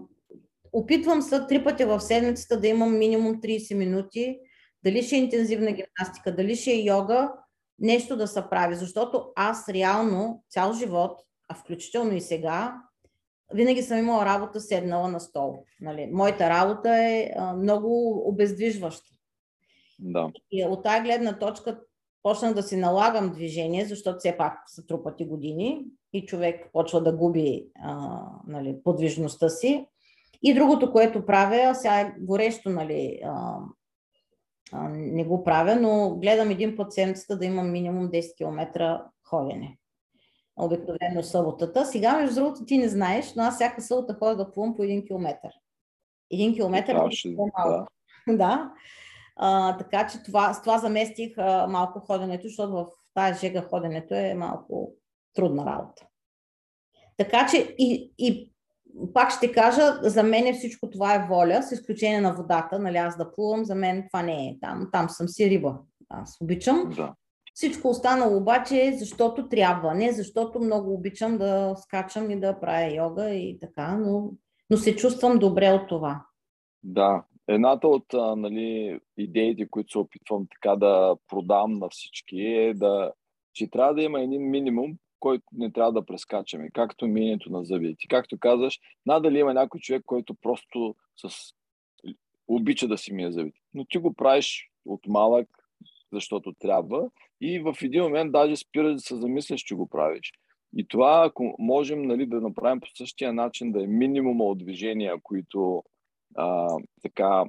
опитвам 0.72 1.22
се 1.22 1.46
три 1.46 1.64
пъти 1.64 1.84
в 1.84 2.00
седмицата 2.00 2.60
да 2.60 2.68
имам 2.68 2.98
минимум 2.98 3.40
30 3.40 3.74
минути, 3.74 4.38
дали 4.84 5.02
ще 5.02 5.16
е 5.16 5.18
интензивна 5.18 5.66
гимнастика, 5.66 6.36
дали 6.36 6.56
ще 6.56 6.70
е 6.70 6.82
йога, 6.82 7.32
нещо 7.78 8.16
да 8.16 8.26
се 8.26 8.42
прави, 8.50 8.74
защото 8.74 9.24
аз 9.36 9.68
реално 9.68 10.44
цял 10.50 10.72
живот, 10.72 11.20
а 11.48 11.54
включително 11.54 12.14
и 12.14 12.20
сега, 12.20 12.76
винаги 13.54 13.82
съм 13.82 13.98
имала 13.98 14.24
работа 14.24 14.60
седнала 14.60 15.08
на 15.08 15.20
стол. 15.20 15.64
Нали. 15.80 16.08
Моята 16.12 16.50
работа 16.50 16.96
е 16.96 17.30
а, 17.36 17.56
много 17.56 18.22
обездвижваща. 18.28 19.10
Да. 19.98 20.30
И 20.50 20.64
от 20.64 20.82
тази 20.82 21.02
гледна 21.02 21.38
точка 21.38 21.80
почнах 22.22 22.54
да 22.54 22.62
си 22.62 22.76
налагам 22.76 23.32
движение, 23.32 23.84
защото 23.84 24.18
все 24.18 24.36
пак 24.36 24.58
са 24.66 24.86
трупати 24.86 25.24
години 25.24 25.84
и 26.12 26.26
човек 26.26 26.70
почва 26.72 27.02
да 27.02 27.16
губи 27.16 27.66
а, 27.82 28.20
нали, 28.46 28.76
подвижността 28.84 29.48
си. 29.48 29.86
И 30.42 30.54
другото, 30.54 30.92
което 30.92 31.26
правя, 31.26 31.74
сега 31.74 32.00
е 32.00 32.14
горещо, 32.20 32.70
нали, 32.70 33.20
а, 33.24 33.56
а, 34.72 34.88
не 34.88 35.24
го 35.24 35.44
правя, 35.44 35.76
но 35.76 36.16
гледам 36.16 36.50
един 36.50 36.76
път 36.76 36.92
седмицата 36.92 37.38
да 37.38 37.46
имам 37.46 37.72
минимум 37.72 38.08
10 38.08 38.36
км 38.36 39.00
ходене. 39.24 39.78
Обикновено 40.60 41.22
съботата. 41.22 41.86
Сега, 41.86 42.16
между 42.16 42.34
другото, 42.34 42.64
ти 42.64 42.78
не 42.78 42.88
знаеш, 42.88 43.34
но 43.34 43.42
аз 43.42 43.54
всяка 43.54 43.82
събота 43.82 44.14
ходя 44.14 44.36
да 44.36 44.50
плувам 44.50 44.76
по 44.76 44.82
един 44.82 45.06
километр. 45.06 45.48
Един 46.30 46.54
километр 46.54 46.90
е 46.90 47.36
по-малко. 47.36 47.86
Да. 48.28 48.34
да. 48.36 48.72
А, 49.36 49.76
така 49.76 50.06
че 50.06 50.22
това, 50.22 50.54
с 50.54 50.62
това 50.62 50.78
заместих 50.78 51.38
а, 51.38 51.66
малко 51.66 52.00
ходенето, 52.00 52.48
защото 52.48 52.72
в 52.72 52.86
тази 53.14 53.40
жега 53.40 53.62
ходенето 53.62 54.14
е 54.14 54.34
малко 54.34 54.94
трудна 55.34 55.66
работа. 55.66 56.06
Така 57.16 57.46
че 57.50 57.74
и, 57.78 58.12
и 58.18 58.50
пак 59.14 59.30
ще 59.30 59.52
кажа, 59.52 59.98
за 60.02 60.22
мен 60.22 60.54
всичко 60.54 60.90
това 60.90 61.14
е 61.14 61.26
воля, 61.28 61.62
с 61.62 61.72
изключение 61.72 62.20
на 62.20 62.34
водата, 62.34 62.78
нали 62.78 62.96
аз 62.96 63.16
да 63.16 63.32
плувам, 63.32 63.64
за 63.64 63.74
мен 63.74 64.06
това 64.08 64.22
не 64.22 64.48
е. 64.48 64.56
Там, 64.60 64.88
там 64.92 65.08
съм 65.08 65.28
си 65.28 65.50
риба. 65.50 65.78
Аз 66.08 66.36
обичам. 66.40 66.92
Да. 66.96 67.14
Всичко 67.60 67.88
останало 67.88 68.36
обаче 68.36 68.86
е 68.86 68.92
защото 68.92 69.48
трябва, 69.48 69.94
не 69.94 70.12
защото 70.12 70.60
много 70.60 70.94
обичам 70.94 71.38
да 71.38 71.74
скачам 71.76 72.30
и 72.30 72.40
да 72.40 72.60
правя 72.60 72.94
йога 72.94 73.30
и 73.30 73.58
така, 73.58 73.96
но, 73.96 74.32
но 74.70 74.76
се 74.76 74.96
чувствам 74.96 75.38
добре 75.38 75.70
от 75.70 75.88
това. 75.88 76.26
Да, 76.82 77.24
Едната 77.48 77.88
от 77.88 78.04
нали, 78.36 79.00
идеите, 79.16 79.68
които 79.68 79.92
се 79.92 79.98
опитвам 79.98 80.46
така 80.50 80.76
да 80.76 81.16
продам 81.28 81.78
на 81.78 81.88
всички 81.88 82.40
е 82.40 82.74
да, 82.74 83.12
че 83.54 83.70
трябва 83.70 83.94
да 83.94 84.02
има 84.02 84.20
един 84.20 84.50
минимум, 84.50 84.96
който 85.18 85.44
не 85.52 85.72
трябва 85.72 85.92
да 85.92 86.06
прескачаме, 86.06 86.70
както 86.70 87.06
минето 87.06 87.52
на 87.52 87.64
зъбите. 87.64 88.06
Както 88.08 88.38
казваш, 88.38 88.78
надали 89.06 89.38
има 89.38 89.54
някой 89.54 89.80
човек, 89.80 90.02
който 90.06 90.34
просто 90.34 90.94
с... 91.16 91.54
обича 92.48 92.88
да 92.88 92.98
си 92.98 93.12
мие 93.12 93.32
зъбите. 93.32 93.60
Но 93.74 93.84
ти 93.84 93.98
го 93.98 94.14
правиш 94.14 94.70
от 94.86 95.00
малък, 95.06 95.48
защото 96.12 96.52
трябва 96.58 97.10
и 97.40 97.58
в 97.58 97.76
един 97.82 98.02
момент 98.02 98.32
даже 98.32 98.56
спира 98.56 98.92
да 98.92 98.98
се 98.98 99.16
замисляш, 99.16 99.60
че 99.60 99.74
го 99.74 99.88
правиш. 99.88 100.32
И 100.76 100.88
това, 100.88 101.22
ако 101.26 101.54
можем 101.58 102.02
нали, 102.02 102.26
да 102.26 102.40
направим 102.40 102.80
по 102.80 102.86
същия 102.94 103.32
начин, 103.32 103.72
да 103.72 103.84
е 103.84 103.86
минимума 103.86 104.44
от 104.44 104.58
движения, 104.58 105.14
които 105.22 105.84
а, 106.36 106.76
така 107.02 107.44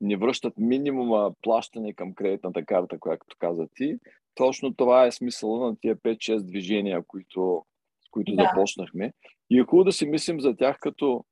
не 0.00 0.16
връщат 0.16 0.54
минимума 0.58 1.32
плащане 1.42 1.92
към 1.92 2.14
кредитната 2.14 2.64
карта, 2.64 2.98
която 2.98 3.26
каза 3.38 3.68
ти. 3.76 3.96
Точно 4.34 4.74
това 4.74 5.06
е 5.06 5.12
смисъла 5.12 5.66
на 5.66 5.76
тия 5.76 5.96
5-6 5.96 6.42
движения, 6.42 7.02
които, 7.06 7.64
с 8.06 8.10
които 8.10 8.34
да. 8.34 8.42
започнахме. 8.42 9.12
И 9.50 9.58
е 9.58 9.62
хубаво 9.62 9.84
да 9.84 9.92
си 9.92 10.06
мислим 10.06 10.40
за 10.40 10.56
тях 10.56 10.78
като 10.80 11.24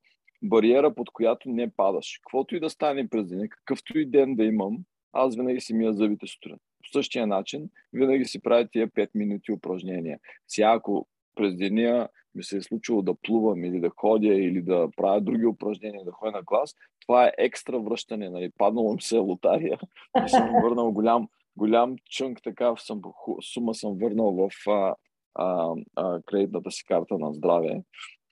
бариера, 0.42 0.94
под 0.94 1.10
която 1.10 1.48
не 1.48 1.70
падаш. 1.70 2.20
Каквото 2.22 2.56
и 2.56 2.60
да 2.60 2.70
стане 2.70 3.08
през 3.08 3.28
деня, 3.28 3.48
какъвто 3.48 3.98
и 3.98 4.06
ден 4.06 4.34
да 4.34 4.44
имам, 4.44 4.78
аз 5.12 5.36
винаги 5.36 5.60
си 5.60 5.74
мия 5.74 5.92
зъбите 5.92 6.26
сутрин. 6.26 6.56
По 6.56 6.88
същия 6.92 7.26
начин, 7.26 7.70
винаги 7.92 8.24
си 8.24 8.42
правя 8.42 8.68
тия 8.68 8.88
5 8.88 9.10
минути 9.14 9.52
упражнения. 9.52 10.18
Сега, 10.48 10.72
ако 10.72 11.06
през 11.34 11.56
деня 11.56 12.08
ми 12.34 12.44
се 12.44 12.56
е 12.56 12.62
случило 12.62 13.02
да 13.02 13.14
плувам 13.14 13.64
или 13.64 13.80
да 13.80 13.90
ходя 13.96 14.34
или 14.34 14.62
да 14.62 14.88
правя 14.96 15.20
други 15.20 15.46
упражнения, 15.46 16.04
да 16.04 16.12
ходя 16.12 16.32
на 16.32 16.44
клас, 16.44 16.74
това 17.00 17.26
е 17.26 17.32
екстра 17.38 17.78
връщане. 17.78 18.28
Нали? 18.28 18.50
Паднало 18.58 18.94
ми 18.94 19.02
се 19.02 19.18
лотария 19.18 19.78
и 20.24 20.28
съм 20.28 20.50
върнал 20.62 20.92
голям, 20.92 21.28
голям 21.56 21.96
чънк, 22.10 22.42
така 22.42 22.76
съм, 22.76 23.02
сума 23.52 23.74
съм 23.74 23.98
върнал 23.98 24.32
в 24.32 24.70
а, 24.70 24.94
а, 25.34 25.74
а, 25.96 26.22
кредитната 26.26 26.70
си 26.70 26.84
карта 26.84 27.18
на 27.18 27.32
здраве. 27.32 27.82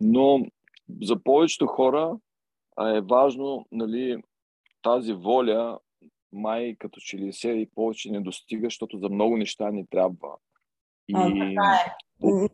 Но 0.00 0.46
за 1.02 1.22
повечето 1.22 1.66
хора 1.66 2.16
а, 2.76 2.96
е 2.96 3.00
важно 3.00 3.66
нали, 3.72 4.22
тази 4.82 5.12
воля 5.12 5.78
май 6.32 6.76
като 6.78 7.00
че 7.00 7.18
ли 7.18 7.32
се 7.32 7.50
и 7.50 7.70
повече 7.74 8.10
не 8.10 8.20
достига, 8.20 8.66
защото 8.66 8.98
за 8.98 9.08
много 9.08 9.36
неща 9.36 9.70
ни 9.70 9.86
трябва. 9.90 10.36
И 11.08 11.14
а, 11.16 11.74
е 11.74 12.48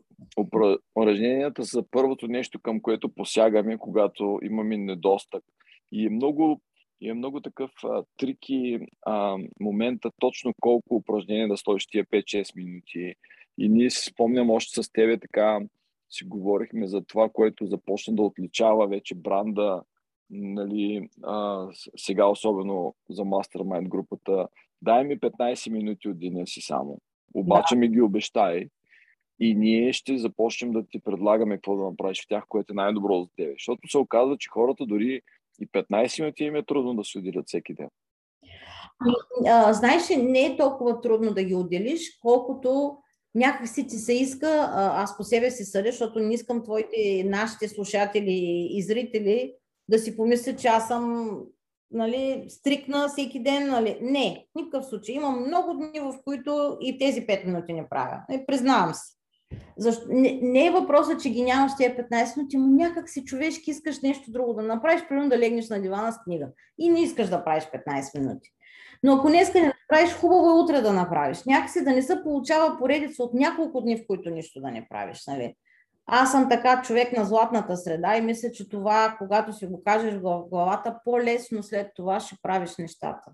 упражненията 0.95 1.65
са 1.65 1.83
първото 1.91 2.27
нещо, 2.27 2.59
към 2.59 2.81
което 2.81 3.09
посягаме, 3.09 3.77
когато 3.77 4.39
имаме 4.43 4.77
недостъг. 4.77 5.43
И 5.91 6.05
е 6.05 6.09
много, 6.09 6.61
и 7.01 7.09
е 7.09 7.13
много 7.13 7.41
такъв 7.41 7.71
а, 7.83 8.03
трики 8.17 8.79
а, 9.05 9.37
момента 9.59 10.11
точно 10.19 10.53
колко 10.61 10.95
упражнения 10.95 11.47
да 11.47 11.57
стоиш 11.57 11.87
тия 11.87 12.05
5-6 12.05 12.55
минути. 12.55 13.13
И 13.57 13.69
ние 13.69 13.89
си 13.89 14.09
спомням 14.09 14.49
още 14.49 14.83
с 14.83 14.91
тебе 14.91 15.19
така 15.19 15.59
си 16.09 16.25
говорихме 16.25 16.87
за 16.87 17.01
това, 17.01 17.29
което 17.29 17.65
започна 17.65 18.15
да 18.15 18.21
отличава 18.21 18.87
вече 18.87 19.15
бранда, 19.15 19.81
нали, 20.29 21.09
а, 21.23 21.67
сега 21.97 22.25
особено 22.25 22.95
за 23.09 23.21
Mastermind 23.21 23.87
групата. 23.87 24.47
Дай 24.81 25.03
ми 25.03 25.19
15 25.19 25.71
минути 25.71 26.09
от 26.09 26.19
деня 26.19 26.47
си 26.47 26.61
само. 26.61 26.97
Обаче 27.33 27.75
да. 27.75 27.79
ми 27.79 27.89
ги 27.89 28.01
обещай 28.01 28.67
и 29.39 29.55
ние 29.55 29.93
ще 29.93 30.17
започнем 30.17 30.71
да 30.71 30.83
ти 30.85 30.99
предлагаме 30.99 31.55
какво 31.55 31.75
да 31.77 31.83
направиш 31.83 32.23
в 32.23 32.27
тях, 32.27 32.43
което 32.49 32.73
е 32.73 32.75
най-добро 32.75 33.21
за 33.21 33.27
теб. 33.35 33.55
Защото 33.55 33.87
се 33.87 33.97
оказва, 33.97 34.37
че 34.37 34.49
хората 34.49 34.85
дори 34.85 35.21
и 35.59 35.67
15 35.67 36.21
минути 36.21 36.43
им 36.43 36.55
е 36.55 36.65
трудно 36.65 36.93
да 36.93 37.03
се 37.03 37.17
отделят 37.17 37.47
всеки 37.47 37.73
ден. 37.73 37.89
А, 39.47 39.73
знаеш, 39.73 40.09
не 40.09 40.45
е 40.45 40.57
толкова 40.57 41.01
трудно 41.01 41.33
да 41.33 41.43
ги 41.43 41.55
отделиш, 41.55 42.19
колкото 42.21 42.97
някак 43.35 43.67
си 43.67 43.87
ти 43.87 43.95
се 43.95 44.13
иска, 44.13 44.69
аз 44.73 45.17
по 45.17 45.23
себе 45.23 45.51
си 45.51 45.65
съдя, 45.65 45.91
защото 45.91 46.19
не 46.19 46.33
искам 46.33 46.63
твоите, 46.63 47.23
нашите 47.25 47.67
слушатели 47.67 48.67
и 48.71 48.81
зрители 48.81 49.53
да 49.89 49.99
си 49.99 50.17
помислят, 50.17 50.59
че 50.59 50.67
аз 50.67 50.87
съм 50.87 51.31
нали, 51.91 52.45
стрикна 52.49 53.07
всеки 53.07 53.43
ден. 53.43 53.67
Нали. 53.67 53.97
Не, 54.01 54.45
в 54.51 54.55
никакъв 54.55 54.85
случай. 54.85 55.15
Имам 55.15 55.47
много 55.47 55.73
дни, 55.73 55.99
в 55.99 56.13
които 56.25 56.77
и 56.81 56.97
тези 56.97 57.27
5 57.27 57.45
минути 57.45 57.73
не 57.73 57.89
правя. 57.89 58.21
И 58.31 58.45
признавам 58.45 58.93
се. 58.93 59.17
Защо? 59.77 60.05
Не, 60.09 60.39
не 60.41 60.65
е 60.65 60.71
въпросът, 60.71 61.21
че 61.21 61.29
ги 61.29 61.43
нямаш 61.43 61.71
тези 61.77 61.95
15 61.95 62.37
минути, 62.37 62.57
но 62.57 62.67
някак 62.67 63.09
си 63.09 63.25
човешки 63.25 63.71
искаш 63.71 64.01
нещо 64.01 64.31
друго 64.31 64.53
да 64.53 64.61
направиш, 64.61 65.07
примерно 65.09 65.29
да 65.29 65.37
легнеш 65.37 65.69
на 65.69 65.81
дивана 65.81 66.11
с 66.11 66.23
книга 66.23 66.47
и 66.77 66.89
не 66.89 67.01
искаш 67.01 67.29
да 67.29 67.43
правиш 67.43 67.63
15 67.87 68.19
минути. 68.19 68.49
Но 69.03 69.13
ако 69.13 69.27
днес 69.27 69.53
не 69.53 69.73
направиш, 69.91 70.13
хубаво 70.13 70.49
е 70.49 70.63
утре 70.63 70.81
да 70.81 70.93
направиш. 70.93 71.43
Някакси 71.45 71.83
да 71.83 71.91
не 71.91 72.01
се 72.01 72.23
получава 72.23 72.77
поредица 72.77 73.23
от 73.23 73.33
няколко 73.33 73.81
дни, 73.81 73.97
в 73.97 74.07
които 74.07 74.29
нищо 74.29 74.61
да 74.61 74.71
не 74.71 74.87
правиш. 74.89 75.23
Нали? 75.27 75.55
Аз 76.07 76.31
съм 76.31 76.49
така 76.49 76.81
човек 76.81 77.17
на 77.17 77.25
златната 77.25 77.77
среда 77.77 78.17
и 78.17 78.21
мисля, 78.21 78.51
че 78.51 78.69
това, 78.69 79.15
когато 79.17 79.53
си 79.53 79.65
го 79.67 79.83
кажеш 79.83 80.13
в 80.13 80.43
главата, 80.49 80.99
по-лесно 81.05 81.63
след 81.63 81.91
това 81.95 82.19
ще 82.19 82.35
правиш 82.41 82.77
нещата. 82.79 83.31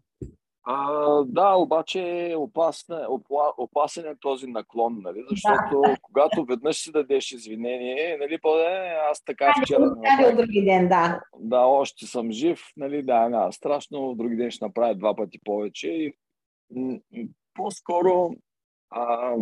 А, 0.65 0.99
да, 1.25 1.55
обаче 1.55 2.29
е 2.31 2.35
опасен, 2.35 3.05
опасен 3.57 4.05
е 4.05 4.15
този 4.19 4.47
наклон, 4.47 5.01
нали? 5.01 5.23
защото 5.29 5.81
да. 5.81 5.95
когато 6.01 6.45
веднъж 6.45 6.77
си 6.77 6.91
дадеш 6.91 7.31
извинение, 7.31 8.17
нали, 8.19 8.37
по 8.41 8.49
аз 9.11 9.23
така 9.23 9.53
вчера... 9.63 9.79
Да, 9.79 10.35
други 10.35 10.61
ден, 10.65 10.89
да. 10.89 11.21
Да, 11.39 11.59
още 11.59 12.05
съм 12.05 12.31
жив, 12.31 12.61
нали, 12.77 13.03
да, 13.03 13.29
да, 13.29 13.51
страшно, 13.51 14.11
в 14.11 14.15
други 14.15 14.35
ден 14.35 14.51
ще 14.51 14.65
направя 14.65 14.95
два 14.95 15.15
пъти 15.15 15.39
повече 15.43 15.87
и 15.87 16.13
по-скоро 17.53 18.35
а, 18.89 19.35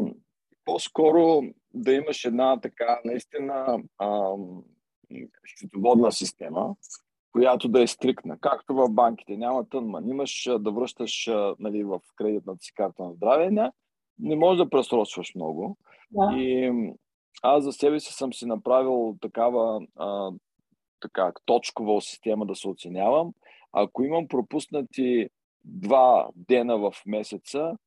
по-скоро 0.66 1.42
да 1.74 1.93
имаш 1.93 2.26
една 2.26 2.59
така 2.59 2.99
наистина 3.05 3.84
а, 3.97 4.36
счетоводна 5.47 6.11
система, 6.11 6.76
която 7.32 7.67
да 7.67 7.82
е 7.82 7.88
стрикна. 7.88 8.38
Както 8.39 8.74
в 8.74 8.89
банките. 8.89 9.38
Няма 9.38 9.69
тънман. 9.69 10.09
Имаш 10.09 10.49
да 10.59 10.72
връщаш 10.72 11.30
нали, 11.59 11.84
в 11.84 11.99
кредитната 12.15 12.63
си 12.63 12.74
карта 12.74 13.03
на 13.03 13.13
здраве. 13.13 13.51
Не, 13.51 13.72
не 14.19 14.36
можеш 14.36 14.63
да 14.63 14.69
пресрочваш 14.69 15.36
много. 15.36 15.78
Да. 16.11 16.38
И 16.38 16.72
аз 17.43 17.63
за 17.63 17.72
себе 17.72 17.99
си 17.99 18.13
съм 18.13 18.34
си 18.34 18.45
направил 18.45 19.15
такава 19.22 19.88
а, 19.95 20.32
така, 20.99 21.32
точкова 21.45 22.01
система 22.01 22.45
да 22.45 22.55
се 22.55 22.67
оценявам. 22.67 23.34
Ако 23.72 24.03
имам 24.03 24.28
пропуснати 24.28 25.30
два 25.65 26.30
дена 26.36 26.78
в 26.78 26.93
месеца, 27.05 27.78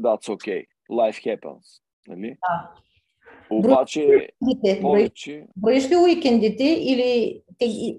that's 0.00 0.28
okay. 0.28 0.66
Life 0.90 1.40
happens. 1.40 1.82
Нали? 2.08 2.28
Да. 2.28 2.74
Обаче, 3.52 4.28
повече... 4.80 5.46
Броиш 5.56 5.90
ли 5.90 5.96
уикендите 5.96 6.64
или... 6.64 7.42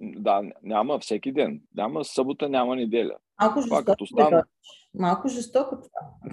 Да, 0.02 0.42
няма 0.64 1.00
всеки 1.00 1.32
ден. 1.32 1.62
Няма 1.76 2.06
събота, 2.06 2.50
няма 2.50 2.76
неделя. 2.76 3.18
Малко 3.42 3.62
жестоко. 3.62 3.86
Като 3.86 4.06
стана... 4.06 4.44
Малко 4.94 5.28
жестоко 5.28 5.76
това. 5.76 6.32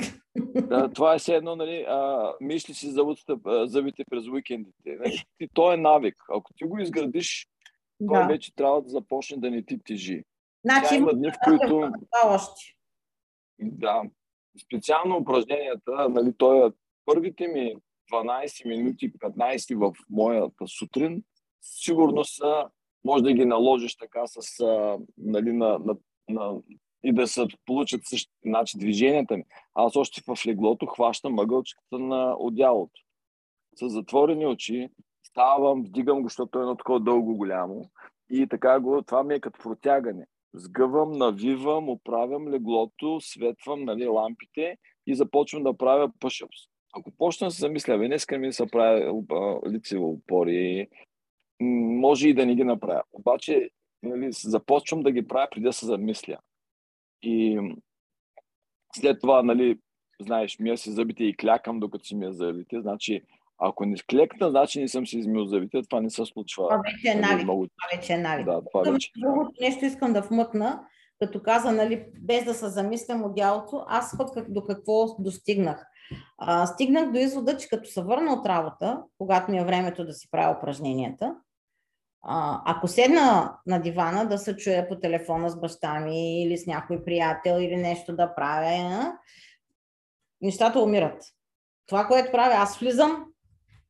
Да, 0.62 0.89
това 0.89 1.14
е 1.14 1.18
все 1.18 1.35
едно, 1.35 1.57
нали, 1.57 1.85
а, 1.89 2.33
мисли 2.41 2.75
си 2.75 2.91
зъбите, 2.91 3.33
зъбите 3.64 4.05
през 4.11 4.29
уикендите. 4.29 4.97
Нали? 4.99 5.25
Ти, 5.39 5.49
то 5.55 5.73
е 5.73 5.77
навик. 5.77 6.16
Ако 6.29 6.53
ти 6.55 6.64
го 6.64 6.79
изградиш, 6.79 7.49
да. 8.01 8.14
той 8.14 8.27
вече 8.27 8.55
трябва 8.55 8.83
да 8.83 8.89
започне 8.89 9.37
да 9.37 9.51
не 9.51 9.62
ти 9.62 9.79
тежи. 9.85 10.25
Значи, 10.64 10.95
има 10.95 11.14
дни, 11.14 11.31
в 11.31 11.35
които... 11.45 11.93
Още. 12.27 12.61
Да. 13.61 14.03
Специално 14.64 15.16
упражненията, 15.16 16.09
нали, 16.09 16.33
той 16.39 16.66
е 16.68 16.71
първите 17.05 17.49
ми 17.49 17.77
12 18.13 18.69
минути, 18.69 19.13
15 19.13 19.77
в 19.77 19.93
моята 20.11 20.67
сутрин, 20.67 21.23
сигурно 21.61 22.25
са, 22.25 22.65
може 23.05 23.23
да 23.23 23.33
ги 23.33 23.45
наложиш 23.45 23.97
така 23.97 24.27
с, 24.27 24.61
а, 24.61 24.99
нали, 25.19 25.53
на, 25.53 25.79
на, 25.79 25.97
на, 26.29 26.61
и 27.03 27.13
да 27.13 27.27
се 27.27 27.47
получат 27.67 28.01
същите 28.05 28.35
значи, 28.45 28.79
движенията 28.79 29.37
ми. 29.37 29.45
Аз 29.75 29.97
още 29.97 30.23
в 30.27 30.47
леглото 30.47 30.87
хващам 30.87 31.35
мъгълчката 31.35 31.99
на 31.99 32.37
одялото. 32.39 33.01
С 33.75 33.89
затворени 33.89 34.47
очи 34.47 34.89
ставам, 35.27 35.83
вдигам 35.83 36.23
го, 36.23 36.29
защото 36.29 36.59
е 36.59 36.63
едно 36.63 36.77
такова 36.77 37.01
дълго 37.01 37.37
голямо. 37.37 37.91
И 38.31 38.47
така 38.47 38.81
го, 38.81 39.03
това 39.03 39.23
ми 39.23 39.35
е 39.35 39.41
като 39.41 39.63
протягане. 39.63 40.27
Сгъвам, 40.55 41.13
навивам, 41.13 41.89
оправям 41.89 42.49
леглото, 42.49 43.19
светвам 43.21 43.85
нали, 43.85 44.07
лампите 44.07 44.77
и 45.07 45.15
започвам 45.15 45.63
да 45.63 45.77
правя 45.77 46.13
пъшъпс. 46.21 46.70
Ако 46.93 47.11
почна 47.11 47.47
да 47.47 47.51
се 47.51 47.61
замисля, 47.61 47.99
бе, 47.99 48.07
днеска 48.07 48.38
ми 48.38 48.53
се 48.53 48.66
правя 48.66 49.12
лицеви 49.70 50.01
опори, 50.01 50.88
може 51.61 52.28
и 52.28 52.34
да 52.34 52.47
не 52.47 52.55
ги 52.55 52.64
направя. 52.64 53.03
Обаче, 53.12 53.70
нали, 54.03 54.32
започвам 54.32 55.03
да 55.03 55.12
ги 55.12 55.28
правя 55.28 55.49
преди 55.51 55.64
да 55.64 55.72
се 55.72 55.86
замисля. 55.86 56.36
И 57.22 57.61
след 58.97 59.20
това, 59.20 59.43
нали, 59.43 59.78
знаеш, 60.20 60.59
мия 60.59 60.78
си 60.78 60.91
зъбите 60.91 61.24
и 61.24 61.36
клякам, 61.36 61.80
докато 61.80 62.05
си 62.05 62.14
мия 62.14 62.32
зъбите. 62.32 62.80
Значи, 62.80 63.22
ако 63.59 63.84
не 63.84 63.97
клекна, 64.11 64.51
значи 64.51 64.80
не 64.80 64.88
съм 64.88 65.07
си 65.07 65.18
измил 65.18 65.45
зъбите. 65.45 65.82
Това 65.82 66.01
не 66.01 66.11
се 66.11 66.24
случва. 66.24 66.68
Това 66.68 66.82
вече 66.84 67.18
е 67.18 67.20
нали, 67.20 67.32
навик. 67.32 67.45
Много... 67.45 67.66
Това 67.66 67.99
вече 67.99 68.12
е 68.12 68.18
навик. 68.18 68.47
Да, 68.47 68.62
това 68.72 68.93
вече 68.93 69.11
е 69.16 69.20
Другото 69.20 69.51
нещо 69.61 69.84
искам 69.84 70.12
да 70.12 70.22
вмъкна, 70.22 70.86
като 71.18 71.43
каза, 71.43 71.72
нали, 71.72 72.07
без 72.20 72.45
да 72.45 72.55
се 72.55 72.68
замислям 72.68 73.22
от 73.22 73.34
дялото, 73.34 73.84
аз 73.88 74.16
до 74.49 74.64
какво 74.64 75.16
достигнах. 75.18 75.86
А, 76.39 76.67
стигнах 76.67 77.13
до 77.13 77.19
извода, 77.19 77.57
че 77.57 77.69
като 77.69 77.91
се 77.91 78.03
върна 78.03 78.33
от 78.33 78.47
работа, 78.47 79.03
когато 79.19 79.51
ми 79.51 79.59
е 79.59 79.65
времето 79.65 80.05
да 80.05 80.13
си 80.13 80.31
правя 80.31 80.57
упражненията, 80.59 81.35
ако 82.67 82.89
седна 82.89 83.57
на 83.67 83.79
дивана 83.79 84.29
да 84.29 84.39
се 84.39 84.57
чуя 84.57 84.89
по 84.89 84.99
телефона 84.99 85.51
с 85.51 85.61
баща 85.61 86.01
ми 86.01 86.43
или 86.43 86.59
с 86.59 86.67
някой 86.67 87.05
приятел 87.05 87.59
или 87.61 87.77
нещо 87.77 88.17
да 88.17 88.35
правя, 88.35 89.13
нещата 90.41 90.81
умират. 90.81 91.25
Това, 91.87 92.07
което 92.07 92.33
правя, 92.33 92.55
аз 92.55 92.79
влизам 92.79 93.25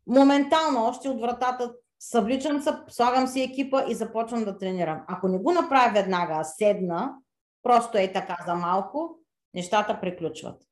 моментално, 0.06 0.84
още 0.84 1.08
от 1.08 1.20
вратата, 1.20 1.72
съвличам 1.98 2.62
се, 2.62 2.70
слагам 2.88 3.26
си 3.26 3.42
екипа 3.42 3.84
и 3.88 3.94
започвам 3.94 4.44
да 4.44 4.58
тренирам. 4.58 5.04
Ако 5.08 5.28
не 5.28 5.38
го 5.38 5.52
направя 5.52 5.92
веднага, 5.94 6.44
седна, 6.44 7.14
просто 7.62 7.98
е 7.98 8.12
така 8.12 8.36
за 8.46 8.54
малко, 8.54 9.18
нещата 9.54 10.00
приключват. 10.00 10.62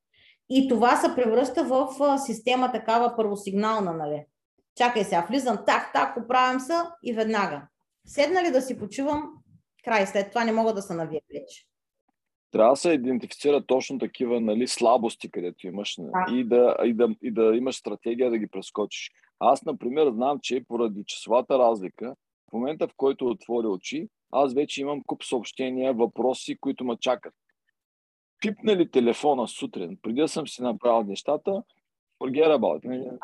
И 0.50 0.68
това 0.68 0.96
се 0.96 1.14
превръща 1.14 1.64
в 1.64 1.88
система 2.18 2.72
такава 2.72 3.16
първосигнална, 3.16 3.92
нали? 3.92 4.24
Чакай 4.76 5.04
сега, 5.04 5.26
влизам, 5.30 5.58
так, 5.66 5.92
так, 5.92 6.16
оправям 6.16 6.60
се 6.60 6.74
и 7.02 7.12
веднага. 7.12 7.68
Седна 8.06 8.42
ли 8.42 8.50
да 8.50 8.62
си 8.62 8.78
почивам, 8.78 9.30
край, 9.84 10.06
след 10.06 10.28
това 10.28 10.44
не 10.44 10.52
мога 10.52 10.74
да 10.74 10.82
се 10.82 10.94
навия 10.94 11.20
вече. 11.34 11.64
Трябва 12.50 12.72
да 12.72 12.76
се 12.76 12.90
идентифицира 12.90 13.66
точно 13.66 13.98
такива 13.98 14.40
нали, 14.40 14.68
слабости, 14.68 15.30
където 15.30 15.66
имаш 15.66 15.94
да. 15.98 16.34
И, 16.34 16.44
да, 16.44 16.76
и, 16.84 16.94
да, 16.94 17.08
и 17.22 17.30
да 17.30 17.56
имаш 17.56 17.76
стратегия 17.76 18.30
да 18.30 18.38
ги 18.38 18.46
прескочиш. 18.46 19.10
Аз, 19.40 19.64
например, 19.64 20.10
знам, 20.10 20.38
че 20.42 20.64
поради 20.68 21.04
часовата 21.06 21.58
разлика, 21.58 22.14
в 22.50 22.52
момента 22.52 22.88
в 22.88 22.92
който 22.96 23.26
отворя 23.26 23.68
очи, 23.68 24.08
аз 24.32 24.54
вече 24.54 24.80
имам 24.80 25.02
куп 25.06 25.24
съобщения, 25.24 25.94
въпроси, 25.94 26.58
които 26.60 26.84
ме 26.84 26.96
чакат 27.00 27.34
пипнали 28.40 28.90
телефона 28.90 29.48
сутрин, 29.48 29.98
преди 30.02 30.20
да 30.20 30.28
съм 30.28 30.48
си 30.48 30.62
направил 30.62 31.02
нещата, 31.02 31.62
forget 32.20 32.56
about 32.56 32.84
it. 32.84 33.18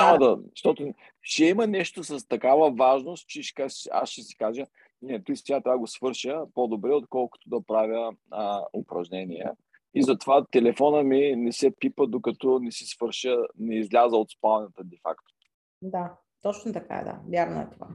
Няма 0.00 0.18
да, 0.18 0.38
защото 0.50 0.94
ще 1.22 1.44
има 1.44 1.66
нещо 1.66 2.04
с 2.04 2.28
такава 2.28 2.70
важност, 2.70 3.28
че 3.28 3.42
ще, 3.42 3.62
аз 3.90 4.08
ще 4.08 4.22
си 4.22 4.36
кажа, 4.36 4.66
не, 5.02 5.24
той 5.24 5.36
сега 5.36 5.60
трябва 5.60 5.76
да 5.76 5.80
го 5.80 5.86
свърша 5.86 6.42
по-добре, 6.54 6.92
отколкото 6.92 7.48
да 7.48 7.62
правя 7.62 8.12
а, 8.30 8.64
упражнения. 8.72 9.52
И 9.94 10.02
затова 10.02 10.44
телефона 10.44 11.02
ми 11.02 11.36
не 11.36 11.52
се 11.52 11.70
пипа, 11.80 12.06
докато 12.06 12.58
не 12.58 12.72
си 12.72 12.84
свърша, 12.84 13.36
не 13.58 13.74
изляза 13.74 14.16
от 14.16 14.30
спалнята 14.30 14.84
де-факто. 14.84 15.34
Да, 15.82 16.12
точно 16.42 16.72
така 16.72 16.94
е, 16.94 17.04
да. 17.04 17.20
Вярно 17.32 17.60
е 17.60 17.68
това. 17.72 17.86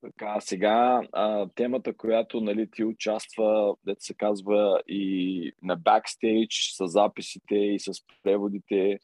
Така, 0.00 0.40
сега 0.40 1.02
а, 1.12 1.48
темата, 1.54 1.96
която 1.96 2.40
нали, 2.40 2.70
ти 2.70 2.84
участва, 2.84 3.74
дето 3.86 4.04
се 4.04 4.14
казва 4.14 4.82
и 4.88 5.52
на 5.62 5.76
бакстейдж, 5.76 6.74
с 6.76 6.88
записите 6.88 7.54
и 7.54 7.78
с 7.78 7.92
преводите, 8.22 8.98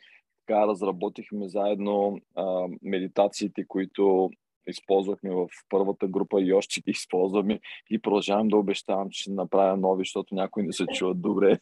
така 0.47 0.67
разработихме 0.67 1.49
заедно 1.49 2.19
а, 2.35 2.67
медитациите, 2.83 3.65
които 3.69 4.31
използвахме 4.67 5.31
в 5.31 5.49
първата 5.69 6.07
група 6.07 6.41
и 6.41 6.53
още 6.53 6.81
ги 6.81 6.91
използваме 6.91 7.61
и 7.91 7.99
продължавам 7.99 8.49
да 8.49 8.57
обещавам, 8.57 9.11
че 9.11 9.23
ще 9.23 9.31
направя 9.31 9.77
нови, 9.77 10.01
защото 10.01 10.35
някои 10.35 10.63
не 10.63 10.73
се 10.73 10.87
чуват 10.87 11.21
добре. 11.21 11.59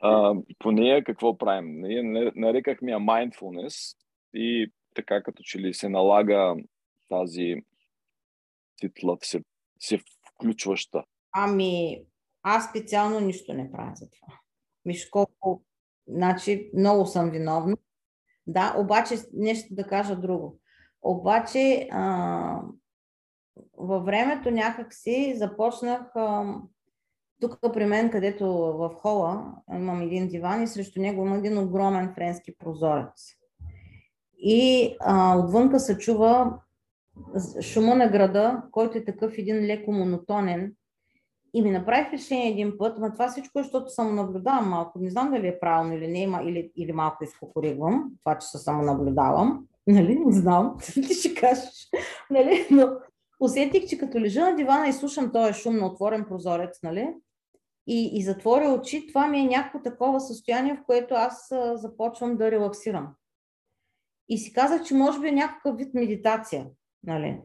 А, 0.00 0.34
по 0.58 0.72
нея 0.72 1.04
какво 1.04 1.38
правим? 1.38 1.80
Ние 1.80 2.02
нарекахме 2.36 2.90
я 2.90 2.98
mindfulness 2.98 3.96
и 4.34 4.72
така 4.94 5.22
като 5.22 5.42
че 5.42 5.58
ли 5.58 5.74
се 5.74 5.88
налага 5.88 6.56
тази 7.08 7.56
титла 8.80 9.16
се, 9.22 9.40
се 9.80 9.98
включваща? 10.34 11.04
Ами, 11.32 12.02
аз 12.42 12.68
специално 12.70 13.20
нищо 13.20 13.54
не 13.54 13.72
правя 13.72 13.92
за 13.94 14.10
това. 14.10 14.34
Виж 14.84 15.08
колко, 15.08 15.62
значи, 16.06 16.70
много 16.74 17.06
съм 17.06 17.30
виновна. 17.30 17.76
Да, 18.46 18.74
обаче 18.78 19.14
нещо 19.32 19.74
да 19.74 19.86
кажа 19.86 20.16
друго. 20.16 20.60
Обаче 21.02 21.88
а, 21.92 22.62
във 23.78 24.04
времето 24.04 24.50
някак 24.50 24.94
си 24.94 25.34
започнах 25.36 26.16
а, 26.16 26.54
тук 27.40 27.58
при 27.72 27.86
мен, 27.86 28.10
където 28.10 28.46
в 28.52 28.90
хола 28.94 29.54
имам 29.74 30.02
един 30.02 30.28
диван 30.28 30.62
и 30.62 30.66
срещу 30.66 31.00
него 31.00 31.26
има 31.26 31.36
един 31.36 31.58
огромен 31.58 32.14
френски 32.14 32.56
прозорец. 32.58 33.34
И 34.38 34.96
а, 35.00 35.38
отвънка 35.38 35.80
се 35.80 35.98
чува 35.98 36.60
шума 37.60 37.94
на 37.94 38.08
града, 38.08 38.62
който 38.70 38.98
е 38.98 39.04
такъв 39.04 39.34
един 39.38 39.56
леко 39.56 39.92
монотонен. 39.92 40.74
И 41.54 41.62
ми 41.62 41.70
направи 41.70 42.06
впечатление 42.08 42.50
един 42.50 42.78
път, 42.78 42.98
но 42.98 43.12
това 43.12 43.28
всичко 43.28 43.58
е, 43.58 43.62
защото 43.62 43.90
само 43.90 44.12
наблюдавам 44.12 44.68
малко. 44.68 44.98
Не 44.98 45.10
знам 45.10 45.30
дали 45.30 45.48
е 45.48 45.60
правилно 45.60 45.94
или 45.94 46.08
не, 46.08 46.40
или, 46.44 46.72
или 46.76 46.92
малко 46.92 47.24
изкокоригвам, 47.24 48.10
това, 48.24 48.38
че 48.38 48.46
се 48.46 48.58
само 48.58 48.82
наблюдавам. 48.82 49.64
Нали? 49.86 50.18
Не 50.18 50.32
знам. 50.32 50.76
Ти 50.94 51.14
ще 51.14 51.34
кажеш. 51.34 51.88
Нали? 52.30 52.66
Но 52.70 52.88
усетих, 53.40 53.86
че 53.88 53.98
като 53.98 54.20
лежа 54.20 54.40
на 54.40 54.56
дивана 54.56 54.88
и 54.88 54.92
слушам 54.92 55.32
този 55.32 55.52
шум 55.52 55.76
на 55.76 55.86
отворен 55.86 56.24
прозорец, 56.28 56.82
нали? 56.82 57.14
И, 57.86 58.10
и 58.18 58.22
затворя 58.22 58.68
очи, 58.68 59.06
това 59.06 59.28
ми 59.28 59.38
е 59.40 59.46
някакво 59.46 59.78
такова 59.78 60.20
състояние, 60.20 60.74
в 60.74 60.86
което 60.86 61.14
аз 61.14 61.52
а, 61.52 61.76
започвам 61.76 62.36
да 62.36 62.50
релаксирам. 62.50 63.08
И 64.28 64.38
си 64.38 64.52
казах, 64.52 64.82
че 64.82 64.94
може 64.94 65.20
би 65.20 65.28
е 65.28 65.32
някакъв 65.32 65.76
вид 65.76 65.94
медитация. 65.94 66.66
Нали? 67.04 67.40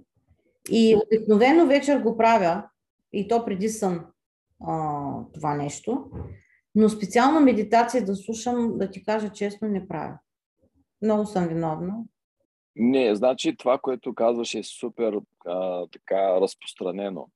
И 0.69 0.95
обикновено 1.05 1.67
вечер 1.67 1.99
го 1.99 2.17
правя, 2.17 2.63
и 3.13 3.27
то 3.27 3.45
преди 3.45 3.69
сън 3.69 4.05
а, 4.67 5.11
това 5.33 5.55
нещо, 5.55 6.11
но 6.75 6.89
специална 6.89 7.39
медитация 7.39 8.05
да 8.05 8.15
слушам, 8.15 8.77
да 8.77 8.91
ти 8.91 9.03
кажа 9.03 9.29
честно, 9.29 9.67
не 9.67 9.87
правя. 9.87 10.19
Много 11.01 11.25
съм 11.25 11.47
виновна. 11.47 12.03
Не, 12.75 13.15
значи 13.15 13.55
това, 13.57 13.77
което 13.77 14.15
казваш 14.15 14.55
е 14.55 14.63
супер 14.63 15.19
а, 15.45 15.87
така 15.87 16.41
разпространено. 16.41 17.27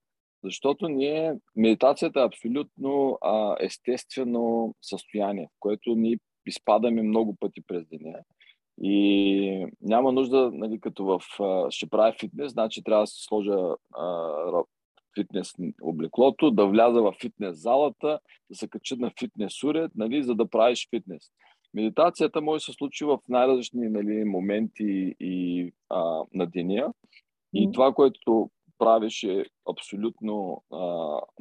Защото 0.44 0.88
ние, 0.88 1.36
медитацията 1.56 2.20
е 2.20 2.26
абсолютно 2.26 3.18
а, 3.22 3.56
естествено 3.60 4.76
състояние, 4.82 5.48
в 5.48 5.56
което 5.60 5.96
ние 5.96 6.20
изпадаме 6.46 7.02
много 7.02 7.36
пъти 7.40 7.62
през 7.68 7.88
деня. 7.88 8.20
И 8.82 9.68
няма 9.82 10.12
нужда, 10.12 10.52
нали, 10.54 10.80
като 10.80 11.06
в 11.06 11.22
ще 11.70 11.90
прави 11.90 12.18
фитнес, 12.20 12.52
значи 12.52 12.84
трябва 12.84 13.04
да 13.04 13.08
се 13.08 13.24
сложа 13.24 13.76
а, 13.96 14.64
фитнес 15.20 15.54
облеклото, 15.82 16.52
да 16.52 16.68
вляза 16.68 17.02
в 17.02 17.14
фитнес 17.22 17.62
залата, 17.62 18.20
да 18.50 18.56
се 18.56 18.68
кача 18.68 18.96
на 18.96 19.12
фитнес 19.20 19.64
уред, 19.64 19.92
нали, 19.96 20.24
за 20.24 20.36
да 20.36 20.50
правиш 20.50 20.88
фитнес. 20.90 21.24
Медитацията 21.74 22.42
може 22.42 22.62
да 22.62 22.66
се 22.66 22.74
случи 22.74 23.06
в 23.06 23.20
най-различни 23.30 23.90
нали, 23.90 24.24
моменти 24.24 25.16
и, 25.20 25.72
а, 25.90 26.24
на 26.34 26.46
деня. 26.46 26.94
И 27.54 27.72
това, 27.74 27.94
което 27.94 28.50
правиш 28.78 29.24
е 29.24 29.46
абсолютно 29.70 30.64
а, 30.72 30.78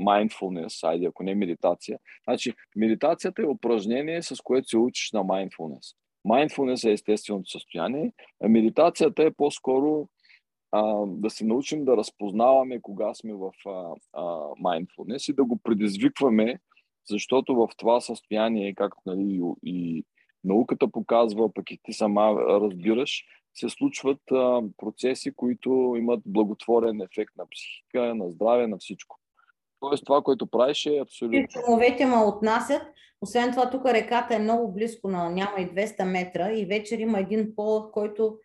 mindfulness, 0.01 0.89
айде, 0.89 1.07
ако 1.07 1.22
не 1.22 1.34
медитация. 1.34 1.99
Значи, 2.24 2.55
медитацията 2.76 3.43
е 3.43 3.47
упражнение, 3.47 4.22
с 4.22 4.37
което 4.45 4.68
се 4.68 4.78
учиш 4.78 5.12
на 5.12 5.20
mindfulness. 5.20 5.97
Mindfulness 6.26 6.88
е 6.88 6.92
естественото 6.92 7.50
състояние, 7.50 8.12
медитацията 8.48 9.22
е 9.22 9.30
по-скоро 9.30 10.08
а, 10.72 11.06
да 11.06 11.30
се 11.30 11.44
научим 11.44 11.84
да 11.84 11.96
разпознаваме 11.96 12.80
кога 12.80 13.14
сме 13.14 13.34
в 13.34 13.50
а, 13.66 13.94
а, 14.12 14.22
mindfulness 14.64 15.32
и 15.32 15.34
да 15.34 15.44
го 15.44 15.58
предизвикваме, 15.62 16.58
защото 17.10 17.54
в 17.54 17.68
това 17.76 18.00
състояние, 18.00 18.74
както 18.74 19.00
нали, 19.06 19.40
и 19.64 20.04
науката 20.44 20.88
показва, 20.88 21.52
пък 21.54 21.70
и 21.70 21.78
ти 21.82 21.92
сама 21.92 22.32
разбираш, 22.48 23.24
се 23.54 23.68
случват 23.68 24.20
а, 24.32 24.62
процеси, 24.76 25.32
които 25.32 25.94
имат 25.98 26.20
благотворен 26.26 27.00
ефект 27.00 27.36
на 27.36 27.44
психика, 27.50 28.14
на 28.14 28.30
здраве, 28.30 28.66
на 28.66 28.78
всичко. 28.78 29.18
Тоест 29.89 30.05
това, 30.05 30.22
което 30.22 30.47
правиш 30.47 30.87
е 30.87 30.99
абсолютно... 31.03 31.47
Чумовете 31.49 32.07
ме 32.07 32.16
отнасят. 32.16 32.82
Освен 33.20 33.51
това, 33.51 33.70
тук 33.70 33.87
реката 33.87 34.34
е 34.34 34.39
много 34.39 34.72
близко, 34.72 35.09
на 35.09 35.30
няма 35.30 35.59
и 35.59 35.68
200 35.68 36.05
метра 36.05 36.53
и 36.53 36.66
вечер 36.66 36.99
има 36.99 37.18
един 37.18 37.55
полъх, 37.57 37.91
който 37.93 38.39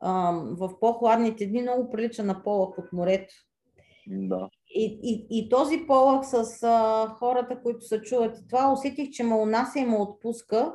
а, 0.00 0.32
в 0.50 0.80
по-хладните 0.80 1.46
дни 1.46 1.62
много 1.62 1.90
прилича 1.90 2.22
на 2.22 2.42
полъх 2.42 2.78
от 2.78 2.92
морето. 2.92 3.34
Да. 4.06 4.48
И, 4.68 4.98
и, 5.02 5.26
и 5.38 5.48
този 5.48 5.84
полъх 5.86 6.26
с 6.26 6.62
а, 6.62 7.08
хората, 7.18 7.62
които 7.62 7.80
се 7.80 8.02
чуват 8.02 8.38
и 8.38 8.48
това, 8.48 8.72
усетих, 8.72 9.10
че 9.10 9.24
ме 9.24 9.34
унася 9.34 9.78
и 9.78 9.84
ме 9.84 9.96
отпуска 9.96 10.72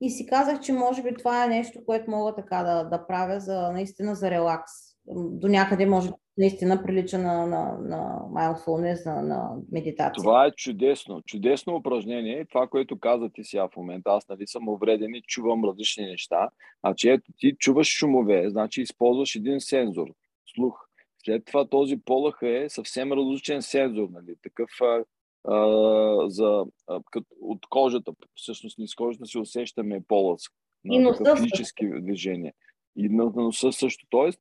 и 0.00 0.10
си 0.10 0.26
казах, 0.26 0.60
че 0.60 0.72
може 0.72 1.02
би 1.02 1.14
това 1.14 1.44
е 1.44 1.48
нещо, 1.48 1.84
което 1.86 2.10
мога 2.10 2.34
така 2.34 2.62
да, 2.62 2.84
да 2.84 3.06
правя 3.06 3.40
за, 3.40 3.72
наистина 3.72 4.14
за 4.14 4.30
релакс. 4.30 4.72
До 5.14 5.48
някъде 5.48 5.86
може 5.86 6.10
наистина 6.38 6.82
прилича 6.82 7.18
на, 7.18 7.46
на, 7.46 7.78
на 7.78 8.20
mindfulness, 8.32 9.06
на, 9.06 9.22
на 9.22 9.50
медитация. 9.72 10.22
Това 10.22 10.46
е 10.46 10.50
чудесно. 10.50 11.22
Чудесно 11.22 11.74
упражнение. 11.74 12.46
Това, 12.48 12.66
което 12.66 12.98
каза 12.98 13.28
ти 13.28 13.44
сега 13.44 13.68
в 13.68 13.76
момента, 13.76 14.10
аз 14.10 14.28
нали 14.28 14.46
съм 14.46 14.68
увреден 14.68 15.14
и 15.14 15.22
чувам 15.22 15.64
различни 15.64 16.04
неща. 16.04 16.48
Значи 16.84 17.08
ето 17.08 17.32
ти 17.38 17.56
чуваш 17.58 17.88
шумове, 17.88 18.50
значи 18.50 18.82
използваш 18.82 19.34
един 19.34 19.60
сензор, 19.60 20.08
слух. 20.54 20.88
След 21.24 21.44
това 21.44 21.68
този 21.68 21.96
полъх 22.04 22.38
е 22.42 22.66
съвсем 22.68 23.12
различен 23.12 23.62
сензор, 23.62 24.08
нали? 24.12 24.34
такъв 24.42 24.70
а, 24.82 25.04
а, 25.52 26.30
за, 26.30 26.64
а, 26.88 27.00
кът, 27.10 27.24
от 27.40 27.66
кожата. 27.70 28.12
Всъщност 28.34 28.78
не 28.78 28.88
с 28.88 28.94
кожата 28.94 29.26
си 29.26 29.38
усещаме 29.38 30.00
полъск 30.08 30.52
на 30.84 31.12
такъв 31.12 31.38
физически 31.38 31.86
движения. 32.00 32.52
И 32.96 33.08
на 33.08 33.24
носа 33.24 33.72
също. 33.72 34.06
Тоест, 34.10 34.40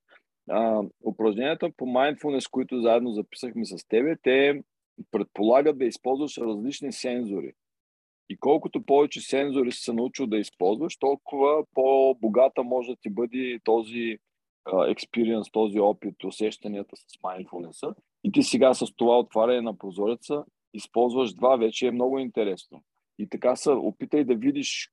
упражненията 1.06 1.72
по 1.78 1.86
mindfulness, 1.86 2.50
които 2.52 2.82
заедно 2.82 3.12
записахме 3.12 3.66
с 3.66 3.88
тебе, 3.88 4.16
те 4.24 4.64
предполагат 5.12 5.78
да 5.78 5.86
използваш 5.86 6.38
различни 6.38 6.92
сензори. 6.92 7.54
И 8.30 8.38
колкото 8.38 8.86
повече 8.86 9.22
сензори 9.22 9.72
се 9.72 9.94
научил 9.94 10.28
да 10.28 10.38
използваш, 10.38 10.98
толкова 10.98 11.66
по-богата 11.74 12.64
може 12.64 12.92
да 12.92 12.96
ти 13.02 13.10
бъде 13.10 13.60
този 13.64 14.18
експириенс, 14.88 15.52
този 15.52 15.80
опит, 15.80 16.24
усещанията 16.24 16.96
с 16.96 17.02
mindfulness. 17.02 17.96
И 18.24 18.32
ти 18.32 18.44
сега 18.44 18.74
с 18.74 18.86
това 18.96 19.20
отваряне 19.20 19.62
на 19.62 19.78
прозореца 19.78 20.46
използваш 20.74 21.34
два, 21.34 21.56
вече 21.56 21.88
е 21.88 21.92
много 21.92 22.20
интересно. 22.20 22.84
И 23.20 23.30
така 23.30 23.56
се 23.56 23.70
опитай 23.70 24.24
да 24.24 24.36
видиш, 24.36 24.92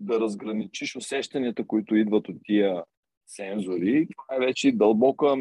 да 0.00 0.20
разграничиш 0.20 0.96
усещанията, 0.96 1.66
които 1.66 1.96
идват 1.96 2.28
от 2.28 2.36
тия 2.44 2.84
сензори. 3.28 4.08
Това 4.16 4.36
е 4.36 4.46
вече 4.46 4.72
дълбока 4.72 5.36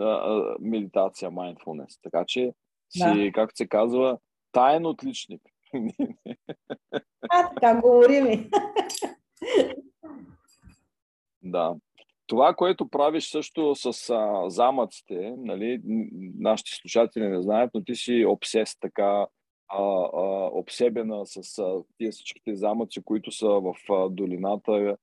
а, 0.00 0.56
медитация, 0.60 1.30
mindfulness. 1.30 2.02
Така 2.02 2.24
че 2.26 2.52
си, 2.90 3.24
да. 3.24 3.32
както 3.32 3.56
се 3.56 3.68
казва, 3.68 4.18
таен 4.52 4.86
отличник. 4.86 5.42
А, 7.30 7.54
така 7.54 7.80
говори 7.80 8.22
ми. 8.22 8.50
Да. 11.42 11.76
Това, 12.26 12.54
което 12.54 12.88
правиш 12.88 13.30
също 13.30 13.74
с 13.74 14.10
а, 14.10 14.50
замъците, 14.50 15.34
нали, 15.38 15.80
нашите 16.38 16.70
слушатели 16.70 17.28
не 17.28 17.42
знаят, 17.42 17.70
но 17.74 17.84
ти 17.84 17.94
си 17.94 18.24
обсес 18.28 18.78
така, 18.80 19.26
а, 19.68 19.82
а, 20.12 20.50
обсебена 20.52 21.26
с 21.26 21.58
а, 21.58 21.82
тия 21.98 22.12
всичките 22.12 22.54
замъци, 22.54 23.02
които 23.04 23.30
са 23.30 23.48
в 23.48 23.74
а, 23.90 24.08
долината, 24.08 24.96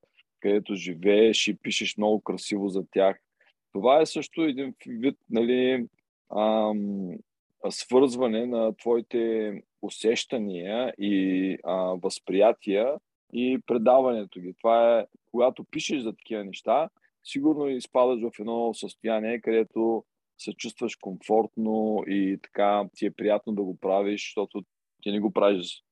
където 0.46 0.76
живееш 0.76 1.48
и 1.48 1.58
пишеш 1.58 1.98
много 1.98 2.22
красиво 2.22 2.70
за 2.70 2.84
тях. 2.92 3.20
Това 3.74 4.02
е 4.02 4.06
също 4.06 4.42
един 4.42 4.74
вид 4.88 5.18
нали, 5.30 5.88
ам, 6.38 7.10
свързване 7.70 8.46
на 8.46 8.76
твоите 8.76 9.54
усещания 9.82 10.94
и 10.98 11.58
а, 11.64 11.76
възприятия 11.76 12.94
и 13.34 13.60
предаването 13.66 14.40
ги. 14.40 14.54
Това 14.58 15.00
е, 15.00 15.06
когато 15.32 15.64
пишеш 15.64 16.02
за 16.02 16.14
такива 16.16 16.44
неща, 16.44 16.90
сигурно 17.24 17.70
изпадаш 17.70 18.22
в 18.22 18.40
едно 18.40 18.74
състояние, 18.74 19.42
където 19.42 20.04
се 20.38 20.54
чувстваш 20.54 20.96
комфортно 20.96 22.04
и 22.08 22.38
така 22.44 22.84
ти 22.96 23.06
е 23.06 23.12
приятно 23.12 23.54
да 23.54 23.64
го 23.64 23.78
правиш, 23.78 24.22
защото 24.22 24.64
ти 25.02 25.12
не 25.12 25.20
го 25.20 25.34
правиш 25.34 25.84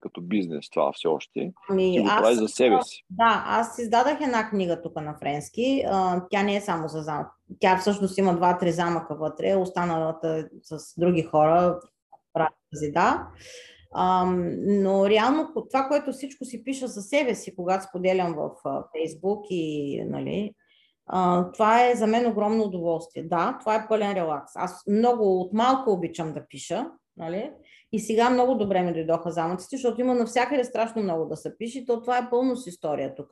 като 0.00 0.20
бизнес 0.20 0.70
това 0.70 0.92
все 0.92 1.08
още. 1.08 1.52
Ами, 1.70 1.92
ти 1.92 2.00
го 2.00 2.08
аз, 2.10 2.20
правиш 2.20 2.38
за 2.38 2.48
себе 2.48 2.82
си. 2.82 3.04
Да, 3.10 3.44
аз 3.46 3.78
издадах 3.78 4.20
една 4.20 4.50
книга 4.50 4.82
тук 4.82 4.96
на 4.96 5.16
френски. 5.18 5.84
Тя 6.30 6.42
не 6.42 6.56
е 6.56 6.60
само 6.60 6.88
за 6.88 7.02
замък. 7.02 7.26
Тя 7.60 7.78
всъщност 7.78 8.18
има 8.18 8.36
два-три 8.36 8.72
замъка 8.72 9.14
вътре, 9.14 9.56
останалата 9.56 10.48
с 10.62 10.78
други 11.00 11.22
хора 11.22 11.80
правят 12.32 12.54
тази 12.72 12.92
да. 12.92 13.28
но 14.66 15.08
реално 15.08 15.52
това, 15.70 15.88
което 15.88 16.12
всичко 16.12 16.44
си 16.44 16.64
пиша 16.64 16.86
за 16.86 17.02
себе 17.02 17.34
си, 17.34 17.56
когато 17.56 17.84
споделям 17.84 18.34
в 18.34 18.50
Фейсбук 18.92 19.44
и 19.50 20.02
нали, 20.04 20.54
това 21.52 21.88
е 21.88 21.94
за 21.94 22.06
мен 22.06 22.26
огромно 22.26 22.64
удоволствие. 22.64 23.22
Да, 23.22 23.56
това 23.60 23.74
е 23.74 23.88
пълен 23.88 24.12
релакс. 24.12 24.52
Аз 24.56 24.82
много 24.86 25.40
от 25.40 25.52
малко 25.52 25.90
обичам 25.90 26.32
да 26.32 26.46
пиша, 26.48 26.86
нали? 27.16 27.50
И 27.92 28.00
сега 28.00 28.30
много 28.30 28.54
добре 28.54 28.82
ми 28.82 28.92
дойдоха 28.92 29.30
замъците, 29.30 29.76
защото 29.76 30.00
има 30.00 30.14
навсякъде 30.14 30.64
страшно 30.64 31.02
много 31.02 31.24
да 31.24 31.36
се 31.36 31.58
пише. 31.58 31.86
То 31.86 32.00
това 32.00 32.18
е 32.18 32.30
пълно 32.30 32.56
с 32.56 32.66
история 32.66 33.14
тук. 33.14 33.28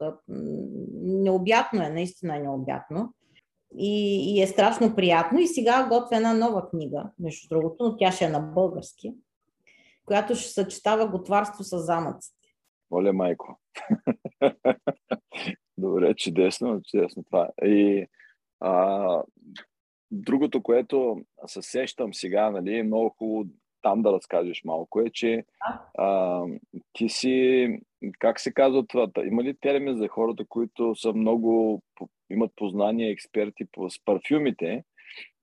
Необятно 1.03 1.83
е, 1.83 1.89
наистина 1.89 2.37
е 2.37 2.41
необятно. 2.41 3.15
И, 3.79 4.35
и 4.35 4.43
е 4.43 4.47
страшно 4.47 4.97
приятно. 4.97 5.39
И 5.39 5.47
сега 5.47 5.89
готвя 5.89 6.17
една 6.17 6.35
нова 6.35 6.69
книга, 6.71 7.11
между 7.19 7.49
другото, 7.49 7.85
но 7.85 7.97
тя 7.97 8.13
ще 8.13 8.25
е 8.25 8.29
на 8.29 8.41
български. 8.41 9.15
която 10.07 10.35
ще 10.35 10.49
съчетава 10.49 11.09
готварство 11.09 11.65
с 11.65 11.79
замъците. 11.79 12.49
Оле, 12.93 13.13
майко. 13.13 13.59
Добре, 15.79 16.15
чудесно, 16.15 16.81
чудесно 16.91 17.25
това. 17.25 17.49
И 17.65 18.07
а, 18.61 19.23
другото, 20.11 20.63
което 20.63 21.21
се 21.47 21.63
сещам 21.63 22.15
сега, 22.15 22.51
нали, 22.51 22.79
е 22.79 22.83
много 22.83 23.15
хубаво 23.19 23.45
там 23.85 24.03
да 24.03 24.13
разкажеш 24.13 24.65
малко, 24.65 25.01
е, 25.01 25.11
че 25.11 25.45
а, 25.99 26.43
ти 26.93 27.09
си, 27.09 27.69
как 28.19 28.41
се 28.41 28.53
казва 28.53 28.87
това, 28.87 29.09
има 29.25 29.43
ли 29.43 29.55
термин 29.61 29.97
за 29.97 30.09
хората, 30.09 30.45
които 30.49 30.95
са 30.95 31.13
много, 31.13 31.83
имат 32.31 32.53
познания, 32.57 33.11
експерти 33.11 33.65
по, 33.73 33.91
с 33.91 34.05
парфюмите, 34.05 34.85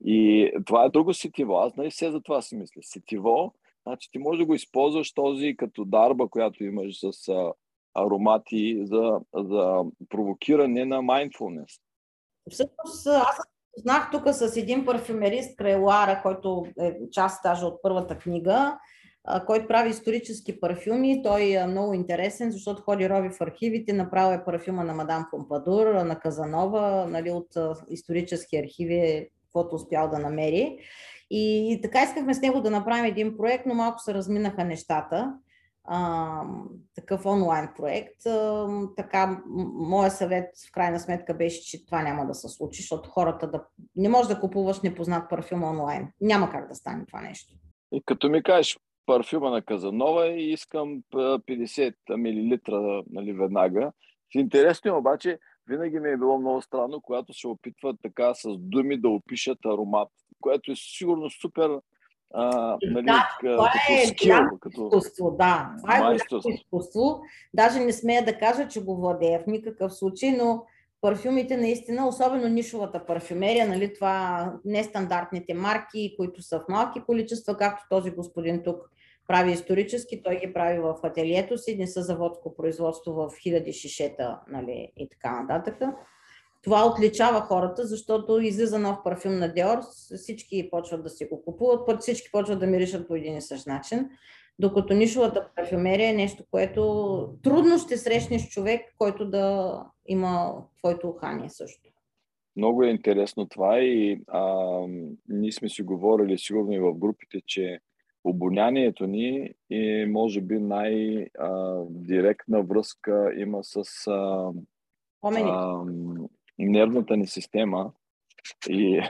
и 0.06 0.52
това 0.66 0.86
е 0.86 0.90
друго 0.90 1.14
сетиво. 1.14 1.58
Аз 1.58 1.76
нали 1.76 1.90
все 1.90 2.12
за 2.12 2.22
това 2.22 2.42
си 2.42 2.56
мисля. 2.56 2.82
Сетиво, 2.84 3.54
значи 3.88 4.10
ти 4.12 4.20
можеш 4.20 4.40
да 4.40 4.46
го 4.46 4.56
използваш 4.56 5.14
този 5.14 5.56
като 5.58 5.86
дарба, 5.86 6.28
която 6.28 6.64
имаш 6.64 7.00
с 7.00 7.30
а, 7.30 7.54
аромати 7.94 8.82
за, 8.84 9.20
за 9.34 9.84
провокиране 10.10 10.86
на 10.86 10.98
mindfulness. 10.98 11.82
Всъщност, 12.50 13.08
аз 13.08 13.40
Знах 13.78 14.12
тук 14.12 14.24
с 14.32 14.58
един 14.58 14.86
парфюмерист 14.86 15.56
край 15.56 15.76
Лара, 15.76 16.20
който 16.24 16.66
е 16.80 16.98
част 17.12 17.44
даже 17.44 17.66
от 17.66 17.82
първата 17.82 18.18
книга, 18.18 18.78
който 19.46 19.68
прави 19.68 19.90
исторически 19.90 20.60
парфюми. 20.60 21.24
Той 21.24 21.52
е 21.52 21.68
много 21.68 21.94
интересен, 21.94 22.52
защото 22.52 22.82
ходи 22.82 23.10
рови 23.10 23.30
в 23.30 23.42
архивите, 23.42 23.94
направил 23.94 24.38
е 24.38 24.46
парфюма 24.46 24.84
на 24.84 24.94
Мадам 24.94 25.28
Помпадур, 25.32 25.88
на 25.88 26.20
Казанова, 26.20 27.08
нали, 27.10 27.32
от 27.32 27.58
исторически 27.90 28.58
архиви, 28.58 29.30
каквото 29.44 29.76
успял 29.76 30.10
да 30.10 30.20
намери. 30.20 30.78
И, 31.30 31.74
и 31.74 31.82
така 31.82 32.04
искахме 32.04 32.34
с 32.34 32.42
него 32.42 32.62
да 32.62 32.72
направим 32.72 33.06
един 33.06 33.38
проект, 33.38 33.66
но 33.66 33.74
малко 33.74 34.00
се 34.00 34.14
разминаха 34.14 34.64
нещата 34.64 35.34
а, 35.84 36.44
такъв 36.96 37.26
онлайн 37.26 37.70
проект. 37.76 38.26
А, 38.26 38.68
така, 38.98 39.42
моя 39.74 40.12
съвет 40.12 40.50
в 40.70 40.72
крайна 40.72 41.00
сметка 41.00 41.34
беше, 41.34 41.62
че 41.62 41.86
това 41.86 42.02
няма 42.02 42.26
да 42.26 42.34
се 42.34 42.50
случи, 42.50 42.82
защото 42.82 43.10
хората 43.10 43.48
да... 43.48 43.64
Не 43.96 44.10
можеш 44.10 44.28
да 44.28 44.40
купуваш 44.40 44.82
непознат 44.82 45.30
парфюм 45.30 45.64
онлайн. 45.64 46.08
Няма 46.22 46.50
как 46.50 46.68
да 46.68 46.76
стане 46.76 47.06
това 47.06 47.22
нещо. 47.22 47.54
И 47.92 48.02
като 48.06 48.30
ми 48.30 48.44
кажеш 48.44 48.78
парфюма 49.06 49.50
на 49.50 49.62
Казанова 49.62 50.28
и 50.28 50.52
искам 50.52 51.02
50 51.14 51.94
мл 52.10 53.04
нали, 53.12 53.34
веднага. 53.34 53.92
Интересно 54.36 54.92
е 54.92 54.98
обаче, 54.98 55.40
винаги 55.68 56.00
ми 56.00 56.10
е 56.10 56.18
било 56.18 56.40
много 56.40 56.62
странно, 56.62 57.02
когато 57.02 57.34
се 57.34 57.48
опитват 57.48 57.96
така 58.04 58.34
с 58.34 58.58
думи 58.58 59.02
да 59.02 59.10
опишат 59.10 59.66
аромат, 59.66 60.10
което 60.42 60.72
е 60.72 60.76
сигурно 60.76 61.30
супер 61.30 61.80
а, 62.34 62.78
нали, 62.84 63.06
да, 63.06 63.30
това 63.42 63.72
е 63.90 64.06
скил, 64.06 64.36
като 64.60 64.86
изкуство, 64.86 65.32
да. 65.32 65.72
Това 65.82 65.98
е 65.98 66.00
голямо 66.00 66.20
изкуство. 66.50 67.22
Даже 67.54 67.80
не 67.80 67.94
смея 67.94 68.26
да 68.26 68.38
кажа, 68.38 68.68
че 68.68 68.84
го 68.84 68.96
владея 68.96 69.40
в 69.40 69.48
никакъв 69.48 69.94
случай, 69.94 70.32
но 70.32 70.66
парфюмите 71.02 71.58
наистина, 71.58 72.08
особено 72.08 72.48
нишовата 72.48 73.06
парфюмерия, 73.06 73.68
нали, 73.68 73.94
това 73.94 74.54
нестандартните 74.66 75.54
марки, 75.54 76.16
които 76.18 76.42
са 76.42 76.60
в 76.60 76.66
малки 76.70 77.02
количества, 77.02 77.58
както 77.58 77.84
този 77.90 78.12
господин 78.12 78.64
тук 78.64 78.92
прави 79.28 79.52
исторически, 79.52 80.24
той 80.24 80.40
ги 80.40 80.54
прави 80.54 80.80
в 80.80 80.96
ателието 81.04 81.58
си, 81.58 81.78
не 81.78 81.88
са 81.88 82.02
заводско 82.02 82.56
производство 82.56 83.14
в 83.14 83.32
хиляди 83.42 83.74
шишета 83.74 84.40
нали, 84.48 84.92
и 84.98 85.10
така 85.10 85.42
нататък. 85.42 85.82
Това 86.64 86.86
отличава 86.86 87.42
хората, 87.42 87.86
защото 87.86 88.40
излиза 88.40 88.80
нов 88.80 88.98
парфюм 89.04 89.38
на 89.38 89.50
Dior, 89.50 89.82
всички 90.18 90.70
почват 90.72 91.04
да 91.04 91.10
си 91.10 91.26
го 91.26 91.44
купуват, 91.44 91.86
път 91.86 92.02
всички 92.02 92.32
почват 92.32 92.60
да 92.60 92.68
миришат 92.68 93.08
по 93.08 93.16
един 93.16 93.38
и 93.38 93.42
същ 93.42 93.68
начин. 93.68 94.10
Докато 94.60 94.94
нишовата 94.94 95.50
парфюмерия 95.56 96.10
е 96.10 96.14
нещо, 96.14 96.44
което 96.52 97.34
трудно 97.44 97.78
ще 97.78 97.98
срещнеш 97.98 98.50
човек, 98.50 98.82
който 98.98 99.30
да 99.30 99.76
има 100.08 100.64
твоето 100.78 101.10
ухание 101.10 101.50
също. 101.50 101.90
Много 102.56 102.84
е 102.84 102.90
интересно 102.90 103.50
това 103.50 103.80
и 103.80 104.22
а, 104.28 104.78
ние 105.30 105.52
сме 105.52 105.70
си 105.70 105.84
говорили 105.84 106.38
сигурно 106.38 106.74
и 106.74 106.80
в 106.80 106.94
групите, 106.94 107.42
че 107.46 107.80
обонянието 108.24 109.08
ни 109.08 109.50
е 109.70 110.06
може 110.06 110.42
би 110.42 110.60
най-директна 110.60 112.64
връзка 112.64 113.32
има 113.38 113.64
с 113.64 114.08
а, 114.08 114.52
а, 115.24 115.84
нервната 116.70 117.18
ни 117.18 117.28
система 117.28 117.92
и... 118.70 119.02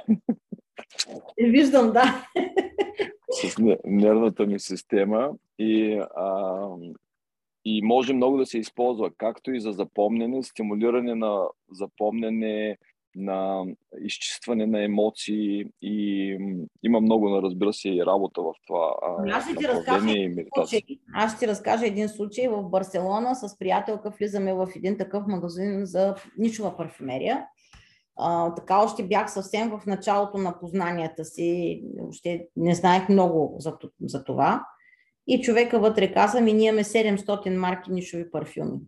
и 1.38 1.50
виждам, 1.50 1.92
да. 1.92 2.26
с 3.32 3.56
нервната 3.86 4.46
ми 4.46 4.60
система 4.60 5.32
и, 5.60 6.02
а, 6.16 6.68
и 7.66 7.82
може 7.82 8.14
много 8.14 8.38
да 8.38 8.46
се 8.46 8.60
използва, 8.60 9.12
както 9.18 9.52
и 9.52 9.60
за 9.60 9.72
запомнене, 9.72 10.44
стимулиране 10.44 11.16
на 11.16 11.48
запомнене, 11.72 12.78
на 13.16 13.66
изчистване 14.02 14.66
на 14.66 14.84
емоции 14.84 15.66
и 15.82 16.38
има 16.84 17.02
много, 17.02 17.30
на 17.30 17.42
разбира 17.42 17.74
се, 17.74 17.90
и 17.90 18.06
работа 18.06 18.42
в 18.42 18.54
това. 18.68 18.96
Аз 19.32 19.46
ще, 19.46 19.56
ти 19.56 19.68
разкажа. 19.68 20.08
Аз 21.14 21.32
ще 21.32 21.40
ти 21.40 21.48
разкажа 21.48 21.86
един 21.88 22.10
случай 22.10 22.48
в 22.48 22.64
Барселона 22.64 23.36
с 23.36 23.58
приятелка. 23.58 24.10
Влизаме 24.10 24.54
в 24.54 24.68
един 24.76 24.98
такъв 24.98 25.28
магазин 25.28 25.86
за 25.86 26.16
нишова 26.38 26.78
парфюмерия. 26.78 27.46
А, 28.18 28.56
така 28.56 28.84
още 28.84 29.04
бях 29.04 29.34
съвсем 29.34 29.70
в 29.70 29.86
началото 29.86 30.38
на 30.38 30.60
познанията 30.60 31.26
си, 31.26 31.82
още 32.10 32.48
не 32.56 32.76
знаех 32.76 33.10
много 33.10 33.56
за, 33.60 33.78
за 34.02 34.24
това. 34.24 34.66
И 35.28 35.42
човека 35.42 35.80
вътре 35.80 36.14
каза 36.14 36.42
ми, 36.42 36.54
ние 36.54 36.68
имаме 36.68 36.84
700 36.84 37.58
марки 37.58 37.92
нишови 37.92 38.32
парфюми. 38.32 38.80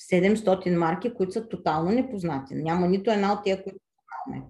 700 0.00 0.76
марки, 0.76 1.14
които 1.14 1.32
са 1.32 1.48
тотално 1.48 1.90
непознати. 1.90 2.54
Няма 2.54 2.88
нито 2.88 3.10
една 3.10 3.32
от 3.32 3.44
тия, 3.44 3.62
които 3.62 3.78
познаваме. 3.78 4.46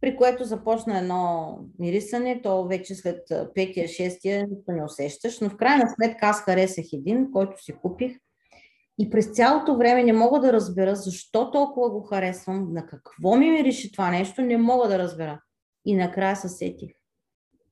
При 0.00 0.16
което 0.16 0.44
започна 0.44 0.98
едно 0.98 1.58
мирисане, 1.78 2.40
то 2.42 2.66
вече 2.66 2.94
след 2.94 3.22
петия, 3.54 3.88
шестия 3.88 4.46
нищо 4.46 4.72
не 4.72 4.84
усещаш, 4.84 5.40
но 5.40 5.50
в 5.50 5.56
крайна 5.56 5.90
сметка 5.94 6.26
аз 6.26 6.40
харесах 6.40 6.84
един, 6.92 7.30
който 7.32 7.64
си 7.64 7.72
купих 7.82 8.16
и 9.00 9.10
през 9.10 9.26
цялото 9.26 9.76
време 9.76 10.04
не 10.04 10.12
мога 10.12 10.40
да 10.40 10.52
разбера 10.52 10.96
защо 10.96 11.50
толкова 11.50 11.90
го 11.90 12.02
харесвам, 12.02 12.72
на 12.72 12.86
какво 12.86 13.36
ми 13.36 13.50
мирише 13.50 13.92
това 13.92 14.10
нещо, 14.10 14.42
не 14.42 14.56
мога 14.56 14.88
да 14.88 14.98
разбера. 14.98 15.40
И 15.84 15.96
накрая 15.96 16.36
се 16.36 16.48
сетих. 16.48 16.90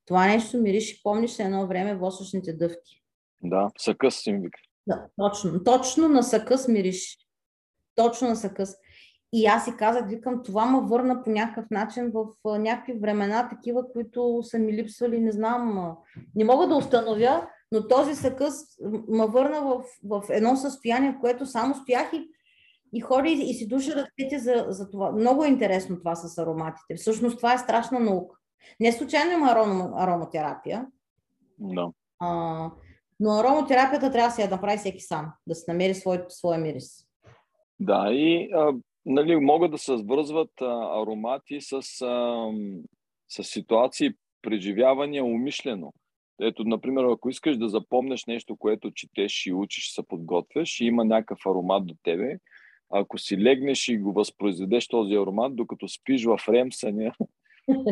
Това 0.07 0.27
нещо 0.27 0.59
мирише, 0.59 1.03
помниш 1.03 1.39
едно 1.39 1.67
време, 1.67 1.97
восъчните 1.97 2.53
дъвки. 2.53 3.03
Да, 3.43 3.71
съкъс 3.79 4.17
си 4.17 4.33
ми 4.33 4.39
вика. 4.39 4.59
Да, 4.89 5.07
точно. 5.17 5.65
Точно 5.65 6.09
на 6.09 6.23
съкъс 6.23 6.69
мириш. 6.69 7.19
Точно 7.95 8.29
на 8.29 8.37
съкъс. 8.37 8.75
И 9.33 9.47
аз 9.47 9.65
си 9.65 9.77
казах, 9.79 10.09
викам, 10.09 10.43
това 10.43 10.67
ме 10.67 10.81
върна 10.89 11.23
по 11.23 11.31
някакъв 11.31 11.71
начин 11.71 12.13
в 12.15 12.59
някакви 12.59 12.93
времена, 12.93 13.49
такива, 13.49 13.93
които 13.93 14.41
са 14.43 14.59
ми 14.59 14.73
липсвали, 14.73 15.21
не 15.21 15.33
знам, 15.33 15.95
не 16.35 16.45
мога 16.45 16.67
да 16.67 16.77
установя, 16.77 17.47
но 17.73 17.89
този 17.89 18.15
съкъс 18.15 18.55
ме 19.09 19.27
върна 19.27 19.61
в, 19.61 19.83
в 20.05 20.23
едно 20.31 20.57
състояние, 20.57 21.13
в 21.13 21.21
което 21.21 21.47
само 21.47 21.75
стоях 21.75 22.13
и, 22.13 22.29
и 22.93 23.01
хори 23.01 23.33
и 23.33 23.55
си 23.55 23.69
душа 23.69 23.93
ръцете 23.97 24.39
за, 24.39 24.67
за 24.69 24.91
това. 24.91 25.13
Много 25.13 25.45
е 25.45 25.49
интересно 25.49 25.99
това 25.99 26.15
с 26.15 26.39
ароматите. 26.39 26.95
Всъщност 26.97 27.37
това 27.37 27.55
е 27.55 27.59
страшна 27.59 28.01
наука. 28.01 28.37
Не 28.81 28.93
случайно 28.93 29.33
има 29.33 29.51
аром, 29.51 29.95
аромотерапия. 29.97 30.87
Да. 31.59 31.89
А, 32.19 32.71
но 33.21 33.31
аромотерапията 33.31 34.13
трябва 34.13 34.29
да 34.29 34.35
се 34.35 34.43
я 34.43 34.49
направи 34.49 34.79
всеки 34.79 35.01
сам, 35.01 35.33
да 35.47 35.55
се 35.55 35.73
намери 35.73 35.95
свой, 35.95 36.25
своя 36.29 36.59
мирис. 36.59 37.07
Да, 37.81 38.13
и 38.13 38.51
а, 38.53 38.73
нали, 39.07 39.37
могат 39.37 39.71
да 39.71 39.79
се 39.79 39.99
свързват 39.99 40.61
аромати 40.61 41.61
с, 41.61 41.73
а, 41.73 42.47
с 43.29 43.45
ситуации, 43.45 44.11
преживявания 44.43 45.25
умишлено. 45.25 45.93
Ето, 46.41 46.65
например, 46.65 47.05
ако 47.05 47.29
искаш 47.29 47.57
да 47.57 47.69
запомнеш 47.69 48.27
нещо, 48.27 48.57
което 48.57 48.91
четеш 48.91 49.47
и 49.47 49.53
учиш, 49.53 49.95
се 49.95 50.03
подготвяш 50.09 50.81
и 50.81 50.85
има 50.85 51.05
някакъв 51.05 51.39
аромат 51.47 51.87
до 51.87 51.95
тебе, 52.03 52.39
ако 52.91 53.19
си 53.19 53.43
легнеш 53.43 53.89
и 53.89 53.99
го 53.99 54.13
възпроизведеш 54.13 54.89
този 54.89 55.15
аромат, 55.15 55.57
докато 55.57 55.89
спиш 55.89 56.25
в 56.25 56.39
ремсания, 56.49 57.15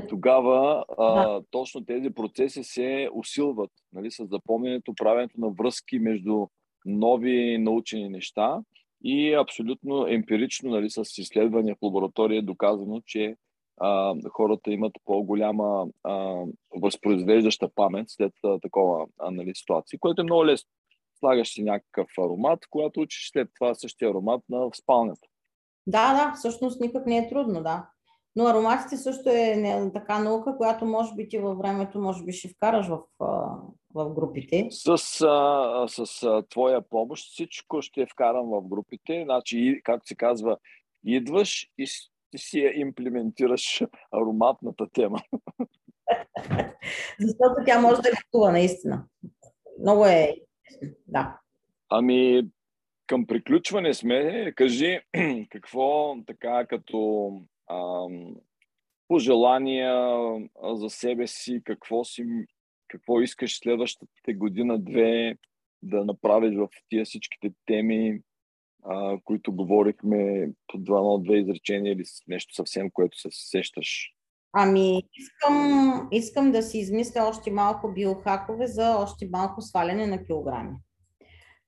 тогава 0.09 0.85
а, 0.99 1.41
точно 1.51 1.85
тези 1.85 2.11
процеси 2.11 2.65
се 2.65 3.09
усилват 3.15 3.71
нали, 3.93 4.11
с 4.11 4.27
запомнянето, 4.27 4.95
правенето 4.95 5.41
на 5.41 5.51
връзки 5.51 5.99
между 5.99 6.47
нови 6.87 7.59
научени 7.59 8.09
неща 8.09 8.61
и 9.05 9.35
абсолютно 9.35 10.07
емпирично 10.09 10.71
нали, 10.71 10.91
с 10.91 11.19
изследвания 11.19 11.75
в 11.75 11.83
лаборатория 11.83 12.39
е 12.39 12.43
доказано, 12.43 13.01
че 13.07 13.37
а, 13.81 14.15
хората 14.33 14.71
имат 14.71 14.93
по-голяма 15.05 15.87
а, 16.05 16.45
възпроизвеждаща 16.77 17.69
памет 17.75 18.11
след 18.11 18.33
а, 18.45 18.59
такова 18.61 19.07
а, 19.19 19.31
нали, 19.31 19.53
ситуация, 19.55 19.99
което 19.99 20.21
е 20.21 20.25
много 20.25 20.47
лесно. 20.47 20.71
Слагаш 21.19 21.49
си 21.49 21.63
някакъв 21.63 22.09
аромат, 22.19 22.67
когато 22.71 23.01
учиш 23.01 23.31
след 23.33 23.49
това 23.55 23.75
същия 23.75 24.11
аромат 24.11 24.43
на 24.49 24.71
спалнята. 24.75 25.29
Да, 25.87 26.15
да, 26.15 26.33
всъщност 26.35 26.81
никак 26.81 27.07
не 27.07 27.19
е 27.19 27.29
трудно, 27.29 27.63
да. 27.63 27.89
Но 28.37 28.47
ароматите 28.47 28.97
също 28.97 29.29
е 29.31 29.57
не, 29.57 29.93
така 29.93 30.19
наука, 30.19 30.57
която 30.57 30.85
може 30.85 31.15
би 31.15 31.29
ти 31.29 31.39
във 31.39 31.59
времето 31.59 32.01
може 32.01 32.25
би 32.25 32.33
ще 32.33 32.49
вкараш 32.49 32.89
в, 32.89 32.99
в 33.95 34.11
групите. 34.15 34.69
С, 34.71 34.87
а, 34.89 35.87
с 35.89 36.23
а, 36.23 36.43
твоя 36.51 36.83
помощ 36.83 37.33
всичко 37.33 37.83
ще 37.83 38.07
вкарам 38.07 38.47
в 38.47 38.69
групите. 38.69 39.23
Значи, 39.25 39.81
както 39.85 40.07
се 40.07 40.15
казва, 40.15 40.57
идваш 41.05 41.71
и 41.79 41.87
си 42.37 42.61
я 42.61 42.81
имплементираш 42.81 43.83
ароматната 44.13 44.87
тема. 44.93 45.23
Защото 47.21 47.55
тя 47.67 47.81
може 47.81 48.03
да 48.03 48.09
лекува, 48.09 48.53
наистина. 48.53 49.05
Много 49.81 50.07
е. 50.07 50.37
Да. 51.07 51.39
Ами, 51.89 52.49
към 53.07 53.27
приключване 53.27 53.95
сме. 53.95 54.53
Кажи 54.57 55.01
какво 55.51 56.17
така 56.27 56.67
като 56.67 57.31
пожелания 59.09 59.95
за 60.75 60.91
себе 60.91 61.27
си, 61.27 61.61
какво 61.65 62.05
си, 62.05 62.25
какво 62.89 63.21
искаш 63.21 63.59
следващата 63.59 64.33
година-две 64.35 65.37
да 65.83 66.05
направиш 66.05 66.57
в 66.57 66.69
тия 66.89 67.05
всичките 67.05 67.53
теми, 67.67 68.21
а, 68.85 69.19
които 69.25 69.53
говорихме 69.53 70.51
по 70.67 70.79
два 70.79 71.19
две 71.19 71.39
изречения 71.39 71.93
или 71.93 72.05
нещо 72.29 72.55
съвсем, 72.55 72.91
което 72.91 73.21
се 73.21 73.29
сещаш? 73.31 74.13
Ами, 74.53 75.03
искам, 75.15 76.09
искам 76.13 76.53
да 76.53 76.63
си 76.63 76.79
измисля 76.79 77.29
още 77.29 77.51
малко 77.51 77.93
биохакове 77.93 78.67
за 78.67 78.97
още 78.99 79.29
малко 79.33 79.61
сваляне 79.63 80.07
на 80.07 80.25
килограми. 80.25 80.77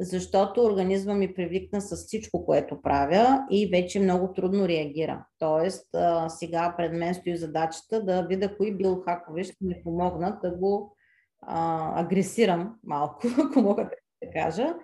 Защото 0.00 0.64
организма 0.64 1.14
ми 1.14 1.34
привикна 1.34 1.80
с 1.80 1.96
всичко, 1.96 2.46
което 2.46 2.82
правя 2.82 3.46
и 3.50 3.66
вече 3.66 4.00
много 4.00 4.32
трудно 4.32 4.68
реагира. 4.68 5.24
Тоест, 5.38 5.88
сега 6.28 6.74
пред 6.76 6.92
мен 6.92 7.14
стои 7.14 7.36
задачата 7.36 8.04
да 8.04 8.22
видя 8.22 8.56
кои 8.56 8.76
биохакове 8.76 9.44
ще 9.44 9.64
ми 9.64 9.82
помогнат 9.84 10.42
да 10.42 10.50
го 10.50 10.96
а, 11.42 12.00
агресирам 12.00 12.74
малко, 12.84 13.26
ако 13.50 13.60
мога 13.60 13.90
да 14.22 14.30
кажа, 14.32 14.74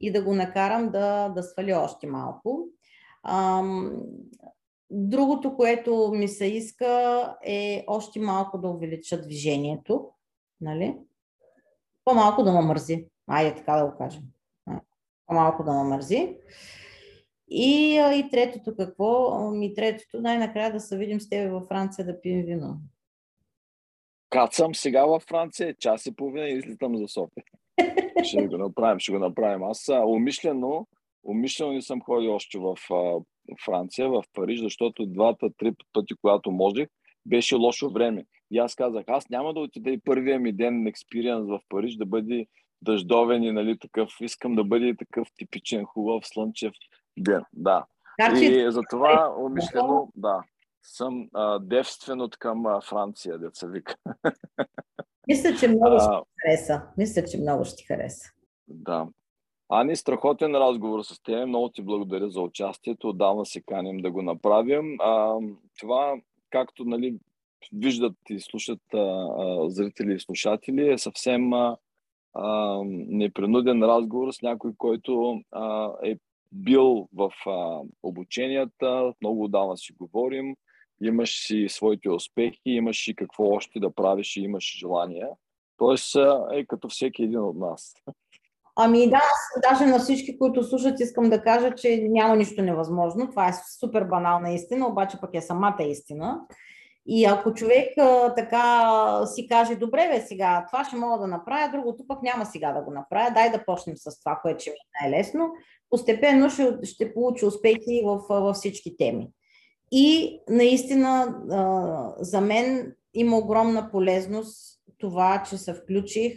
и 0.00 0.12
да 0.12 0.22
го 0.22 0.34
накарам 0.34 0.90
да, 0.90 1.28
да 1.28 1.42
свали 1.42 1.74
още 1.74 2.06
малко. 2.06 2.68
Ам, 3.28 3.96
другото, 4.90 5.56
което 5.56 6.12
ми 6.14 6.28
се 6.28 6.46
иска 6.46 7.36
е 7.44 7.84
още 7.86 8.20
малко 8.20 8.58
да 8.58 8.68
увелича 8.68 9.22
движението. 9.22 10.10
Нали? 10.60 10.96
По-малко 12.04 12.42
да 12.42 12.52
ме 12.52 12.60
мързи. 12.60 13.06
Айде 13.26 13.54
така 13.54 13.76
да 13.76 13.86
го 13.86 13.96
кажем. 13.98 14.22
По-малко 15.30 15.64
да 15.64 15.72
ме 15.72 15.82
мързи. 15.82 16.36
И, 17.48 17.94
и 17.94 18.28
третото 18.30 18.76
какво? 18.76 19.50
Ми 19.50 19.74
третото 19.74 20.20
най-накрая 20.20 20.72
да 20.72 20.80
се 20.80 20.98
видим 20.98 21.20
с 21.20 21.28
теб 21.28 21.52
във 21.52 21.66
Франция 21.68 22.06
да 22.06 22.20
пием 22.20 22.46
вино. 22.46 22.76
Кацам 24.30 24.74
сега 24.74 25.04
във 25.04 25.22
Франция, 25.22 25.74
час 25.74 26.06
и 26.06 26.16
половина 26.16 26.48
и 26.48 26.58
излитам 26.58 26.96
за 26.96 27.08
София 27.08 27.44
ще 28.22 28.46
го 28.46 28.58
направим, 28.58 28.98
ще 28.98 29.12
го 29.12 29.18
направим. 29.18 29.62
Аз 29.62 29.90
умишлено, 30.06 30.86
умишлено 31.24 31.72
не 31.72 31.82
съм 31.82 32.02
ходил 32.02 32.34
още 32.34 32.58
в 32.58 32.76
Франция, 33.64 34.08
в 34.08 34.24
Париж, 34.32 34.60
защото 34.60 35.06
двата, 35.06 35.48
три 35.58 35.72
пъти, 35.92 36.14
когато 36.20 36.50
можех, 36.50 36.88
беше 37.26 37.54
лошо 37.54 37.90
време. 37.90 38.24
И 38.50 38.58
аз 38.58 38.74
казах, 38.74 39.04
аз 39.06 39.28
няма 39.28 39.54
да 39.54 39.60
отида 39.60 39.90
и 39.90 40.00
първия 40.00 40.40
ми 40.40 40.52
ден 40.52 40.86
експириенс 40.86 41.48
в 41.48 41.60
Париж 41.68 41.96
да 41.96 42.06
бъде 42.06 42.46
дъждовен 42.82 43.42
и 43.42 43.52
нали, 43.52 43.78
такъв, 43.78 44.10
искам 44.20 44.54
да 44.54 44.64
бъде 44.64 44.96
такъв 44.96 45.28
типичен, 45.38 45.84
хубав, 45.84 46.26
слънчев 46.26 46.72
ден. 47.18 47.44
Да. 47.52 47.84
Значи, 48.20 48.44
и 48.44 48.72
затова 48.72 49.34
умишлено, 49.38 50.08
да, 50.16 50.42
съм 50.82 51.28
а, 51.34 51.58
девствен 51.58 52.20
от 52.20 52.36
към 52.36 52.66
а, 52.66 52.80
Франция, 52.80 53.38
деца 53.38 53.66
вика. 53.66 53.94
Мисля, 55.28 55.56
че 55.56 55.68
много 55.68 55.98
ще 56.00 56.08
ти 56.08 56.30
хареса. 56.42 56.82
Мисля, 56.98 57.24
че 57.24 57.38
много 57.38 57.64
ще 57.64 57.84
хареса. 57.84 58.30
Да. 58.68 59.08
Ани, 59.68 59.96
страхотен 59.96 60.54
разговор 60.54 61.02
с 61.02 61.22
теб. 61.22 61.48
Много 61.48 61.68
ти 61.68 61.82
благодаря 61.82 62.30
за 62.30 62.40
участието. 62.40 63.08
Отдавна 63.08 63.46
се 63.46 63.62
каним 63.62 63.98
да 63.98 64.10
го 64.10 64.22
направим. 64.22 64.96
А, 65.00 65.38
това, 65.80 66.14
както 66.50 66.84
нали, 66.84 67.18
виждат 67.72 68.16
и 68.28 68.40
слушат 68.40 68.80
а, 68.94 68.98
а, 68.98 69.70
зрители 69.70 70.14
и 70.14 70.20
слушатели, 70.20 70.92
е 70.92 70.98
съвсем 70.98 71.52
а, 71.52 71.76
а, 72.34 72.80
непринуден 72.86 73.82
разговор 73.82 74.32
с 74.32 74.42
някой, 74.42 74.72
който 74.78 75.40
а, 75.52 75.92
е 76.04 76.16
бил 76.52 77.08
в 77.14 77.32
а, 77.46 77.80
обученията, 78.02 79.12
много 79.20 79.44
отдавна 79.44 79.76
си 79.76 79.92
говорим, 79.92 80.54
имаш 81.02 81.46
си 81.46 81.66
своите 81.68 82.10
успехи, 82.10 82.60
имаш 82.64 83.08
и 83.08 83.14
какво 83.14 83.44
още 83.44 83.80
да 83.80 83.94
правиш 83.94 84.36
и 84.36 84.40
имаш 84.40 84.78
желания. 84.78 85.28
Тоест 85.76 86.16
е 86.52 86.66
като 86.66 86.88
всеки 86.88 87.22
един 87.22 87.40
от 87.40 87.56
нас. 87.56 87.94
Ами 88.76 89.10
да, 89.10 89.22
даже 89.70 89.86
на 89.86 89.98
всички, 89.98 90.38
които 90.38 90.64
слушат, 90.64 91.00
искам 91.00 91.30
да 91.30 91.42
кажа, 91.42 91.74
че 91.74 92.06
няма 92.08 92.36
нищо 92.36 92.62
невъзможно. 92.62 93.30
Това 93.30 93.48
е 93.48 93.52
супер 93.80 94.04
банална 94.04 94.50
истина, 94.50 94.88
обаче 94.88 95.18
пък 95.20 95.30
е 95.34 95.40
самата 95.40 95.82
истина. 95.82 96.40
И 97.06 97.24
ако 97.24 97.54
човек 97.54 97.98
а, 97.98 98.34
така 98.34 99.26
си 99.26 99.46
каже, 99.48 99.76
добре 99.76 100.08
бе 100.08 100.20
сега, 100.20 100.64
това 100.70 100.84
ще 100.84 100.96
мога 100.96 101.18
да 101.18 101.26
направя, 101.26 101.72
другото 101.72 102.06
пък 102.08 102.22
няма 102.22 102.46
сега 102.46 102.72
да 102.72 102.82
го 102.82 102.90
направя, 102.90 103.30
дай 103.34 103.50
да 103.50 103.64
почнем 103.64 103.96
с 103.96 104.20
това, 104.20 104.38
което 104.42 104.60
ще 104.60 104.70
ми 104.70 104.74
е 104.74 105.02
най-лесно, 105.02 105.50
постепенно 105.90 106.50
ще, 106.50 106.78
ще 106.82 107.14
получи 107.14 107.46
успехи 107.46 108.02
в, 108.04 108.20
във 108.28 108.56
всички 108.56 108.96
теми. 108.96 109.28
И 109.92 110.40
наистина 110.48 111.36
за 112.18 112.40
мен 112.40 112.94
има 113.14 113.38
огромна 113.38 113.90
полезност 113.90 114.80
това, 114.98 115.42
че 115.42 115.58
се 115.58 115.74
включих 115.74 116.32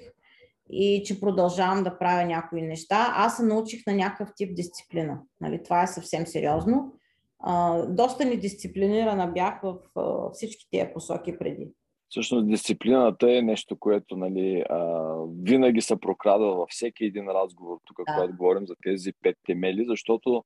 и 0.69 1.03
че 1.05 1.19
продължавам 1.19 1.83
да 1.83 1.97
правя 1.97 2.25
някои 2.25 2.61
неща. 2.61 3.13
Аз 3.15 3.37
се 3.37 3.43
научих 3.43 3.81
на 3.87 3.93
някакъв 3.93 4.29
тип 4.35 4.55
дисциплина. 4.55 5.19
Нали? 5.41 5.63
Това 5.63 5.83
е 5.83 5.87
съвсем 5.87 6.27
сериозно. 6.27 6.93
Доста 7.89 8.25
недисциплинирана 8.25 9.27
бях 9.27 9.61
в 9.61 9.77
всички 10.33 10.67
тези 10.71 10.93
посоки 10.93 11.37
преди. 11.39 11.71
Всъщност 12.09 12.47
дисциплината 12.47 13.37
е 13.37 13.41
нещо, 13.41 13.77
което 13.79 14.17
нали, 14.17 14.63
а, 14.69 15.15
винаги 15.43 15.81
се 15.81 15.99
прокрадва 15.99 16.55
във 16.55 16.69
всеки 16.69 17.05
един 17.05 17.27
разговор, 17.27 17.77
тук, 17.85 17.97
да. 17.97 18.13
когато 18.13 18.37
говорим 18.37 18.67
за 18.67 18.75
тези 18.83 19.11
пет 19.21 19.35
темели, 19.45 19.85
защото 19.85 20.43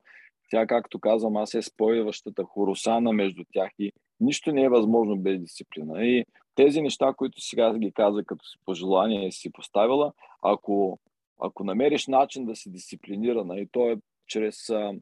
тя, 0.50 0.68
както 0.68 1.00
казвам, 1.00 1.38
аз 1.38 1.54
е 1.54 1.62
спойващата 1.62 2.44
хоросана 2.44 3.14
между 3.14 3.44
тях 3.54 3.72
и 3.80 3.92
нищо 4.20 4.52
не 4.52 4.64
е 4.64 4.70
възможно 4.70 5.18
без 5.18 5.40
дисциплина. 5.40 6.06
И 6.06 6.26
тези 6.56 6.82
неща, 6.82 7.14
които 7.18 7.42
сега 7.42 7.78
ги 7.78 7.92
каза 7.92 8.24
като 8.24 8.46
си 8.46 8.58
пожелание 8.66 9.32
си 9.32 9.52
поставила, 9.52 10.14
ако, 10.42 11.00
ако 11.42 11.64
намериш 11.64 12.08
начин 12.08 12.46
да 12.46 12.56
си 12.56 12.72
дисциплинирана 12.72 13.60
и 13.60 13.68
то 13.72 13.90
е 13.92 13.98
чрез 14.28 14.70
а, 14.70 14.94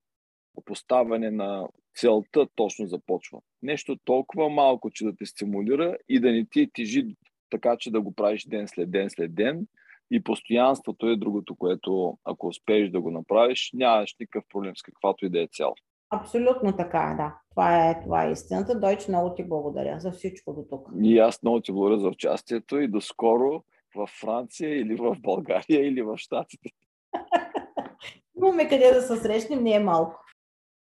поставяне 0.61 1.31
на 1.31 1.67
целта 1.95 2.47
точно 2.55 2.87
започва. 2.87 3.39
Нещо 3.63 3.97
толкова 4.05 4.49
малко, 4.49 4.91
че 4.91 5.05
да 5.05 5.15
те 5.15 5.25
стимулира 5.25 5.97
и 6.09 6.19
да 6.19 6.31
не 6.31 6.45
ти 6.45 6.69
тежи 6.73 7.15
така, 7.49 7.77
че 7.77 7.91
да 7.91 8.01
го 8.01 8.11
правиш 8.11 8.45
ден 8.47 8.67
след 8.67 8.91
ден 8.91 9.09
след 9.09 9.35
ден, 9.35 9.67
и 10.11 10.23
постоянството 10.23 11.07
е 11.07 11.15
другото, 11.15 11.55
което 11.55 12.17
ако 12.23 12.47
успееш 12.47 12.89
да 12.89 13.01
го 13.01 13.11
направиш, 13.11 13.71
нямаш 13.73 14.15
никакъв 14.19 14.43
проблем 14.49 14.75
с 14.75 14.81
каквато 14.81 15.25
и 15.25 15.29
да 15.29 15.41
е 15.41 15.47
цел. 15.47 15.73
Абсолютно 16.09 16.75
така 16.75 17.11
е, 17.13 17.15
да. 17.15 17.35
Това 17.49 17.89
е, 17.89 18.01
това 18.03 18.25
е 18.25 18.31
истината. 18.31 18.79
Дойч, 18.79 19.07
много 19.07 19.35
ти 19.35 19.43
благодаря 19.43 19.99
за 19.99 20.11
всичко 20.11 20.53
до 20.53 20.63
тук. 20.69 20.89
И 21.03 21.19
аз 21.19 21.43
много 21.43 21.61
ти 21.61 21.71
благодаря 21.71 21.99
за 21.99 22.07
участието 22.07 22.79
и 22.79 22.87
до 22.87 23.01
скоро 23.01 23.63
в 23.95 24.07
Франция 24.21 24.79
или 24.79 24.95
в 24.95 25.15
България 25.19 25.87
или 25.87 26.01
в 26.01 26.17
Штатите. 26.17 26.69
Имаме 28.37 28.69
къде 28.69 28.91
да 28.93 29.01
се 29.01 29.17
срещнем, 29.17 29.63
не 29.63 29.73
е 29.73 29.79
малко. 29.79 30.24